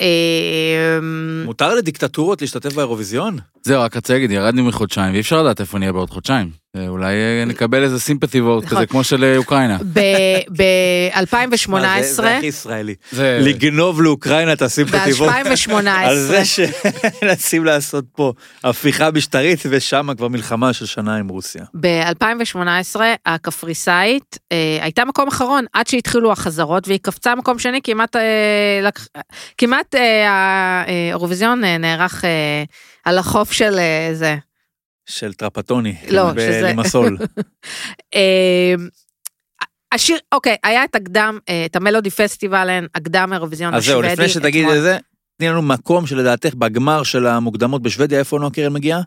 אמ, 0.00 1.42
מותר 1.44 1.74
לדיקטטורות 1.74 2.40
להשתתף 2.40 2.72
באירוויזיון? 2.72 3.38
זהו, 3.62 3.82
רק 3.82 3.96
רציתי 3.96 4.12
להגיד, 4.12 4.30
ירדנו 4.30 4.64
מחודשיים, 4.64 5.12
ואי 5.12 5.20
אפשר 5.20 5.42
לדעת 5.42 5.60
איפה 5.60 5.78
נהיה 5.78 5.92
בעוד 5.92 6.10
חודשיים. 6.10 6.63
אולי 6.88 7.14
אה, 7.14 7.44
נקבל 7.46 7.82
איזה 7.84 8.00
סימפטי 8.00 8.40
וורד 8.40 8.64
נכון. 8.64 8.76
כזה, 8.78 8.86
כמו 8.86 9.04
של 9.04 9.24
אה, 9.24 9.36
אוקראינה. 9.36 9.78
ב-2018, 10.56 11.70
מה, 11.70 12.02
זה- 12.02 12.36
הכי 12.36 12.46
ישראלי. 12.46 12.94
לגנוב 13.18 14.02
לאוקראינה 14.02 14.52
את 14.52 14.62
הסימפטיבות. 14.62 15.28
ב-2018, 15.28 15.88
על 15.88 16.16
זה 16.18 16.42
שמנסים 16.44 17.64
לעשות 17.70 18.04
פה 18.16 18.32
הפיכה 18.64 19.10
משטרית, 19.10 19.60
ושם 19.70 20.08
כבר 20.16 20.28
מלחמה 20.28 20.72
של 20.72 20.86
שנה 20.86 21.16
עם 21.16 21.28
רוסיה. 21.28 21.64
ב-2018 21.80 22.96
הקפריסאית 23.26 24.38
אה, 24.52 24.78
הייתה 24.80 25.04
מקום 25.04 25.28
אחרון 25.28 25.64
עד 25.72 25.86
שהתחילו 25.86 26.32
החזרות 26.32 26.88
והיא 26.88 27.00
קפצה 27.02 27.34
מקום 27.34 27.58
שני 27.58 27.80
כמעט 29.58 29.94
האירוויזיון 30.28 31.64
נערך 31.64 32.24
על 33.04 33.18
החוף 33.18 33.52
של 33.52 33.78
זה. 34.12 34.36
של 35.06 35.32
טרפטוני. 35.34 35.96
לא, 36.10 36.30
ב- 36.32 36.40
שזה- 36.40 36.62
לימסול. 36.62 37.18
אה, 38.14 38.74
השיר 39.92 40.18
אוקיי 40.32 40.56
היה 40.64 40.84
את 40.84 40.94
הקדם 40.94 41.38
אה, 41.48 41.66
את 41.66 41.76
המלודי 41.76 42.10
פסטיבלן 42.10 42.86
הקדם 42.94 43.30
אירוויזיון 43.32 43.74
אז 43.74 43.84
זהו, 43.84 44.00
השוודי. 44.00 44.12
לפני 44.12 44.28
שתגיד 44.28 44.60
אתמול. 44.64 44.76
את 44.78 44.82
זה, 44.82 44.98
תני 45.38 45.48
לנו 45.48 45.62
מקום 45.62 46.06
שלדעתך 46.06 46.54
בגמר 46.54 47.02
של 47.02 47.26
המוקדמות 47.26 47.82
בשוודיה, 47.82 48.18
איפה 48.18 48.38
נועה 48.38 48.50
קירל 48.52 48.68
מגיעה? 48.72 49.00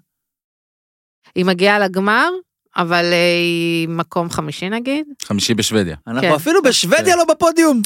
היא 1.35 1.45
מגיעה 1.45 1.79
לגמר 1.79 2.29
אבל 2.75 3.05
אה, 3.05 3.37
היא 3.39 3.87
מקום 3.89 4.29
חמישי 4.29 4.69
נגיד. 4.69 5.05
חמישי 5.23 5.53
בשוודיה. 5.53 5.95
אנחנו 6.07 6.21
כן. 6.29 6.33
אפילו 6.35 6.61
בשוודיה 6.61 7.15
לא 7.15 7.25
בפודיום. 7.25 7.81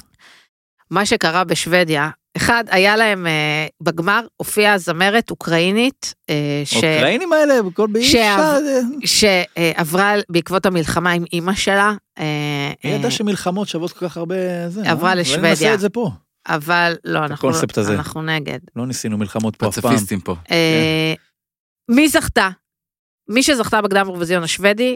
מה 0.92 1.06
שקרה 1.06 1.44
בשוודיה, 1.44 2.10
אחד, 2.38 2.64
היה 2.70 2.96
להם 2.96 3.28
אה, 3.28 3.68
בגמר, 3.82 4.26
הופיעה 4.38 4.78
זמרת 4.78 5.32
אוקראינית, 5.32 6.14
אה, 6.30 6.62
ש... 6.66 6.74
האוקראינים 6.74 7.34
האלה, 7.34 7.54
כל 7.74 7.88
באי 7.88 8.04
שעב- 8.04 8.40
אפשר... 9.04 9.28
שעברה 9.58 10.14
בעקבות 10.30 10.66
המלחמה 10.66 11.12
עם 11.12 11.24
אימא 11.34 11.54
שלה, 11.54 11.94
אה, 12.20 12.72
מי 12.84 12.92
אה, 12.92 12.96
ידע 12.96 13.12
שמלחמות 13.12 13.68
שוות 13.68 13.92
כל 13.94 14.08
כך 14.10 14.18
הרבה 14.18 14.36
זה? 14.70 14.82
עברה 14.92 15.10
אה? 15.10 15.16
לשוודיה. 15.16 15.40
אולי 15.42 15.50
ננסה 15.50 15.74
את 15.74 15.80
זה 15.80 15.90
פה. 15.90 16.12
אבל 16.48 16.94
לא, 17.06 17.20
אנחנו, 17.20 17.34
הקונספט 17.50 17.78
הזה. 17.78 17.94
אנחנו 17.94 18.22
נגד. 18.22 18.60
לא 18.76 18.88
ניסינו 18.88 19.18
מלחמות 19.18 19.56
פה 19.56 19.68
אף 19.70 19.80
פעם. 19.80 19.92
פציפיסטים 19.92 20.20
פה. 20.20 20.36
אה, 20.52 21.14
מי 21.92 22.10
זכתה? 22.10 22.50
מי 23.30 23.44
שזכתה 23.44 23.82
בקדם 23.82 24.06
אירוויזיון 24.08 24.44
השוודי, 24.44 24.90
אה, 24.90 24.96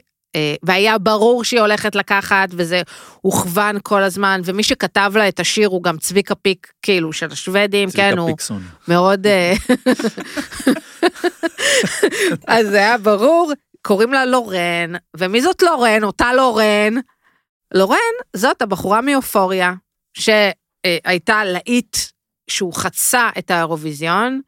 והיה 0.64 0.98
ברור 0.98 1.44
שהיא 1.44 1.60
הולכת 1.60 1.96
לקחת, 1.96 2.50
וזה 2.52 2.82
הוכוון 3.22 3.78
כל 3.84 4.04
הזמן, 4.04 4.42
ומי 4.46 4.64
שכתב 4.64 5.12
לה 5.16 5.28
את 5.28 5.40
השיר 5.40 5.68
הוא 5.68 5.84
גם 5.84 5.98
צביקה 5.98 6.36
פיק, 6.36 6.72
כאילו, 6.82 7.14
של 7.14 7.32
השוודים, 7.32 7.92
כן, 7.92 8.18
הוא 8.18 8.30
פיקסון. 8.30 8.64
מאוד... 8.88 9.28
אה, 9.28 9.54
אז 12.48 12.68
זה 12.68 12.78
היה 12.78 12.98
ברור, 12.98 13.54
קוראים 13.82 14.14
לה 14.14 14.26
לורן, 14.26 14.94
ומי 15.18 15.42
זאת 15.42 15.62
לורן? 15.62 16.04
אותה 16.04 16.34
לורן. 16.34 16.94
לורן 17.74 17.98
זאת 18.36 18.62
הבחורה 18.62 19.02
מאופוריה, 19.02 19.74
שהייתה 20.14 21.44
להיט 21.44 21.98
שהוא 22.48 22.74
חצה 22.74 23.30
את 23.38 23.52
האירוויזיון, 23.52 24.42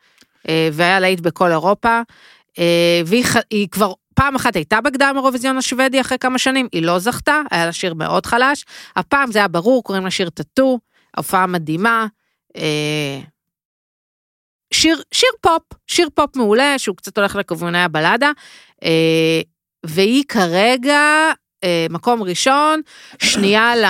אה, 0.50 0.70
והיה 0.74 1.00
להיט 1.00 1.20
בכל 1.20 1.52
אירופה, 1.52 2.02
אה, 2.60 3.02
והיא 3.06 3.68
כבר 3.72 3.94
פעם 4.18 4.36
אחת 4.36 4.56
הייתה 4.56 4.82
בקדם 4.82 5.14
אירוויזיון 5.16 5.58
השוודי 5.58 6.02
אחרי 6.02 6.18
כמה 6.18 6.38
שנים, 6.38 6.68
היא 6.72 6.84
לא 6.84 7.00
זכתה, 7.00 7.42
היה 7.52 7.66
לה 7.66 7.72
שיר 7.72 7.94
מאוד 7.94 8.26
חלש, 8.26 8.66
הפעם 8.96 9.32
זה 9.32 9.40
היה 9.40 9.48
ברור, 9.48 9.84
קוראים 9.84 10.04
לה 10.04 10.12
שיר 10.12 10.30
טאטו, 10.30 10.80
הופעה 11.18 11.48
מדהימה. 11.48 12.08
אה, 12.58 13.20
שיר, 14.74 15.02
שיר 15.12 15.30
פופ, 15.42 15.64
שיר 15.88 16.10
פופ 16.16 16.36
מעולה, 16.36 16.80
שהוא 16.80 16.98
קצת 16.98 17.18
הולך 17.18 17.36
לכיווני 17.36 17.84
הבלדה, 17.84 18.32
אה, 18.84 19.42
והיא 19.86 20.24
כרגע 20.28 21.32
אה, 21.64 21.88
מקום 21.90 22.24
ראשון, 22.24 22.82
שנייה 23.20 23.76
ל... 23.76 23.86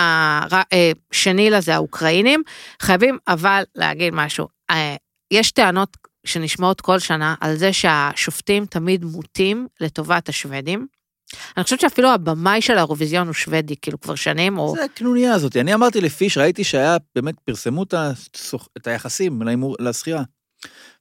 שני 1.11 1.49
לזה 1.49 1.75
האוקראינים, 1.75 2.43
חייבים 2.82 3.17
אבל 3.28 3.63
להגיד 3.75 4.13
משהו, 4.13 4.47
יש 5.32 5.51
טענות 5.51 5.97
שנשמעות 6.28 6.82
כל 6.82 6.99
שנה 6.99 7.36
על 7.41 7.55
זה 7.55 7.73
שהשופטים 7.73 8.65
תמיד 8.65 9.05
מוטים 9.05 9.67
לטובת 9.82 10.30
השוודים. 10.30 10.88
אני 11.57 11.63
חושבת 11.63 11.80
שאפילו 11.80 12.09
הבמאי 12.09 12.61
של 12.61 12.73
האירוויזיון 12.73 13.28
הוא 13.28 13.34
שוודי, 13.34 13.75
כאילו 13.82 14.01
כבר 14.01 14.15
שנים, 14.15 14.57
או... 14.57 14.73
זה 14.75 14.84
הקנוניה 14.84 15.34
הזאת. 15.34 15.57
אני 15.57 15.73
אמרתי 15.73 16.01
לפיש, 16.01 16.38
ראיתי 16.38 16.63
שהיה, 16.63 16.97
באמת 17.15 17.36
פרסמו 17.45 17.84
את 17.84 17.93
הסוכ- 17.93 18.67
את 18.78 18.88
היחסים 18.88 19.41
לזכייה. 19.80 20.21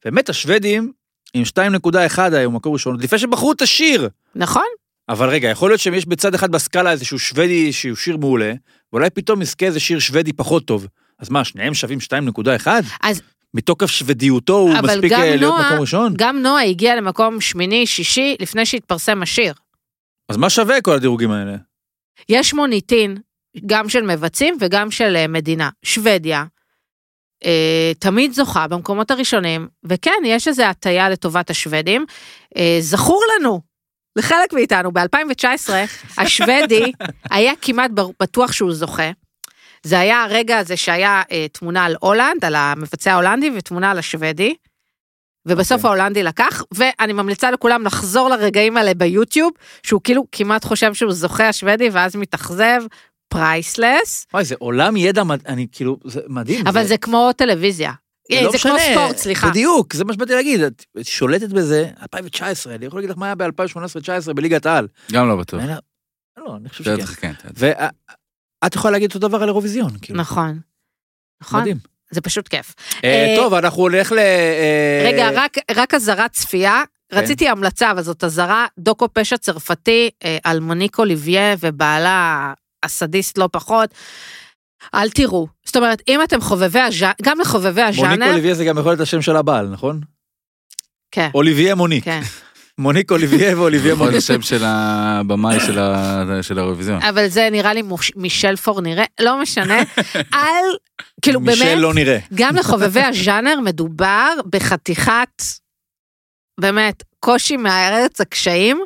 באמת 0.04 0.28
השוודים 0.28 0.92
עם 1.34 1.42
2.1 1.42 2.18
היו 2.32 2.50
מקום 2.50 2.72
ראשון, 2.72 2.94
עוד 2.94 3.04
לפני 3.04 3.18
שבחרו 3.18 3.52
את 3.52 3.62
השיר. 3.62 4.08
נכון? 4.34 4.66
אבל 5.08 5.28
רגע, 5.28 5.48
יכול 5.48 5.70
להיות 5.70 5.80
שיש 5.80 6.06
בצד 6.06 6.34
אחד 6.34 6.50
בסקאלה 6.52 6.90
איזשהו 6.92 7.18
שוודי 7.18 7.72
שהוא 7.72 7.96
שיר 7.96 8.16
מעולה, 8.16 8.52
ואולי 8.92 9.10
פתאום 9.10 9.42
יזכה 9.42 9.66
איזה 9.66 9.80
שיר 9.80 9.98
שוודי 9.98 10.32
פחות 10.32 10.64
טוב. 10.66 10.86
אז 11.18 11.30
מה, 11.30 11.44
שניהם 11.44 11.74
שווים 11.74 11.98
2.1? 12.00 12.66
אז- 13.02 13.20
מתוקף 13.54 13.86
שוודיותו 13.86 14.52
הוא 14.56 14.78
אבל 14.78 14.94
מספיק 14.94 15.12
גם 15.12 15.20
אה, 15.20 15.36
להיות 15.36 15.40
נועה- 15.54 15.66
מקום 15.68 15.80
ראשון? 15.80 16.14
גם 16.16 16.42
נועה 16.42 16.64
הגיעה 16.64 16.96
למקום 16.96 17.40
שמיני, 17.40 17.86
שישי, 17.86 18.36
לפני 18.40 18.66
שהתפרסם 18.66 19.22
השיר. 19.22 19.54
אז 20.28 20.36
מה 20.36 20.50
שווה 20.50 20.80
כל 20.80 20.92
הדירוגים 20.94 21.30
האלה? 21.30 21.56
יש 22.28 22.54
מוניטין, 22.54 23.16
גם 23.66 23.88
של 23.88 24.02
מבצעים 24.02 24.56
וגם 24.60 24.90
של 24.90 25.16
אה, 25.16 25.26
מדינה. 25.28 25.70
שוודיה, 25.82 26.44
אה, 27.44 27.92
תמיד 27.98 28.32
זוכה 28.32 28.68
במקומות 28.68 29.10
הראשונים, 29.10 29.68
וכן, 29.84 30.10
יש 30.24 30.48
איזו 30.48 30.62
הטיה 30.62 31.08
לטובת 31.10 31.50
השוודים. 31.50 32.04
אה, 32.56 32.76
זכור 32.80 33.22
לנו, 33.38 33.60
לחלק 34.18 34.52
מאיתנו, 34.52 34.92
ב-2019, 34.92 35.70
השוודי 36.22 36.92
היה 37.30 37.52
כמעט 37.62 37.90
בטוח 38.22 38.52
שהוא 38.52 38.72
זוכה. 38.72 39.10
זה 39.82 39.98
היה 40.00 40.22
הרגע 40.24 40.58
הזה 40.58 40.76
שהיה 40.76 41.22
אה, 41.30 41.46
תמונה 41.52 41.84
על 41.84 41.96
הולנד, 42.00 42.44
על 42.44 42.54
המבצע 42.54 43.12
ההולנדי, 43.12 43.50
ותמונה 43.56 43.90
על 43.90 43.98
השוודי. 43.98 44.54
ובסוף 45.48 45.72
אוקיי. 45.76 45.88
ההולנדי 45.88 46.22
לקח, 46.22 46.62
ואני 46.74 47.12
ממליצה 47.12 47.50
לכולם 47.50 47.84
לחזור 47.86 48.28
לרגעים 48.28 48.76
האלה 48.76 48.94
ביוטיוב, 48.94 49.52
שהוא 49.82 50.00
כאילו 50.04 50.24
כמעט 50.32 50.64
חושב 50.64 50.94
שהוא 50.94 51.12
זוכה 51.12 51.48
השוודי, 51.48 51.88
ואז 51.92 52.16
מתאכזב, 52.16 52.82
פרייסלס, 53.28 54.26
וואי, 54.34 54.44
זה 54.44 54.54
עולם 54.58 54.96
ידע, 54.96 55.24
מד- 55.24 55.46
אני 55.46 55.66
כאילו, 55.72 55.98
זה 56.04 56.20
מדהים. 56.28 56.66
אבל 56.66 56.84
זה 56.84 56.98
כמו 56.98 57.30
טלוויזיה. 57.36 57.92
אה, 58.32 58.42
לא 58.42 58.50
זה 58.52 58.58
כמו 58.58 58.76
ספורט, 58.92 59.16
סליחה. 59.16 59.50
בדיוק, 59.50 59.94
זה 59.94 60.04
מה 60.04 60.12
שבאתי 60.12 60.32
להגיד, 60.34 60.60
את 60.62 60.84
שולטת 61.02 61.48
בזה, 61.48 61.90
2019, 62.02 62.74
אני 62.74 62.86
יכול 62.86 62.98
להגיד 62.98 63.10
לך 63.10 63.18
מה 63.18 63.26
היה 63.26 63.34
ב-2018-2019 63.34 64.32
בליגת 64.34 64.66
העל. 64.66 64.88
גם 65.12 65.28
לא 65.28 65.36
בטוח. 65.36 65.60
לא, 66.36 66.56
אני 66.56 66.68
חושב 66.68 66.84
שכן. 67.06 67.32
כן. 67.32 67.50
ואת 68.66 68.74
יכולה 68.74 68.92
להגיד 68.92 69.14
אותו 69.14 69.28
דבר 69.28 69.42
על 69.42 69.48
אירוויזיון, 69.48 69.90
כאילו. 70.02 70.18
נכון. 70.18 70.60
נכון? 71.42 71.60
מדהים. 71.60 71.76
זה 72.10 72.20
פשוט 72.20 72.48
כיף. 72.48 72.74
אה, 73.04 73.10
אה, 73.10 73.34
טוב, 73.36 73.54
אנחנו 73.54 73.88
נלך 73.88 74.12
ל... 74.12 74.18
אה, 74.18 75.02
רגע, 75.04 75.30
רק, 75.34 75.56
רק 75.76 75.94
אזהרת 75.94 76.32
צפייה. 76.32 76.82
כן. 77.08 77.18
רציתי 77.18 77.48
המלצה, 77.48 77.90
אבל 77.90 78.02
זאת 78.02 78.24
אזהרה, 78.24 78.66
דוקו 78.78 79.08
פשע 79.12 79.36
צרפתי 79.36 80.10
אה, 80.24 80.38
על 80.44 80.60
מוניקו 80.60 81.04
ליביה 81.04 81.54
ובעלה 81.60 82.52
הסדיסט 82.82 83.38
לא 83.38 83.48
פחות. 83.52 83.94
אל 84.94 85.10
תראו. 85.10 85.46
זאת 85.64 85.76
אומרת, 85.76 86.02
אם 86.08 86.22
אתם 86.22 86.40
חובבי 86.40 86.80
הז'אנר, 86.80 87.12
גם 87.22 87.40
לחובבי 87.40 87.82
מוניק 87.82 87.98
הז'אנר, 87.98 88.30
אוליביה 88.30 88.54
זה 88.54 88.64
גם 88.64 88.78
יכול 88.78 88.90
להיות 88.90 89.00
השם 89.00 89.22
של 89.22 89.36
הבעל, 89.36 89.68
נכון? 89.68 90.00
כן, 91.10 91.30
אוליביה 91.34 91.74
מוניק. 91.74 92.04
כן. 92.04 92.20
מוניק 92.78 93.10
אוליביה 93.10 93.58
ואוליביה 93.58 93.94
מוניק. 93.94 94.16
השם 94.16 94.42
של 94.42 94.62
הבמאי 94.64 95.60
של 95.60 95.78
ה- 95.78 96.42
של 96.42 96.58
האירוויזיון. 96.58 97.02
אבל 97.02 97.28
זה 97.28 97.48
נראה 97.52 97.74
לי 97.74 97.82
מישל 98.16 98.56
פורנירה, 98.56 99.04
לא 99.20 99.40
משנה. 99.42 99.78
על, 100.32 100.64
כאילו 101.22 101.40
מישל 101.40 101.64
באמת, 101.64 101.78
לא 101.78 101.94
נראה. 101.94 102.18
גם 102.34 102.56
לחובבי 102.56 103.00
הז'אנר 103.02 103.60
מדובר 103.60 104.28
בחתיכת, 104.50 105.42
באמת, 106.60 107.02
קושי 107.20 107.56
מארץ 107.56 108.20
הקשיים, 108.20 108.80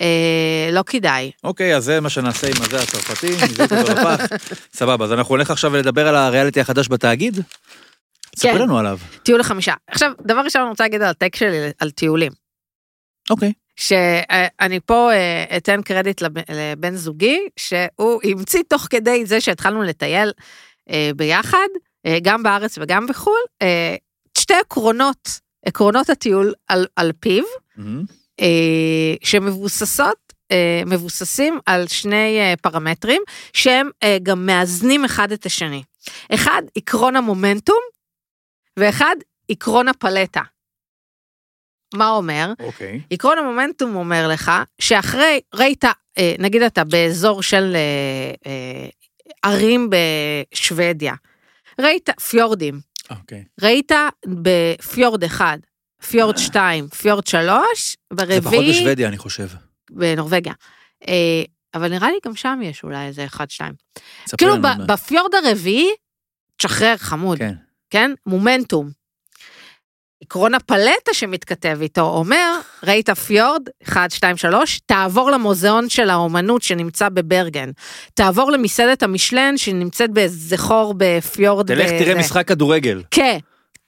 אה, 0.00 0.06
לא 0.72 0.82
כדאי. 0.86 1.30
אוקיי, 1.44 1.76
אז 1.76 1.84
זה 1.84 2.00
מה 2.00 2.08
שנעשה 2.10 2.46
עם 2.46 2.62
הזה 2.62 2.82
הצרפתי, 2.82 3.26
נזרוק 3.28 3.72
אותו 3.72 3.92
לפח. 3.92 4.20
סבבה, 4.78 5.04
אז 5.04 5.12
אנחנו 5.12 5.36
נלך 5.36 5.50
עכשיו 5.50 5.76
לדבר 5.76 6.08
על 6.08 6.16
הריאליטי 6.16 6.60
החדש 6.60 6.88
בתאגיד? 6.88 7.40
כן. 8.40 8.58
לנו 8.58 8.78
עליו. 8.78 8.98
טיול 9.22 9.40
לחמישה. 9.40 9.72
עכשיו, 9.88 10.12
דבר 10.26 10.40
ראשון 10.40 10.62
אני 10.62 10.70
רוצה 10.70 10.84
להגיד 10.84 11.02
על 11.02 11.08
הטק 11.08 11.36
שלי 11.36 11.56
על 11.78 11.90
טיולים. 11.90 12.45
אוקיי. 13.30 13.52
שאני 13.76 14.80
פה 14.86 15.10
אה, 15.12 15.56
אתן 15.56 15.82
קרדיט 15.82 16.20
לב- 16.22 16.50
לבן 16.52 16.94
זוגי, 16.94 17.48
שהוא 17.56 18.20
המציא 18.24 18.62
תוך 18.68 18.86
כדי 18.90 19.26
זה 19.26 19.40
שהתחלנו 19.40 19.82
לטייל 19.82 20.32
אה, 20.90 21.10
ביחד, 21.16 21.66
אה, 22.06 22.18
גם 22.22 22.42
בארץ 22.42 22.78
וגם 22.78 23.06
בחו"ל, 23.06 23.66
שתי 24.38 24.54
עקרונות, 24.54 25.40
עקרונות 25.66 26.10
הטיול 26.10 26.54
על, 26.68 26.86
על 26.96 27.12
פיו. 27.20 27.44
אה, 28.40 29.14
שמבוססות, 29.24 30.32
מבוססים 30.86 31.58
על 31.66 31.86
שני 31.86 32.38
פרמטרים, 32.62 33.22
שהם 33.52 33.90
גם 34.22 34.46
מאזנים 34.46 35.04
אחד 35.04 35.32
את 35.32 35.46
השני. 35.46 35.82
אחד, 36.34 36.62
עקרון 36.76 37.16
המומנטום, 37.16 37.80
ואחד, 38.78 39.16
עקרון 39.48 39.88
הפלטה. 39.88 40.40
מה 41.94 42.08
אומר? 42.08 42.52
אוקיי. 42.60 43.00
עקרון 43.10 43.38
המומנטום 43.38 43.94
אומר 43.94 44.28
לך 44.28 44.52
שאחרי, 44.80 45.40
ראית, 45.54 45.84
אה, 46.18 46.34
נגיד 46.38 46.62
אתה 46.62 46.84
באזור 46.84 47.42
של 47.42 47.76
אה, 47.76 48.50
אה, 48.50 48.88
ערים 49.42 49.90
בשוודיה, 49.90 51.14
ראית 51.80 52.10
פיורדים, 52.20 52.80
אוקיי. 53.10 53.44
ראית 53.62 53.92
בפיורד 54.26 55.24
1, 55.24 55.58
פיורד 56.10 56.38
2, 56.38 56.88
פיורד 56.88 57.26
3, 57.26 57.96
זה 58.12 58.16
פחות 58.16 58.28
ברביעי, 58.28 58.70
בשוודיה, 58.70 59.08
אני 59.08 59.18
חושב. 59.18 59.48
בנורבגיה. 59.90 60.52
אבל 61.74 61.88
נראה 61.88 62.10
לי 62.10 62.18
גם 62.24 62.36
שם 62.36 62.60
יש 62.62 62.84
אולי 62.84 63.06
איזה 63.06 63.24
1, 63.24 63.50
2. 63.50 63.72
ספרי 64.26 64.36
כאילו. 64.38 64.54
בפיורד 64.86 65.34
הרביעי, 65.34 65.90
תשחרר 66.56 66.96
חמוד. 66.96 67.38
כן. 67.38 67.54
כן? 67.90 68.10
מומנטום. 68.26 68.90
עקרון 70.22 70.54
הפלטה 70.54 71.14
שמתכתב 71.14 71.78
איתו 71.82 72.00
אומר, 72.00 72.60
ראית 72.82 73.10
פיורד, 73.10 73.62
1, 73.88 74.10
2, 74.10 74.36
3, 74.36 74.80
תעבור 74.86 75.30
למוזיאון 75.30 75.88
של 75.88 76.10
האומנות 76.10 76.62
שנמצא 76.62 77.08
בברגן. 77.08 77.70
תעבור 78.14 78.50
למסעדת 78.50 79.02
המשלן 79.02 79.58
שנמצאת 79.58 80.10
באיזה 80.10 80.58
חור 80.58 80.94
בפיורד. 80.96 81.66
תלך 81.66 81.86
בזה. 81.86 81.98
תראה 81.98 82.14
משחק 82.14 82.48
כדורגל. 82.48 83.02
כן. 83.10 83.38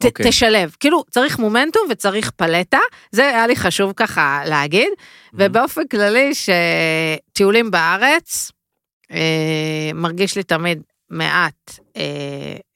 ת, 0.02 0.04
אוקיי. 0.04 0.28
תשלב, 0.28 0.76
כאילו 0.80 1.04
צריך 1.10 1.38
מומנטום 1.38 1.82
וצריך 1.90 2.30
פלטה, 2.30 2.78
זה 3.12 3.28
היה 3.28 3.46
לי 3.46 3.56
חשוב 3.56 3.92
ככה 3.96 4.42
להגיד, 4.46 4.88
ובאופן 5.34 5.86
כללי 5.86 6.30
שטיולים 6.34 7.70
בארץ, 7.70 8.52
אה, 9.12 9.90
מרגיש 9.94 10.36
לי 10.36 10.42
תמיד 10.42 10.82
מעט 11.10 11.78
אה, 11.96 12.02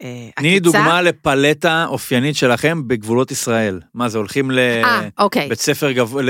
אה, 0.03 0.29
תני 0.37 0.57
עקיצה. 0.57 0.65
דוגמה 0.65 1.03
לפלטה 1.03 1.87
אופיינית 1.89 2.37
שלכם 2.37 2.89
בגבולות 2.89 3.31
ישראל. 3.31 3.81
מה 3.95 4.09
זה, 4.09 4.19
הולכים 4.19 4.51
אה, 4.59 5.09
אוקיי. 5.19 5.47
לבית 5.47 5.61
ספר 5.61 5.93
לא. 5.93 6.21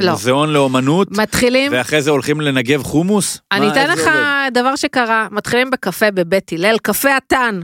למוזיאון 0.00 0.52
לאומנות, 0.52 1.08
מתחילים, 1.10 1.72
ואחרי 1.74 2.02
זה 2.02 2.10
הולכים 2.10 2.40
לנגב 2.40 2.82
חומוס? 2.82 3.40
אני 3.52 3.66
מה, 3.66 3.72
אתן 3.72 3.90
לך? 3.90 4.10
דבר 4.52 4.76
שקרה, 4.76 5.28
מתחילים 5.30 5.70
בקפה 5.70 6.10
בבית 6.10 6.52
הלל, 6.52 6.78
קפה 6.82 7.16
התן, 7.16 7.60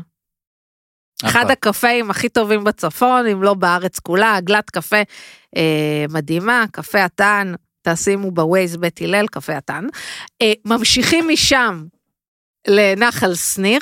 אחד. 1.24 1.50
הקפאים 1.50 2.10
הכי 2.10 2.28
טובים 2.28 2.64
בצפון, 2.64 3.26
אם 3.26 3.42
לא 3.42 3.54
בארץ 3.54 3.98
כולה, 3.98 4.36
עגלת 4.36 4.70
קפה 4.70 5.02
אה, 5.56 6.04
מדהימה, 6.10 6.64
קפה 6.72 7.04
התן, 7.04 7.52
תשימו 7.82 8.30
בווייז 8.30 8.76
בית 8.76 9.02
הלל, 9.02 9.26
קפה 9.26 9.56
התן. 9.56 9.86
אה, 10.42 10.52
ממשיכים 10.64 11.28
משם 11.28 11.84
לנחל 12.68 13.34
שניר, 13.34 13.80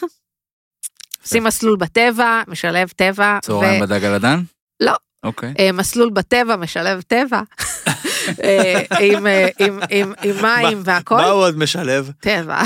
עושים 1.23 1.45
מסלול 1.45 1.77
בטבע, 1.77 2.43
משלב 2.49 2.89
טבע, 2.89 3.39
צהריים 3.43 3.83
בדג 3.83 4.05
על 4.05 4.15
הדן? 4.15 4.41
לא. 4.81 4.93
אוקיי. 5.23 5.55
אה, 5.59 5.73
מסלול 5.73 6.11
בטבע, 6.11 6.57
משלב 6.57 7.01
טבע, 7.01 7.41
אה, 8.45 8.83
עם, 9.01 9.27
אה, 9.27 9.49
עם, 9.59 9.81
עם, 9.91 10.13
עם 10.23 10.37
מים 10.43 10.79
מה- 10.79 10.83
והכל, 10.85 11.15
מה 11.17 11.27
הוא 11.27 11.43
עוד 11.43 11.59
משלב? 11.59 12.11
טבע. 12.21 12.63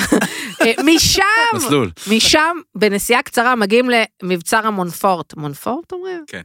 משם, 0.85 1.23
מסלול. 1.57 1.91
משם 2.11 2.57
בנסיעה 2.75 3.23
קצרה 3.23 3.55
מגיעים 3.55 3.87
למבצר 4.23 4.67
המונפורט. 4.67 5.35
מונפורט 5.37 5.93
אומרים? 5.93 6.25
כן. 6.27 6.43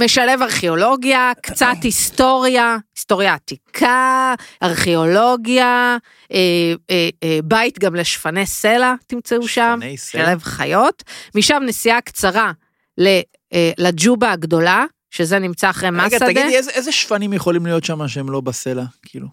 אה, 0.00 0.04
משלב 0.04 0.42
ארכיאולוגיה, 0.42 1.32
קצת 1.42 1.66
היסטוריה, 1.82 2.76
היסטוריה 2.96 3.34
עתיקה, 3.34 4.34
ארכיאולוגיה, 4.62 5.96
אה, 6.32 6.38
אה, 6.90 7.08
אה, 7.22 7.38
בית 7.44 7.78
גם 7.78 7.94
לשפני 7.94 8.46
סלע 8.46 8.94
תמצאו 9.06 9.48
שם? 9.48 9.78
משלב 9.94 10.42
חיות. 10.42 11.02
משם 11.34 11.62
נסיעה 11.66 12.00
קצרה 12.00 12.52
ל- 12.98 13.20
אה, 13.52 13.70
לג'ובה 13.78 14.32
הגדולה, 14.32 14.84
שזה 15.10 15.38
נמצא 15.38 15.70
אחרי 15.70 15.88
רגע, 15.88 16.06
מסעדה. 16.06 16.26
תגידי, 16.26 16.56
איזה- 16.56 16.70
איזה 16.70 16.92
שפנים 16.92 17.32
יכולים 17.32 17.66
להיות 17.66 17.84
שם 17.84 18.08
שהם 18.08 18.30
לא 18.30 18.40
בסלע? 18.40 18.84
כאילו, 19.02 19.26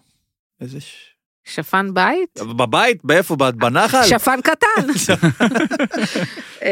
איזה... 0.60 0.80
ש- 0.80 1.10
שפן 1.46 1.94
בית? 1.94 2.38
בבית? 2.56 3.04
באיפה? 3.04 3.36
בנחל? 3.36 4.02
שפן 4.08 4.40
קטן. 4.40 4.86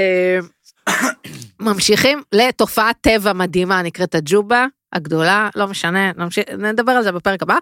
ממשיכים 1.60 2.22
לתופעת 2.32 2.96
טבע 3.00 3.32
מדהימה 3.32 3.82
נקראת 3.82 4.14
הג'ובה 4.14 4.66
הגדולה, 4.92 5.48
לא 5.56 5.68
משנה, 5.68 6.12
נמשיך, 6.16 6.44
נדבר 6.58 6.92
על 6.92 7.02
זה 7.02 7.12
בפרק 7.12 7.42
הבא. 7.42 7.56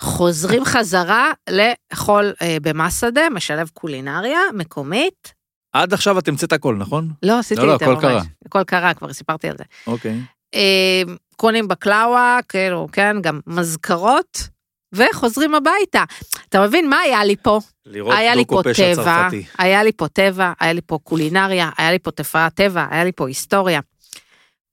חוזרים 0.00 0.64
חזרה 0.64 1.32
לאכול 1.50 2.32
אה, 2.42 2.56
במסעדה, 2.62 3.30
משלב 3.30 3.70
קולינריה 3.74 4.40
מקומית. 4.54 5.34
עד 5.72 5.92
עכשיו 5.92 6.18
את 6.18 6.28
המצאת 6.28 6.52
הכל, 6.52 6.74
נכון? 6.78 7.10
לא, 7.22 7.38
עשיתי 7.38 7.60
לא, 7.60 7.66
לא, 7.66 7.74
את 7.74 7.78
זה 7.78 7.84
הכל 7.84 7.94
ממש. 7.94 8.02
קרה. 8.02 8.22
הכל 8.46 8.64
קרה, 8.64 8.94
כבר 8.94 9.12
סיפרתי 9.12 9.48
על 9.48 9.56
זה. 9.58 9.64
אוקיי. 9.86 10.20
אה, 10.54 11.02
קונים 11.36 11.68
בקלאווה, 11.68 12.38
כאילו, 12.48 12.88
כן, 12.92 13.16
גם 13.20 13.40
מזכרות, 13.46 14.48
וחוזרים 14.96 15.54
הביתה. 15.54 16.04
אתה 16.48 16.60
מבין 16.66 16.88
מה 16.88 16.98
היה 16.98 17.24
לי 17.24 17.36
פה? 17.36 17.60
לראות 17.86 18.14
היה 18.16 18.34
לי 18.34 18.42
דוקו 18.44 18.62
פה 18.62 18.70
פשע 18.70 18.94
טבע, 18.94 19.04
צרפתי. 19.04 19.44
היה 19.58 19.82
לי 19.82 19.92
פה 19.92 20.08
טבע, 20.08 20.52
היה 20.60 20.72
לי 20.72 20.80
פה 20.86 20.98
קולינריה, 21.02 21.70
היה 21.78 21.90
לי 21.90 21.98
פה 21.98 22.10
תופעת 22.10 22.54
טבע, 22.54 22.86
היה 22.90 23.04
לי 23.04 23.12
פה 23.12 23.28
היסטוריה. 23.28 23.80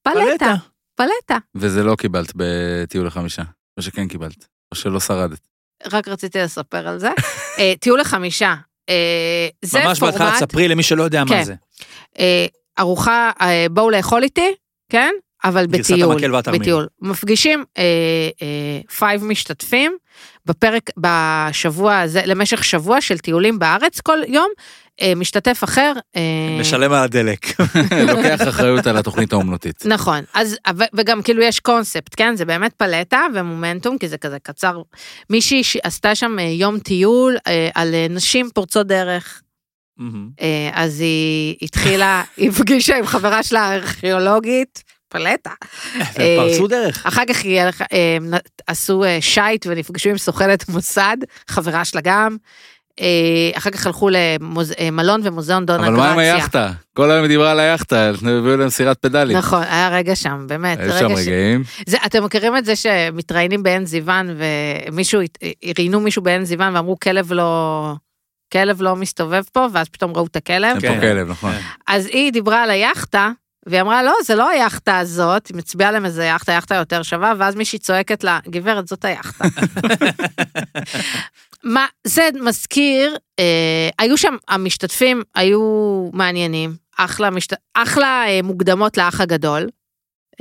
פלטה, 0.02 0.56
פלטה. 0.96 1.38
וזה 1.56 1.84
לא 1.84 1.96
קיבלת 1.96 2.32
בטיול 2.36 3.08
לחמישה. 3.08 3.44
או 3.78 3.82
שכן 3.82 4.08
קיבלת. 4.08 4.46
או 4.72 4.78
שלא 4.78 5.00
שרדת. 5.00 5.40
רק 5.92 6.08
רציתי 6.08 6.40
לספר 6.40 6.88
על 6.88 7.00
זה. 7.00 7.10
אה, 7.60 7.74
טיול 7.80 8.00
לחמישה. 8.00 8.56
אה, 8.90 9.48
זה 9.62 9.80
ממש 9.86 10.00
בהתחלה 10.00 10.26
פורמט, 10.26 10.44
תספרי 10.44 10.68
למי 10.68 10.84
שלא 10.84 11.04
יודע 11.04 11.24
כן. 11.28 11.38
מה 11.38 11.44
זה. 11.44 11.56
אה, 12.20 12.46
ארוחה, 12.80 13.32
בואו 13.72 13.90
לאכול 13.90 14.24
איתי, 14.24 14.56
כן? 14.92 15.14
אבל 15.44 15.68
בטיול. 15.68 16.16
בטיול. 16.60 16.88
מפגישים 17.02 17.64
אה, 17.78 17.84
אה, 18.42 18.82
five 18.98 19.24
משתתפים 19.24 19.98
בפרק, 20.46 20.90
בשבוע 20.98 22.00
הזה, 22.00 22.22
למשך 22.26 22.64
שבוע 22.64 23.02
של 23.02 23.18
טיולים 23.18 23.60
בארץ, 23.60 24.00
כל 24.02 24.18
יום 24.28 24.48
אה, 25.02 25.16
משתתף 25.16 25.64
אחר. 25.64 25.94
אה, 26.16 26.22
משלם 26.60 26.94
על 26.94 27.04
הדלק. 27.04 27.46
לוקח 28.08 28.48
אחריות 28.50 28.88
על 28.88 28.98
התוכנית 28.98 29.34
האומנותית. 29.34 29.86
נכון, 29.86 30.24
אז, 30.34 30.58
ו- 30.78 30.84
וגם 30.94 31.22
כאילו 31.22 31.42
יש 31.42 31.60
קונספט, 31.60 32.14
כן? 32.18 32.36
זה 32.36 32.46
באמת 32.46 32.74
פלטה 32.74 33.22
ומומנטום, 33.34 33.98
כי 33.98 34.08
זה 34.08 34.18
כזה 34.18 34.38
קצר. 34.44 34.82
מישהי 35.30 35.64
שעשתה 35.64 36.16
שם 36.16 36.40
אה, 36.40 36.44
יום 36.44 36.80
טיול 36.80 37.38
אה, 37.48 37.70
על 37.76 37.94
אה, 37.94 38.08
נשים 38.10 38.50
פורצות 38.54 38.88
דרך. 38.88 39.42
אה, 40.42 40.70
אז 40.74 41.00
היא 41.00 41.56
התחילה, 41.62 42.24
היא 42.38 42.50
הפגישה 42.50 42.98
עם 42.98 43.06
חברה 43.06 43.44
שלה 43.44 43.62
הארכיאולוגית, 43.62 44.84
פלטה. 45.14 45.50
פרצו 46.38 46.68
דרך. 46.68 47.06
אחר 47.06 47.24
כך 47.28 47.44
היא 47.44 47.62
הלכה, 47.62 47.86
אה, 47.94 48.18
עשו 48.68 49.04
אה, 49.04 49.18
שייט 49.22 49.66
ונפגשו 49.70 50.10
עם 50.10 50.18
סוכנת 50.18 50.70
מוסד, 50.70 51.18
חברה 51.48 51.86
שלה 51.86 52.02
גם. 52.02 52.38
אה, 53.02 53.52
אחר 53.58 53.70
כך 53.70 53.88
הלכו 53.88 54.10
למלון 54.10 55.22
ומוזיאון 55.24 55.66
דונה 55.66 55.88
אבל 55.88 55.96
מה 55.96 56.12
עם 56.12 56.18
גרציה. 56.18 56.36
היאכטה? 56.36 56.72
כל 56.94 57.12
היום 57.12 57.22
היא 57.22 57.28
דיברה 57.28 57.52
על 57.52 57.60
היאכטה, 57.60 58.10
הביאו 58.10 58.58
להם 58.58 58.70
סירת 58.70 58.98
פדלים. 58.98 59.38
נכון, 59.38 59.64
היה 59.64 59.90
רגע 59.90 60.16
שם, 60.16 60.46
באמת. 60.48 60.80
היו 60.80 61.00
שם 61.00 61.16
רגעים. 61.16 61.64
זה, 61.88 61.98
אתם 62.06 62.24
מכירים 62.24 62.58
את 62.58 62.66
זה 62.66 62.76
שמתראיינים 62.76 63.64
בעין 63.64 63.86
זיוון 63.86 64.36
ומישהו, 64.90 65.22
ראיינו 65.78 66.00
מישהו 66.00 66.22
בעין 66.22 66.46
זיוון 66.46 66.76
ואמרו 66.76 67.00
כלב 67.00 67.34
לא, 67.34 67.94
כלב 68.54 68.82
לא 68.82 68.96
מסתובב 68.96 69.44
פה, 69.52 69.68
ואז 69.74 69.90
פתאום 69.90 70.12
ראו 70.16 70.26
את 70.26 70.36
הכלב. 70.36 70.72
אין 70.72 70.80
כן. 70.80 70.96
פה 70.96 71.02
כלב, 71.02 71.30
נכון. 71.30 71.52
כן. 71.52 71.60
אז 71.88 72.06
היא 72.06 72.32
דיברה 72.32 72.64
על 72.64 72.70
היאכטה, 72.70 73.32
והיא 73.68 73.82
אמרה, 73.82 74.04
לא, 74.04 74.14
זה 74.26 74.36
לא 74.36 74.50
היאכטה 74.50 74.98
הזאת, 75.00 75.48
היא 75.48 75.58
מצביעה 75.58 75.92
להם 75.92 76.06
איזה 76.06 76.26
יאכטה, 76.26 76.52
יאכטה 76.52 76.76
יותר 76.76 77.04
שווה, 77.04 77.34
ואז 77.38 77.56
מישהי 77.56 77.80
צועקת 77.80 78.24
לה, 78.24 78.40
גברת, 78.48 78.88
זאת 78.88 79.06
היאכטה. 79.06 79.46
מה, 81.64 81.86
זה 82.08 82.30
מזכיר, 82.42 83.16
אה, 83.40 83.90
היו 84.00 84.18
שם, 84.18 84.36
המשתתפים 84.48 85.22
היו 85.36 85.62
מעניינים, 86.14 86.76
אחלה, 86.98 87.30
משת... 87.30 87.54
אחלה 87.74 88.24
אה, 88.28 88.40
מוקדמות 88.44 88.98
לאח 88.98 89.22
הגדול. 89.22 89.70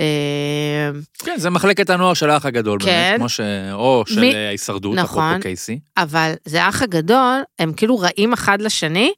אה, 0.01 0.91
כן, 1.19 1.35
זה 1.39 1.51
מחלקת 1.51 1.91
הנוער 1.91 2.15
של 2.15 2.31
האח 2.31 2.47
הגדול, 2.47 2.79
כן. 2.81 2.87
באמת, 2.87 3.19
כמו 3.19 3.29
ש... 3.29 3.41
או 3.73 4.05
של 4.07 4.21
מי- 4.21 4.35
אה, 4.35 4.47
ההישרדות, 4.49 4.95
נכון. 4.95 5.25
אפרופו 5.25 5.43
קייסי. 5.43 5.79
אבל 5.97 6.33
זה 6.45 6.65
האח 6.65 6.83
הגדול, 6.83 7.43
הם 7.59 7.73
כאילו 7.73 7.99
רעים 7.99 8.33
אחד 8.33 8.61
לשני, 8.61 9.13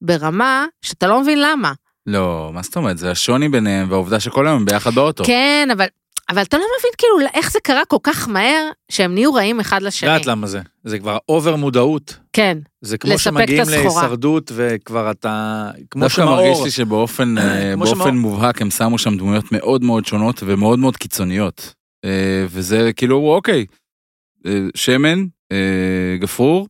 ברמה 0.00 0.66
שאתה 0.82 1.06
לא 1.06 1.20
מבין 1.20 1.40
למה. 1.42 1.72
לא, 2.06 2.50
מה 2.54 2.62
זאת 2.62 2.76
אומרת? 2.76 2.98
זה 2.98 3.10
השוני 3.10 3.48
ביניהם 3.48 3.90
והעובדה 3.90 4.20
שכל 4.20 4.46
היום 4.46 4.56
הם 4.56 4.64
ביחד 4.64 4.94
באוטו. 4.94 5.24
כן, 5.24 5.68
אבל, 5.72 5.86
אבל 6.28 6.42
אתה 6.42 6.56
לא 6.56 6.64
מבין 6.78 6.92
כאילו 6.98 7.30
איך 7.34 7.52
זה 7.52 7.58
קרה 7.62 7.84
כל 7.88 7.96
כך 8.02 8.28
מהר, 8.28 8.68
שהם 8.88 9.14
נהיו 9.14 9.34
רעים 9.34 9.60
אחד 9.60 9.82
לשני. 9.82 10.08
יודעת 10.10 10.26
למה 10.26 10.46
זה? 10.46 10.60
זה 10.84 10.98
כבר 10.98 11.18
אובר 11.28 11.56
מודעות. 11.56 12.16
כן, 12.32 12.58
זה 12.80 12.98
כמו 12.98 13.10
לספק 13.12 13.26
את 13.26 13.34
שמגיעים 13.34 13.60
הסחורה. 13.62 14.02
להישרדות 14.02 14.52
וכבר 14.54 15.10
אתה... 15.10 15.68
כמו 15.90 16.02
דווקא 16.02 16.20
מרגיש 16.20 16.48
שמאור, 16.52 16.64
לי 16.64 16.70
שבאופן 16.70 17.34
אה, 17.38 17.72
כמו 17.74 17.84
באופן 17.84 17.96
שמאור- 17.98 18.10
מובהק 18.12 18.62
הם 18.62 18.70
שמו 18.70 18.98
שם 18.98 19.16
דמויות 19.16 19.52
מאוד 19.52 19.84
מאוד 19.84 20.06
שונות 20.06 20.42
ומאוד 20.46 20.78
מאוד 20.78 20.96
קיצוניות. 20.96 21.74
אה, 22.04 22.10
וזה 22.48 22.90
כאילו, 22.96 23.34
אוקיי, 23.34 23.66
אה, 24.46 24.52
שמן, 24.74 25.24
אה, 25.52 25.56
גפרור, 26.20 26.68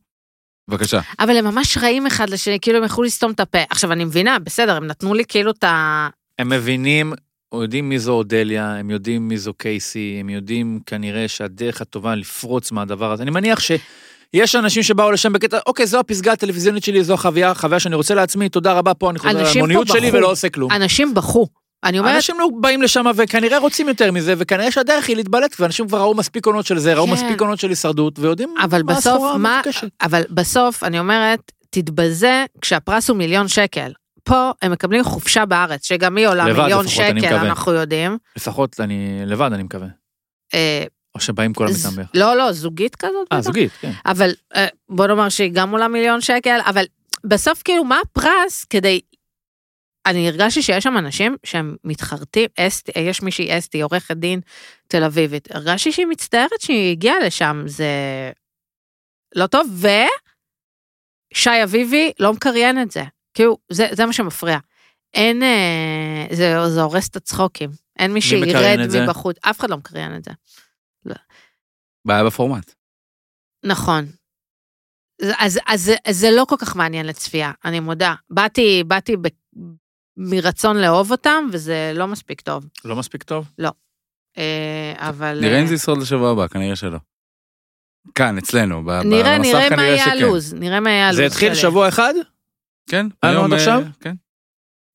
בבקשה. 0.67 0.99
אבל 1.19 1.37
הם 1.37 1.45
ממש 1.45 1.77
רעים 1.77 2.07
אחד 2.07 2.29
לשני, 2.29 2.59
כאילו 2.61 2.77
הם 2.77 2.83
יכלו 2.83 3.03
לסתום 3.03 3.31
את 3.31 3.39
הפה. 3.39 3.59
עכשיו, 3.69 3.91
אני 3.91 4.05
מבינה, 4.05 4.39
בסדר, 4.39 4.75
הם 4.75 4.87
נתנו 4.87 5.13
לי 5.13 5.23
כאילו 5.27 5.51
את 5.51 5.63
ה... 5.63 6.07
הם 6.39 6.49
מבינים, 6.49 7.13
יודעים 7.53 7.89
מי 7.89 7.99
זו 7.99 8.13
אודליה, 8.13 8.75
הם 8.75 8.89
יודעים 8.89 9.27
מי 9.27 9.37
זו 9.37 9.53
קייסי, 9.53 10.17
הם 10.19 10.29
יודעים 10.29 10.79
כנראה 10.85 11.27
שהדרך 11.27 11.81
הטובה 11.81 12.15
לפרוץ 12.15 12.71
מהדבר 12.71 13.11
הזה. 13.11 13.23
אני 13.23 13.31
מניח 13.31 13.59
שיש 13.59 14.55
אנשים 14.55 14.83
שבאו 14.83 15.11
לשם 15.11 15.33
בקטע, 15.33 15.57
אוקיי, 15.65 15.87
זו 15.87 15.99
הפסגה 15.99 16.31
הטלוויזיונית 16.31 16.83
שלי, 16.83 17.03
זו 17.03 17.13
החוויה, 17.13 17.51
החוויה 17.51 17.79
שאני 17.79 17.95
רוצה 17.95 18.15
לעצמי, 18.15 18.49
תודה 18.49 18.73
רבה, 18.73 18.93
פה 18.93 19.09
אני 19.09 19.19
חוזר 19.19 19.51
למוניות 19.55 19.87
שלי. 19.87 20.11
ולא 20.11 20.31
עושה 20.31 20.49
כלום. 20.49 20.71
אנשים 20.71 21.13
בכו. 21.13 21.47
אני 21.83 21.99
אומרת, 21.99 22.15
אנשים 22.15 22.39
לא 22.39 22.49
באים 22.61 22.81
לשם 22.81 23.05
וכנראה 23.15 23.57
רוצים 23.57 23.87
יותר 23.87 24.11
מזה, 24.11 24.33
וכנראה 24.37 24.71
שהדרך 24.71 25.07
היא 25.07 25.15
להתבלט, 25.15 25.55
ואנשים 25.59 25.87
כבר 25.87 26.01
ראו 26.01 26.15
מספיק 26.15 26.45
עונות 26.45 26.65
של 26.65 26.79
זה, 26.79 26.93
ראו 26.93 27.07
כן. 27.07 27.13
מספיק 27.13 27.41
עונות 27.41 27.59
של 27.59 27.69
הישרדות, 27.69 28.19
ויודעים 28.19 28.55
אבל 28.63 28.83
מה 28.83 28.93
בסוף, 28.93 29.13
הסחורה 29.13 29.37
מה... 29.37 29.55
המבוקשת. 29.55 29.87
אבל 30.01 30.23
בסוף, 30.29 30.83
אני 30.83 30.99
אומרת, 30.99 31.51
תתבזה 31.69 32.45
כשהפרס 32.61 33.09
הוא 33.09 33.17
מיליון 33.17 33.47
שקל. 33.47 33.91
פה 34.23 34.51
הם 34.61 34.71
מקבלים 34.71 35.03
חופשה 35.03 35.45
בארץ, 35.45 35.87
שגם 35.87 36.17
היא 36.17 36.27
עולה 36.27 36.47
לבד 36.47 36.61
מיליון 36.61 36.85
לפחות, 36.85 37.05
שקל. 37.05 37.35
אנחנו 37.35 37.71
יודעים. 37.71 38.17
לפחות 38.37 38.79
אני 38.79 39.21
לבד, 39.25 39.49
אני 39.53 39.63
מקווה. 39.63 39.87
אה, 40.53 40.83
או 41.15 41.19
שבאים 41.19 41.53
כולם 41.53 41.69
איתם 41.69 41.89
ביחד. 41.89 42.09
לא, 42.13 42.37
לא, 42.37 42.51
זוגית 42.51 42.95
כזאת. 42.95 43.27
אה. 43.31 43.41
זוגית, 43.41 43.71
כן. 43.81 43.91
אבל 44.05 44.31
אה, 44.55 44.67
בוא 44.89 45.07
נאמר 45.07 45.29
שהיא 45.29 45.51
גם 45.53 45.71
עולה 45.71 45.87
מיליון 45.87 46.21
שקל, 46.21 46.59
אבל 46.65 46.83
בסוף 47.23 47.61
כאילו 47.63 47.83
מה 47.83 47.99
הפרס 48.05 48.65
כדי... 48.69 49.01
אני 50.09 50.27
הרגשתי 50.27 50.61
שיש 50.61 50.83
שם 50.83 50.97
אנשים 50.97 51.35
שהם 51.43 51.75
מתחרטים, 51.83 52.49
אסתי, 52.59 52.91
יש 52.99 53.21
מישהי 53.21 53.57
אסתי, 53.57 53.81
עורכת 53.81 54.17
דין 54.17 54.39
תל 54.87 55.03
אביבית, 55.03 55.51
הרגשתי 55.51 55.91
שהיא 55.91 56.05
מצטערת 56.05 56.61
שהיא 56.61 56.91
הגיעה 56.91 57.19
לשם, 57.19 57.63
זה 57.65 57.91
לא 59.35 59.47
טוב, 59.47 59.85
ושי 61.33 61.63
אביבי 61.63 62.11
לא 62.19 62.33
מקריין 62.33 62.81
את 62.81 62.91
זה, 62.91 63.03
כאילו 63.33 63.57
זה, 63.71 63.87
זה 63.91 64.05
מה 64.05 64.13
שמפריע. 64.13 64.57
אין, 65.13 65.43
אה, 65.43 66.25
זה, 66.31 66.53
זה 66.69 66.81
הורס 66.81 67.09
את 67.09 67.15
הצחוקים, 67.15 67.69
אין 67.99 68.13
מי 68.13 68.21
שירד? 68.21 68.77
מבחוץ, 69.03 69.37
אף 69.41 69.59
אחד 69.59 69.69
לא 69.69 69.77
מקריין 69.77 70.15
את 70.15 70.23
זה. 70.23 70.31
בעיה 72.05 72.23
בפורמט. 72.23 72.73
נכון. 73.65 74.05
אז, 75.21 75.31
אז, 75.37 75.59
אז, 75.65 75.91
אז 76.05 76.17
זה 76.17 76.27
לא 76.31 76.45
כל 76.49 76.55
כך 76.59 76.75
מעניין 76.75 77.05
לצפייה, 77.05 77.51
אני 77.65 77.79
מודה. 77.79 78.13
באתי, 78.29 78.83
באתי 78.87 79.17
ב, 79.17 79.27
מרצון 80.17 80.77
לאהוב 80.77 81.11
אותם, 81.11 81.47
וזה 81.51 81.91
לא 81.95 82.07
מספיק 82.07 82.41
טוב. 82.41 82.65
לא 82.85 82.95
מספיק 82.95 83.23
טוב? 83.23 83.51
אה, 84.37 84.93
אבל... 84.97 85.39
נראה 85.41 85.57
אם 85.57 85.63
אה, 85.63 85.67
זה 85.67 85.73
ישרוד 85.73 85.97
לשבוע 85.97 86.31
הבא, 86.31 86.47
כנראה 86.47 86.75
שלא. 86.75 86.97
כאן, 88.15 88.37
אצלנו, 88.37 88.85
ב- 88.85 88.89
נראה, 88.89 89.37
במסך 89.37 89.49
נראה 89.49 89.69
מה 89.69 89.69
כנראה 89.69 89.85
יהיה 89.85 90.05
שכן. 90.05 90.11
הלו"ז, 90.11 90.53
נראה 90.53 90.79
מה 90.79 90.89
יהיה 90.89 91.07
הלו"ז. 91.07 91.17
זה 91.17 91.25
התחיל. 91.25 91.55
שבוע 91.55 91.87
אחד? 91.87 92.13
כן, 92.89 93.07
היה 93.23 93.31
לנו 93.31 93.41
היום, 93.41 93.53
עד 93.53 93.59
עכשיו? 93.59 93.81
אה, 93.81 93.87
כן. 93.99 94.15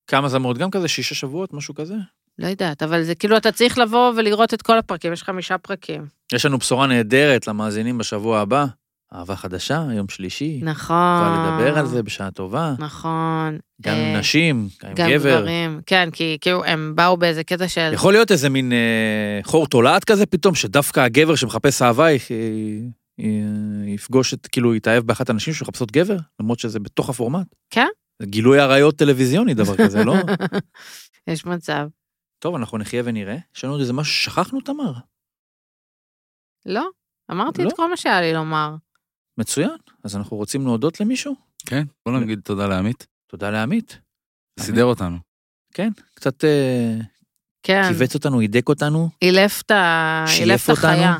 כמה 0.07 0.27
להיות? 0.33 0.57
גם 0.57 0.71
כזה 0.71 0.87
שישה 0.87 1.15
שבועות, 1.15 1.53
משהו 1.53 1.75
כזה? 1.75 1.95
לא 2.39 2.47
יודעת, 2.47 2.83
אבל 2.83 3.03
זה 3.03 3.15
כאילו 3.15 3.37
אתה 3.37 3.51
צריך 3.51 3.77
לבוא 3.77 4.13
ולראות 4.15 4.53
את 4.53 4.61
כל 4.61 4.77
הפרקים, 4.77 5.13
יש 5.13 5.23
חמישה 5.23 5.57
פרקים. 5.57 6.05
יש 6.33 6.45
לנו 6.45 6.57
בשורה 6.57 6.87
נהדרת 6.87 7.47
למאזינים 7.47 7.97
בשבוע 7.97 8.39
הבא. 8.39 8.65
אהבה 9.13 9.35
חדשה, 9.35 9.83
יום 9.95 10.09
שלישי. 10.09 10.59
נכון. 10.63 10.95
כבר 10.95 11.57
לדבר 11.57 11.77
על 11.79 11.85
זה 11.85 12.03
בשעה 12.03 12.31
טובה. 12.31 12.73
נכון. 12.79 13.57
גם 13.81 13.95
עם 13.95 14.01
אה, 14.15 14.19
נשים, 14.19 14.67
גם 14.83 14.89
עם 14.89 14.95
גם 14.95 15.09
גבר. 15.09 15.39
גברים, 15.39 15.81
כן, 15.85 16.09
כי 16.13 16.37
כאילו 16.41 16.63
הם 16.65 16.93
באו 16.95 17.17
באיזה 17.17 17.43
קטע 17.43 17.67
של... 17.67 17.91
יכול 17.93 18.13
להיות 18.13 18.31
איזה 18.31 18.49
מין 18.49 18.71
אה, 18.71 19.39
חור 19.43 19.67
תולעת 19.67 20.03
כזה 20.03 20.25
פתאום, 20.25 20.55
שדווקא 20.55 20.99
הגבר 20.99 21.35
שמחפש 21.35 21.81
אהבה 21.81 22.11
י- 22.11 22.17
י- 23.19 23.93
יפגוש 23.93 24.33
את, 24.33 24.47
כאילו, 24.47 24.75
יתאהב 24.75 25.03
באחת 25.03 25.29
הנשים 25.29 25.53
שמחפשות 25.53 25.91
גבר, 25.91 26.17
למרות 26.39 26.59
שזה 26.59 26.79
בתוך 26.79 27.09
הפורמט. 27.09 27.47
כן? 27.69 27.87
זה 28.19 28.25
גילוי 28.27 28.59
עריות 28.59 28.95
טלוויזיוני, 28.95 29.53
דבר 29.53 29.77
כזה, 29.77 30.03
לא? 30.03 30.13
יש 31.27 31.45
מצב. 31.45 31.87
טוב, 32.39 32.55
אנחנו 32.55 32.77
נחיה 32.77 33.01
ונראה. 33.05 33.37
יש 33.55 33.63
לנו 33.63 33.73
עוד 33.73 33.81
איזה 33.81 33.93
משהו 33.93 34.13
ששכחנו, 34.13 34.61
תמר? 34.61 34.93
לא, 36.65 36.87
אמרתי 37.31 37.63
לא? 37.63 37.67
את 37.69 37.73
כל 37.75 37.89
מה 37.89 37.97
שהיה 37.97 38.21
לי 38.21 38.33
לומר. 38.33 38.75
מצוין. 39.37 39.77
אז 40.03 40.15
אנחנו 40.15 40.37
רוצים 40.37 40.65
להודות 40.65 40.99
למישהו? 40.99 41.35
כן, 41.65 41.83
בוא 42.05 42.19
נגיד 42.19 42.39
תודה 42.39 42.67
לעמית. 42.67 43.07
תודה 43.27 43.49
לעמית. 43.49 43.99
סידר 44.59 44.83
אותנו. 44.83 45.17
כן, 45.73 45.89
קצת 46.15 46.43
אה, 46.43 46.95
כן, 47.63 47.81
כיווץ 47.87 48.15
אותנו, 48.15 48.39
הידק 48.39 48.69
אותנו, 48.69 49.09
אילף 49.21 49.61
את. 49.61 49.71
החיה. 50.69 51.17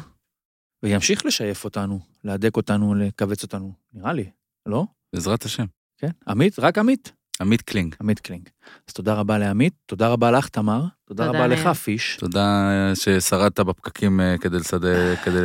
וימשיך 0.83 1.25
לשייף 1.25 1.65
אותנו, 1.65 1.99
להדק 2.23 2.57
אותנו, 2.57 2.95
לכווץ 2.95 3.43
אותנו. 3.43 3.73
נראה 3.93 4.13
לי, 4.13 4.29
לא? 4.65 4.85
בעזרת 5.15 5.45
השם. 5.45 5.65
כן. 5.97 6.09
עמית? 6.27 6.59
רק 6.59 6.77
עמית? 6.77 7.11
עמית 7.41 7.61
קלינג. 7.61 7.95
עמית 8.01 8.19
קלינג. 8.19 8.49
אז 8.87 8.93
תודה 8.93 9.13
רבה 9.13 9.37
לעמית, 9.37 9.73
תודה 9.85 10.07
רבה 10.07 10.31
לך, 10.31 10.49
תמר, 10.49 10.85
תודה 11.05 11.25
תודה, 11.25 11.39
רבה. 11.39 11.47
לך, 11.47 11.67
פיש. 11.67 12.17
תודה 12.19 12.69
אה, 12.71 12.95
ששרדת 12.95 13.59
בפקקים 13.59 14.21
אה, 14.21 14.35
כדי 14.37 14.57
לסדר, 14.57 15.15
כדי 15.15 15.39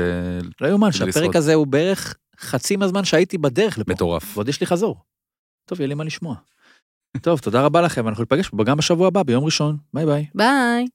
לא 0.60 0.66
יאומן 0.66 0.92
שהפרק. 0.92 1.36
הזה 1.36 1.54
הוא 1.54 1.66
בערך 1.66 2.16
חצי 2.40 2.76
מהזמן 2.76 3.04
שהייתי 3.04 3.38
בדרך 3.38 3.78
לפה. 3.78 3.92
מטורף. 3.92 4.36
ועוד 4.36 4.48
יש 4.48 4.60
לי 4.60 4.66
חזור. 4.66 4.96
טוב, 5.64 5.80
יהיה 5.80 5.88
לי 5.88 5.94
מה 5.94 6.04
לשמוע. 6.04 6.34
טוב, 7.22 7.38
תודה 7.38 7.62
רבה 7.62 7.80
לכם, 7.80 8.08
אנחנו 8.08 8.22
ניפגש 8.22 8.48
פה 8.48 8.64
גם 8.64 8.76
בשבוע 8.76 9.06
הבא, 9.06 9.22
ביום 9.22 9.44
ראשון. 9.44 9.76
ביי 9.94 10.06
ביי. 10.06 10.26
ביי. 10.34 10.86